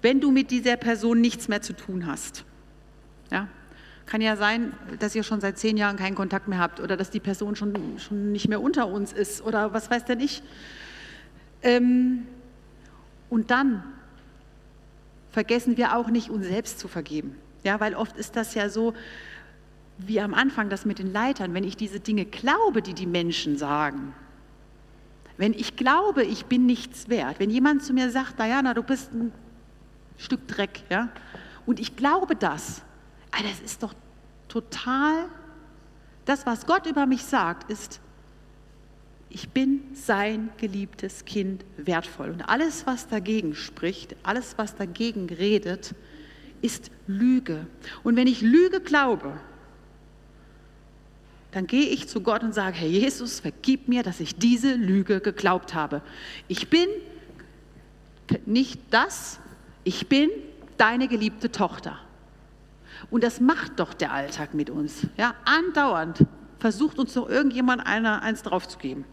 wenn 0.00 0.20
du 0.20 0.30
mit 0.30 0.50
dieser 0.50 0.76
Person 0.76 1.20
nichts 1.20 1.48
mehr 1.48 1.60
zu 1.60 1.74
tun 1.74 2.06
hast. 2.06 2.44
Ja? 3.32 3.48
Kann 4.06 4.20
ja 4.20 4.36
sein, 4.36 4.72
dass 4.98 5.14
ihr 5.14 5.22
schon 5.22 5.40
seit 5.40 5.58
zehn 5.58 5.76
Jahren 5.76 5.96
keinen 5.96 6.14
Kontakt 6.14 6.46
mehr 6.46 6.58
habt 6.58 6.80
oder 6.80 6.96
dass 6.96 7.10
die 7.10 7.20
Person 7.20 7.56
schon, 7.56 7.98
schon 7.98 8.30
nicht 8.32 8.48
mehr 8.48 8.60
unter 8.60 8.88
uns 8.88 9.12
ist 9.12 9.42
oder 9.42 9.72
was 9.72 9.90
weiß 9.90 10.04
denn 10.04 10.20
ich. 10.20 10.42
Ähm, 11.62 12.26
und 13.30 13.50
dann 13.50 13.82
vergessen 15.30 15.76
wir 15.76 15.96
auch 15.96 16.08
nicht, 16.08 16.28
uns 16.28 16.46
selbst 16.46 16.78
zu 16.78 16.88
vergeben. 16.88 17.36
Ja, 17.64 17.80
weil 17.80 17.94
oft 17.94 18.16
ist 18.16 18.36
das 18.36 18.54
ja 18.54 18.68
so, 18.68 18.92
wie 19.98 20.20
am 20.20 20.34
Anfang 20.34 20.68
das 20.68 20.84
mit 20.84 20.98
den 20.98 21.12
Leitern, 21.12 21.54
wenn 21.54 21.64
ich 21.64 21.76
diese 21.76 22.00
Dinge 22.00 22.24
glaube, 22.24 22.82
die 22.82 22.94
die 22.94 23.06
Menschen 23.06 23.56
sagen, 23.56 24.14
wenn 25.38 25.54
ich 25.54 25.76
glaube, 25.76 26.24
ich 26.24 26.46
bin 26.46 26.66
nichts 26.66 27.08
wert, 27.08 27.40
wenn 27.40 27.50
jemand 27.50 27.82
zu 27.82 27.92
mir 27.92 28.10
sagt, 28.10 28.38
Diana, 28.38 28.74
du 28.74 28.82
bist 28.82 29.12
ein 29.12 29.32
Stück 30.18 30.46
Dreck, 30.46 30.82
ja, 30.90 31.08
und 31.64 31.80
ich 31.80 31.96
glaube 31.96 32.36
das, 32.36 32.82
ah, 33.32 33.42
das 33.42 33.60
ist 33.60 33.82
doch 33.82 33.94
total, 34.48 35.28
das, 36.24 36.46
was 36.46 36.66
Gott 36.66 36.86
über 36.86 37.06
mich 37.06 37.24
sagt, 37.24 37.70
ist, 37.70 38.00
ich 39.28 39.48
bin 39.48 39.80
sein 39.94 40.50
geliebtes 40.58 41.24
Kind 41.24 41.64
wertvoll. 41.78 42.30
Und 42.30 42.42
alles, 42.42 42.86
was 42.86 43.08
dagegen 43.08 43.54
spricht, 43.54 44.14
alles, 44.22 44.58
was 44.58 44.76
dagegen 44.76 45.26
redet, 45.28 45.94
ist 46.60 46.90
Lüge. 47.06 47.66
Und 48.02 48.16
wenn 48.16 48.26
ich 48.26 48.42
Lüge 48.42 48.80
glaube, 48.80 49.40
dann 51.50 51.66
gehe 51.66 51.86
ich 51.86 52.08
zu 52.08 52.20
Gott 52.20 52.42
und 52.42 52.54
sage, 52.54 52.76
Herr 52.76 52.88
Jesus, 52.88 53.40
vergib 53.40 53.88
mir, 53.88 54.02
dass 54.02 54.20
ich 54.20 54.36
diese 54.36 54.74
Lüge 54.74 55.20
geglaubt 55.20 55.74
habe. 55.74 56.02
Ich 56.48 56.68
bin 56.68 56.88
nicht 58.46 58.80
das, 58.90 59.38
ich 59.84 60.08
bin 60.08 60.30
deine 60.76 61.08
geliebte 61.08 61.50
Tochter. 61.50 61.98
Und 63.10 63.24
das 63.24 63.40
macht 63.40 63.78
doch 63.80 63.94
der 63.94 64.12
Alltag 64.12 64.54
mit 64.54 64.70
uns. 64.70 65.06
Ja, 65.16 65.34
andauernd 65.44 66.24
versucht 66.58 66.98
uns 66.98 67.14
doch 67.14 67.28
irgendjemand 67.28 67.86
einer, 67.86 68.22
eins 68.22 68.42
draufzugeben. 68.42 69.04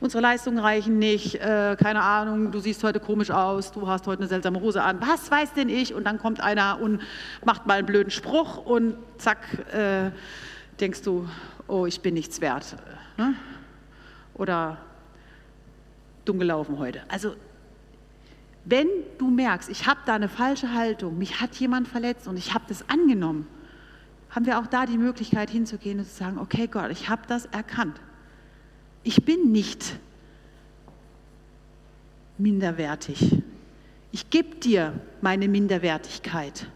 Unsere 0.00 0.20
Leistungen 0.20 0.58
reichen 0.58 0.98
nicht, 0.98 1.36
äh, 1.36 1.76
keine 1.80 2.02
Ahnung, 2.02 2.50
du 2.50 2.58
siehst 2.58 2.82
heute 2.82 3.00
komisch 3.00 3.30
aus, 3.30 3.72
du 3.72 3.86
hast 3.86 4.06
heute 4.06 4.20
eine 4.22 4.28
seltsame 4.28 4.60
Hose 4.60 4.82
an, 4.82 5.00
was 5.00 5.30
weiß 5.30 5.54
denn 5.54 5.68
ich? 5.68 5.94
Und 5.94 6.04
dann 6.04 6.18
kommt 6.18 6.40
einer 6.40 6.80
und 6.80 7.00
macht 7.44 7.66
mal 7.66 7.78
einen 7.78 7.86
blöden 7.86 8.10
Spruch 8.10 8.58
und 8.58 8.96
zack, 9.18 9.38
äh, 9.72 10.10
denkst 10.80 11.02
du, 11.02 11.28
oh, 11.68 11.86
ich 11.86 12.00
bin 12.00 12.14
nichts 12.14 12.40
wert. 12.40 12.76
Ne? 13.16 13.34
Oder 14.34 14.78
dumm 16.24 16.38
gelaufen 16.38 16.78
heute. 16.78 17.02
Also 17.08 17.34
wenn 18.64 18.88
du 19.18 19.30
merkst, 19.30 19.68
ich 19.68 19.86
habe 19.86 20.00
da 20.06 20.14
eine 20.14 20.28
falsche 20.28 20.72
Haltung, 20.72 21.18
mich 21.18 21.40
hat 21.40 21.54
jemand 21.56 21.86
verletzt 21.86 22.26
und 22.26 22.36
ich 22.36 22.54
habe 22.54 22.64
das 22.68 22.88
angenommen, 22.88 23.46
haben 24.30 24.46
wir 24.46 24.58
auch 24.58 24.66
da 24.66 24.86
die 24.86 24.98
Möglichkeit 24.98 25.50
hinzugehen 25.50 25.98
und 25.98 26.06
zu 26.06 26.14
sagen, 26.14 26.38
okay 26.38 26.66
Gott, 26.66 26.90
ich 26.90 27.08
habe 27.08 27.22
das 27.28 27.46
erkannt. 27.46 28.00
Ich 29.02 29.24
bin 29.24 29.52
nicht 29.52 29.96
minderwertig. 32.38 33.42
Ich 34.12 34.30
gebe 34.30 34.56
dir 34.56 34.98
meine 35.20 35.46
Minderwertigkeit. 35.46 36.66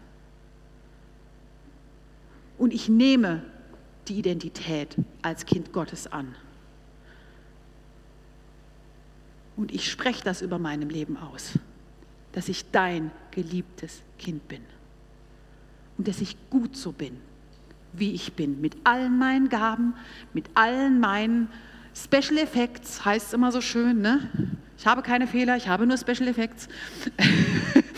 Und 2.57 2.73
ich 2.73 2.87
nehme 2.87 3.43
die 4.07 4.19
Identität 4.19 4.95
als 5.21 5.45
Kind 5.45 5.73
Gottes 5.73 6.11
an. 6.11 6.35
Und 9.55 9.73
ich 9.73 9.89
spreche 9.89 10.23
das 10.23 10.41
über 10.41 10.59
meinem 10.59 10.89
Leben 10.89 11.17
aus, 11.17 11.59
dass 12.31 12.49
ich 12.49 12.69
dein 12.71 13.11
geliebtes 13.31 14.01
Kind 14.17 14.47
bin. 14.47 14.61
Und 15.97 16.07
dass 16.07 16.21
ich 16.21 16.37
gut 16.49 16.77
so 16.77 16.91
bin, 16.91 17.17
wie 17.93 18.13
ich 18.13 18.33
bin, 18.33 18.61
mit 18.61 18.77
allen 18.83 19.17
meinen 19.17 19.49
Gaben, 19.49 19.95
mit 20.33 20.45
allen 20.53 20.99
meinen 20.99 21.49
Special 21.95 22.37
Effects, 22.37 23.03
heißt 23.03 23.27
es 23.27 23.33
immer 23.33 23.51
so 23.51 23.61
schön, 23.61 24.01
ne? 24.01 24.29
Ich 24.77 24.87
habe 24.87 25.01
keine 25.01 25.27
Fehler, 25.27 25.57
ich 25.57 25.67
habe 25.67 25.85
nur 25.85 25.97
Special 25.97 26.29
Effects. 26.29 26.69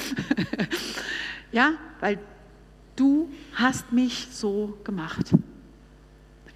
ja, 1.52 1.74
weil 2.00 2.18
du 2.96 3.30
hast 3.54 3.92
mich 3.92 4.30
so 4.32 4.80
gemacht. 4.84 5.32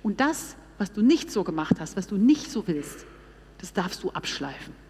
Und 0.02 0.20
das, 0.20 0.56
was 0.78 0.92
du 0.92 1.02
nicht 1.02 1.32
so 1.32 1.44
gemacht 1.44 1.76
hast, 1.80 1.96
was 1.96 2.08
du 2.08 2.18
nicht 2.18 2.50
so 2.50 2.68
willst, 2.68 3.06
das 3.60 3.74
darfst 3.74 4.04
du 4.04 4.12
abschleifen. 4.12 4.85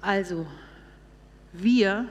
Also, 0.00 0.46
wir 1.52 2.08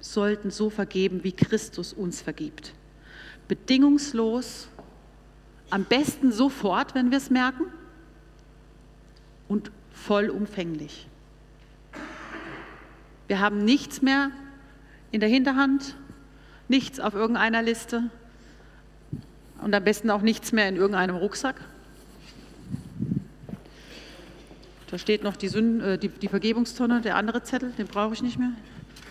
sollten 0.00 0.50
so 0.50 0.70
vergeben, 0.70 1.24
wie 1.24 1.32
Christus 1.32 1.92
uns 1.92 2.22
vergibt. 2.22 2.72
Bedingungslos, 3.48 4.68
am 5.70 5.84
besten 5.84 6.32
sofort, 6.32 6.94
wenn 6.94 7.10
wir 7.10 7.18
es 7.18 7.30
merken, 7.30 7.66
und 9.48 9.72
vollumfänglich. 9.92 11.08
Wir 13.26 13.40
haben 13.40 13.64
nichts 13.64 14.02
mehr 14.02 14.30
in 15.10 15.20
der 15.20 15.28
Hinterhand, 15.28 15.96
nichts 16.68 17.00
auf 17.00 17.14
irgendeiner 17.14 17.62
Liste 17.62 18.10
und 19.60 19.74
am 19.74 19.84
besten 19.84 20.10
auch 20.10 20.22
nichts 20.22 20.52
mehr 20.52 20.68
in 20.68 20.76
irgendeinem 20.76 21.16
Rucksack. 21.16 21.60
Da 24.90 24.98
steht 24.98 25.22
noch 25.22 25.36
die, 25.36 25.48
Sünde, 25.48 25.94
äh, 25.94 25.98
die, 25.98 26.08
die 26.08 26.26
Vergebungstonne, 26.26 27.00
der 27.00 27.16
andere 27.16 27.44
Zettel, 27.44 27.72
den 27.78 27.86
brauche 27.86 28.14
ich 28.14 28.22
nicht 28.22 28.38
mehr. 28.38 28.52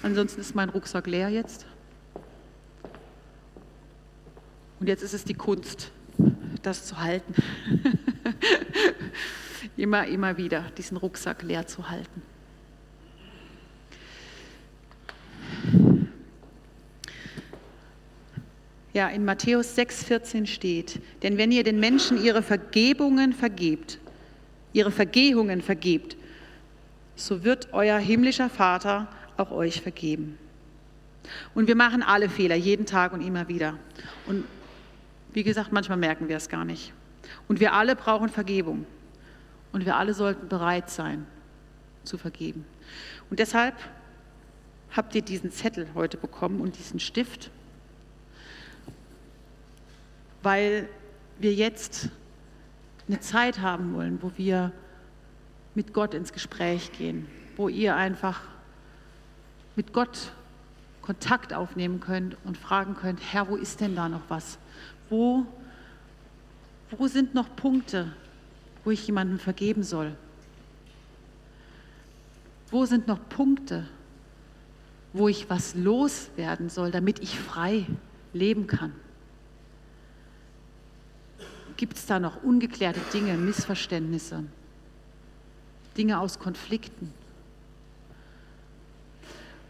Ansonsten 0.03 0.41
ist 0.41 0.53
mein 0.53 0.69
Rucksack 0.69 1.07
leer 1.07 1.29
jetzt. 1.29 1.65
Und 4.79 4.87
jetzt 4.87 5.03
ist 5.03 5.13
es 5.13 5.23
die 5.23 5.33
Kunst, 5.33 5.91
das 6.61 6.85
zu 6.85 6.99
halten. 6.99 7.33
immer, 9.77 10.05
immer 10.07 10.37
wieder 10.37 10.65
diesen 10.77 10.97
Rucksack 10.97 11.43
leer 11.43 11.65
zu 11.65 11.89
halten. 11.89 12.21
Ja, 18.93 19.07
in 19.07 19.23
Matthäus 19.23 19.77
6,14 19.77 20.45
steht, 20.45 20.99
denn 21.23 21.37
wenn 21.37 21.51
ihr 21.51 21.63
den 21.63 21.79
Menschen 21.79 22.21
ihre 22.21 22.41
Vergebungen 22.41 23.33
vergebt, 23.33 23.99
ihre 24.73 24.91
Vergehungen 24.91 25.61
vergebt, 25.61 26.17
so 27.15 27.43
wird 27.43 27.73
euer 27.73 27.97
himmlischer 27.97 28.49
Vater 28.49 29.07
auch 29.37 29.51
euch 29.51 29.81
vergeben. 29.81 30.37
Und 31.53 31.67
wir 31.67 31.75
machen 31.75 32.01
alle 32.01 32.29
Fehler, 32.29 32.55
jeden 32.55 32.85
Tag 32.85 33.13
und 33.13 33.21
immer 33.21 33.47
wieder. 33.47 33.77
Und 34.25 34.45
wie 35.33 35.43
gesagt, 35.43 35.71
manchmal 35.71 35.97
merken 35.97 36.27
wir 36.27 36.37
es 36.37 36.49
gar 36.49 36.65
nicht. 36.65 36.93
Und 37.47 37.59
wir 37.59 37.73
alle 37.73 37.95
brauchen 37.95 38.29
Vergebung. 38.29 38.85
Und 39.71 39.85
wir 39.85 39.95
alle 39.95 40.13
sollten 40.13 40.47
bereit 40.47 40.89
sein 40.89 41.25
zu 42.03 42.17
vergeben. 42.17 42.65
Und 43.29 43.39
deshalb 43.39 43.75
habt 44.95 45.13
ihr 45.13 45.21
diesen 45.21 45.51
Zettel 45.51 45.87
heute 45.93 46.17
bekommen 46.17 46.61
und 46.61 46.77
diesen 46.77 46.99
Stift, 46.99 47.51
weil 50.41 50.89
wir 51.37 51.53
jetzt 51.53 52.09
eine 53.09 53.19
Zeit 53.19 53.59
haben 53.59 53.93
wollen, 53.93 54.21
wo 54.21 54.31
wir 54.37 54.71
mit 55.75 55.93
Gott 55.93 56.13
ins 56.13 56.31
Gespräch 56.31 56.91
gehen, 56.91 57.27
wo 57.57 57.67
ihr 57.67 57.95
einfach 57.95 58.41
mit 59.75 59.93
Gott 59.93 60.31
Kontakt 61.01 61.53
aufnehmen 61.53 61.99
könnt 61.99 62.37
und 62.43 62.55
fragen 62.55 62.95
könnt, 62.95 63.19
Herr, 63.33 63.49
wo 63.49 63.55
ist 63.55 63.81
denn 63.81 63.95
da 63.95 64.07
noch 64.07 64.21
was? 64.29 64.59
Wo, 65.09 65.43
wo 66.91 67.07
sind 67.07 67.33
noch 67.33 67.55
Punkte, 67.55 68.13
wo 68.83 68.91
ich 68.91 69.07
jemandem 69.07 69.39
vergeben 69.39 69.81
soll? 69.81 70.15
Wo 72.69 72.85
sind 72.85 73.07
noch 73.07 73.27
Punkte, 73.27 73.87
wo 75.13 75.27
ich 75.27 75.49
was 75.49 75.73
loswerden 75.73 76.69
soll, 76.69 76.91
damit 76.91 77.19
ich 77.19 77.39
frei 77.39 77.87
leben 78.33 78.67
kann? 78.67 78.93
Gibt 81.79 81.95
es 81.95 82.05
da 82.07 82.19
noch 82.19 82.43
ungeklärte 82.43 82.99
Dinge, 83.13 83.37
Missverständnisse, 83.37 84.43
Dinge 85.95 86.19
aus 86.19 86.37
Konflikten? 86.37 87.13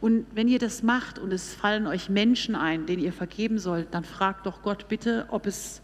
Und 0.02 0.26
wenn 0.34 0.48
ihr 0.48 0.58
das 0.58 0.82
macht 0.82 1.20
und 1.20 1.32
es 1.32 1.54
fallen 1.54 1.86
euch 1.86 2.10
Menschen 2.10 2.56
ein, 2.56 2.88
denen 2.88 3.04
ihr 3.04 3.14
vergeben 3.14 3.60
sollt, 3.60 3.94
dann 3.94 4.04
fragt 4.04 4.48
doch 4.48 4.64
Gott 4.64 4.88
bitte, 4.88 5.28
ob 5.30 5.46
es 5.46 5.84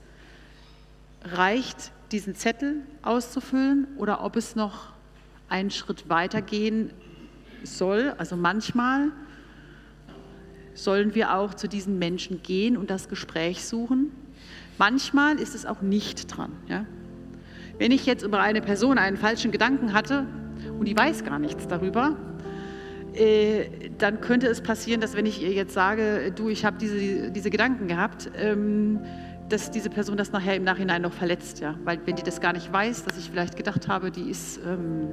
reicht, 1.25 1.91
diesen 2.11 2.33
Zettel 2.33 2.77
auszufüllen 3.03 3.85
oder 3.97 4.23
ob 4.23 4.35
es 4.35 4.55
noch 4.55 4.93
einen 5.47 5.69
Schritt 5.69 6.09
weitergehen 6.09 6.89
soll. 7.63 8.15
Also 8.17 8.35
manchmal 8.35 9.11
sollen 10.73 11.13
wir 11.13 11.35
auch 11.35 11.53
zu 11.53 11.67
diesen 11.67 11.99
Menschen 11.99 12.41
gehen 12.41 12.77
und 12.77 12.89
das 12.89 13.09
Gespräch 13.09 13.63
suchen. 13.63 14.24
Manchmal 14.77 15.39
ist 15.39 15.55
es 15.55 15.65
auch 15.65 15.81
nicht 15.81 16.35
dran. 16.35 16.51
Ja? 16.67 16.85
Wenn 17.77 17.91
ich 17.91 18.05
jetzt 18.05 18.23
über 18.23 18.39
eine 18.39 18.61
Person 18.61 18.97
einen 18.97 19.17
falschen 19.17 19.51
Gedanken 19.51 19.93
hatte 19.93 20.25
und 20.79 20.87
die 20.87 20.97
weiß 20.97 21.23
gar 21.23 21.39
nichts 21.39 21.67
darüber, 21.67 22.15
äh, 23.13 23.89
dann 23.97 24.19
könnte 24.19 24.47
es 24.47 24.61
passieren, 24.61 24.99
dass 24.99 25.15
wenn 25.15 25.25
ich 25.25 25.41
ihr 25.41 25.51
jetzt 25.51 25.73
sage, 25.73 26.31
du, 26.35 26.49
ich 26.49 26.65
habe 26.65 26.77
diese, 26.77 27.31
diese 27.31 27.49
Gedanken 27.49 27.87
gehabt, 27.87 28.29
ähm, 28.37 28.99
dass 29.47 29.71
diese 29.71 29.89
Person 29.89 30.17
das 30.17 30.31
nachher 30.31 30.55
im 30.55 30.63
Nachhinein 30.63 31.01
noch 31.01 31.13
verletzt, 31.13 31.59
ja, 31.59 31.75
weil 31.83 31.99
wenn 32.05 32.15
die 32.15 32.23
das 32.23 32.41
gar 32.41 32.51
nicht 32.51 32.71
weiß, 32.73 33.03
dass 33.05 33.17
ich 33.17 33.29
vielleicht 33.29 33.55
gedacht 33.55 33.87
habe, 33.87 34.11
die 34.11 34.29
ist, 34.29 34.59
ähm, 34.65 35.09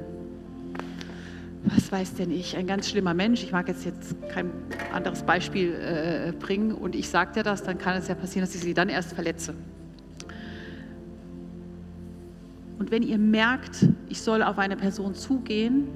was 1.65 1.91
weiß 1.91 2.15
denn 2.15 2.31
ich, 2.31 2.57
ein 2.57 2.67
ganz 2.67 2.89
schlimmer 2.89 3.13
Mensch. 3.13 3.43
Ich 3.43 3.51
mag 3.51 3.67
jetzt 3.67 3.85
jetzt 3.85 4.15
kein 4.29 4.51
anderes 4.91 5.23
Beispiel 5.23 5.73
äh, 5.73 6.33
bringen 6.33 6.73
und 6.73 6.93
ich 6.93 7.09
sage 7.09 7.33
dir 7.33 7.43
das, 7.43 7.63
dann 7.63 7.77
kann 7.77 7.97
es 7.97 8.07
ja 8.07 8.15
passieren, 8.15 8.45
dass 8.45 8.53
ich 8.53 8.61
sie 8.61 8.73
dann 8.73 8.89
erst 8.89 9.13
verletze. 9.13 9.55
Und 12.79 12.91
wenn 12.91 13.01
ihr 13.01 13.17
merkt, 13.17 13.87
ich 14.09 14.21
soll 14.21 14.43
auf 14.43 14.57
eine 14.57 14.75
Person 14.75 15.15
zugehen, 15.15 15.87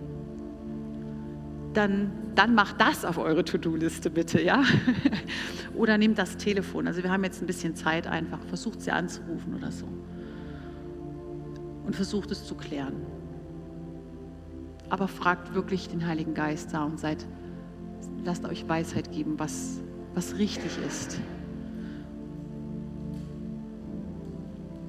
dann, 1.74 2.12
dann 2.34 2.56
macht 2.56 2.80
das 2.80 3.04
auf 3.04 3.18
eure 3.18 3.44
To-Do-Liste 3.44 4.10
bitte, 4.10 4.42
ja? 4.42 4.64
oder 5.76 5.98
nehmt 5.98 6.18
das 6.18 6.38
Telefon. 6.38 6.88
Also 6.88 7.04
wir 7.04 7.12
haben 7.12 7.26
jetzt 7.26 7.42
ein 7.42 7.46
bisschen 7.46 7.76
Zeit 7.76 8.08
einfach. 8.08 8.40
Versucht 8.48 8.82
sie 8.82 8.92
anzurufen 8.92 9.54
oder 9.54 9.72
so. 9.72 9.86
Und 11.86 11.96
versucht 11.96 12.32
es 12.32 12.46
zu 12.46 12.56
klären 12.56 13.17
aber 14.90 15.08
fragt 15.08 15.54
wirklich 15.54 15.90
den 15.90 16.08
Heiligen 16.08 16.34
Geist 16.34 16.74
da 16.74 16.84
und 16.84 17.00
seid, 17.00 17.26
lasst 18.24 18.46
euch 18.46 18.68
Weisheit 18.68 19.12
geben, 19.12 19.38
was, 19.38 19.82
was 20.14 20.38
richtig 20.38 20.72
ist. 20.86 21.20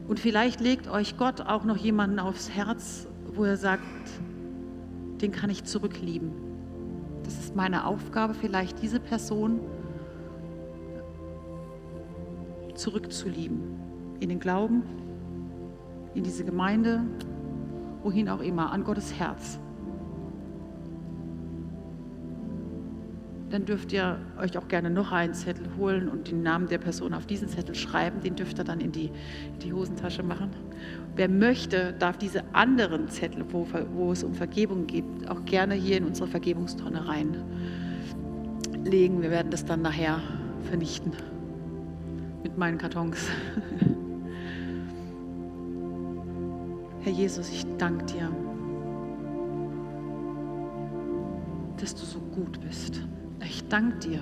Und 0.09 0.18
vielleicht 0.18 0.61
legt 0.61 0.88
euch 0.88 1.16
Gott 1.18 1.42
auch 1.42 1.64
noch 1.64 1.76
jemanden 1.76 2.18
aufs 2.18 2.51
Herz, 2.51 3.07
wo 3.34 3.44
er 3.44 3.57
sagt, 3.57 3.82
den 5.20 5.32
kann 5.32 5.51
ich 5.51 5.64
zurücklieben. 5.64 6.32
Das 7.24 7.38
ist 7.38 7.55
meine 7.55 7.84
Aufgabe, 7.84 8.32
vielleicht 8.32 8.80
diese 8.80 9.01
Person 9.01 9.61
zurückzulieben. 12.74 13.61
In 14.20 14.30
den 14.30 14.40
Glauben, 14.40 14.82
in 16.14 16.24
diese 16.24 16.44
Gemeinde, 16.44 17.03
wohin 18.03 18.28
auch 18.28 18.40
immer, 18.40 18.72
an 18.72 18.84
Gottes 18.84 19.12
Herz. 19.12 19.59
Dann 23.51 23.64
dürft 23.64 23.92
ihr 23.92 24.18
euch 24.38 24.57
auch 24.59 24.68
gerne 24.68 24.90
noch 24.90 25.11
einen 25.11 25.32
Zettel 25.32 25.66
holen 25.78 26.09
und 26.09 26.30
den 26.30 26.42
Namen 26.42 26.68
der 26.68 26.76
Person 26.78 27.14
auf 27.14 27.24
diesen 27.26 27.49
Zettel 27.49 27.74
schreiben. 27.74 28.20
Den 28.20 28.36
dürft 28.36 28.59
ihr 28.59 28.64
dann 28.64 28.80
in 28.80 28.92
die, 28.92 29.07
in 29.07 29.59
die 29.62 29.72
Hosentasche 29.72 30.22
machen. 30.22 30.51
Wer 31.16 31.30
möchte, 31.30 31.94
darf 31.99 32.18
diese 32.18 32.42
anderen 32.55 33.09
Zettel, 33.09 33.44
wo, 33.51 33.66
wo 33.94 34.12
es 34.12 34.22
um 34.22 34.34
Vergebung 34.34 34.86
geht, 34.86 35.07
auch 35.28 35.46
gerne 35.46 35.74
hier 35.74 35.96
in 35.96 36.05
unsere 36.05 36.28
Vergebungstonne 36.28 37.09
reinlegen. 37.09 39.22
Wir 39.22 39.30
werden 39.30 39.51
das 39.51 39.64
dann 39.64 39.80
nachher 39.82 40.20
vernichten 40.64 41.12
mit 42.42 42.59
meinen 42.59 42.78
Kartons. 42.78 43.28
Herr 47.01 47.12
Jesus, 47.12 47.49
ich 47.51 47.64
danke 47.78 48.05
dir, 48.05 48.30
dass 51.80 51.94
du 51.94 52.05
so 52.05 52.20
gut 52.20 52.61
bist. 52.61 53.01
Ich 53.45 53.66
danke 53.68 53.99
dir 53.99 54.20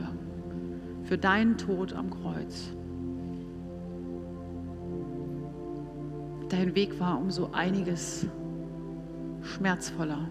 für 1.05 1.19
deinen 1.19 1.57
Tod 1.57 1.93
am 1.93 2.11
Kreuz. 2.11 2.71
Dein 6.49 6.75
Weg 6.75 6.99
war 7.01 7.19
um 7.19 7.31
so 7.31 7.51
einiges 7.53 8.27
schmerzvoller 9.43 10.29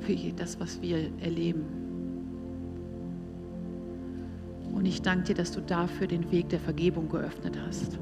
für 0.00 0.14
das, 0.36 0.58
was 0.60 0.80
wir 0.80 1.10
erleben. 1.20 1.64
Und 4.72 4.86
ich 4.86 5.02
danke 5.02 5.24
dir, 5.24 5.34
dass 5.34 5.52
du 5.52 5.60
dafür 5.60 6.06
den 6.06 6.30
Weg 6.30 6.48
der 6.48 6.60
Vergebung 6.60 7.08
geöffnet 7.08 7.58
hast. 7.66 7.98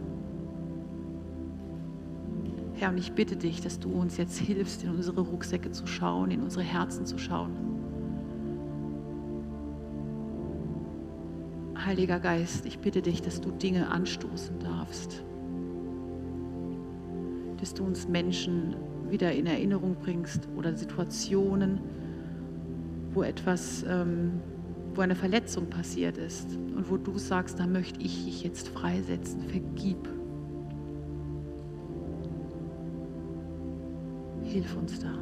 Herr, 2.75 2.91
und 2.91 2.99
ich 2.99 3.13
bitte 3.13 3.37
dich, 3.37 3.61
dass 3.61 3.81
du 3.81 3.91
uns 3.91 4.19
jetzt 4.19 4.39
hilfst, 4.39 4.85
in 4.85 4.91
unsere 4.91 5.21
Rucksäcke 5.21 5.73
zu 5.73 5.87
schauen, 5.87 6.31
in 6.31 6.43
unsere 6.43 6.63
Herzen 6.63 7.07
zu 7.07 7.19
schauen. 7.19 7.68
Heiliger 11.85 12.19
Geist, 12.19 12.67
ich 12.67 12.81
bitte 12.81 13.03
dich, 13.03 13.23
dass 13.23 13.41
du 13.41 13.51
Dinge 13.51 13.91
anstoßen 13.91 14.59
darfst, 14.59 15.23
dass 17.61 17.73
du 17.73 17.85
uns 17.85 18.09
Menschen 18.09 18.77
wieder 19.09 19.33
in 19.33 19.47
Erinnerung 19.47 19.97
bringst 19.97 20.49
oder 20.57 20.77
Situationen, 20.77 21.81
wo 23.13 23.23
etwas, 23.23 23.85
ähm, 23.89 24.41
wo 24.95 25.01
eine 25.01 25.15
Verletzung 25.15 25.71
passiert 25.71 26.19
ist 26.19 26.57
und 26.57 26.91
wo 26.91 26.97
du 26.97 27.17
sagst, 27.17 27.59
da 27.59 27.67
möchte 27.67 28.01
ich 28.01 28.25
dich 28.25 28.43
jetzt 28.43 28.69
freisetzen, 28.69 29.43
vergib. 29.43 30.09
Hilf 34.43 34.77
uns 34.77 34.99
da. 34.99 35.13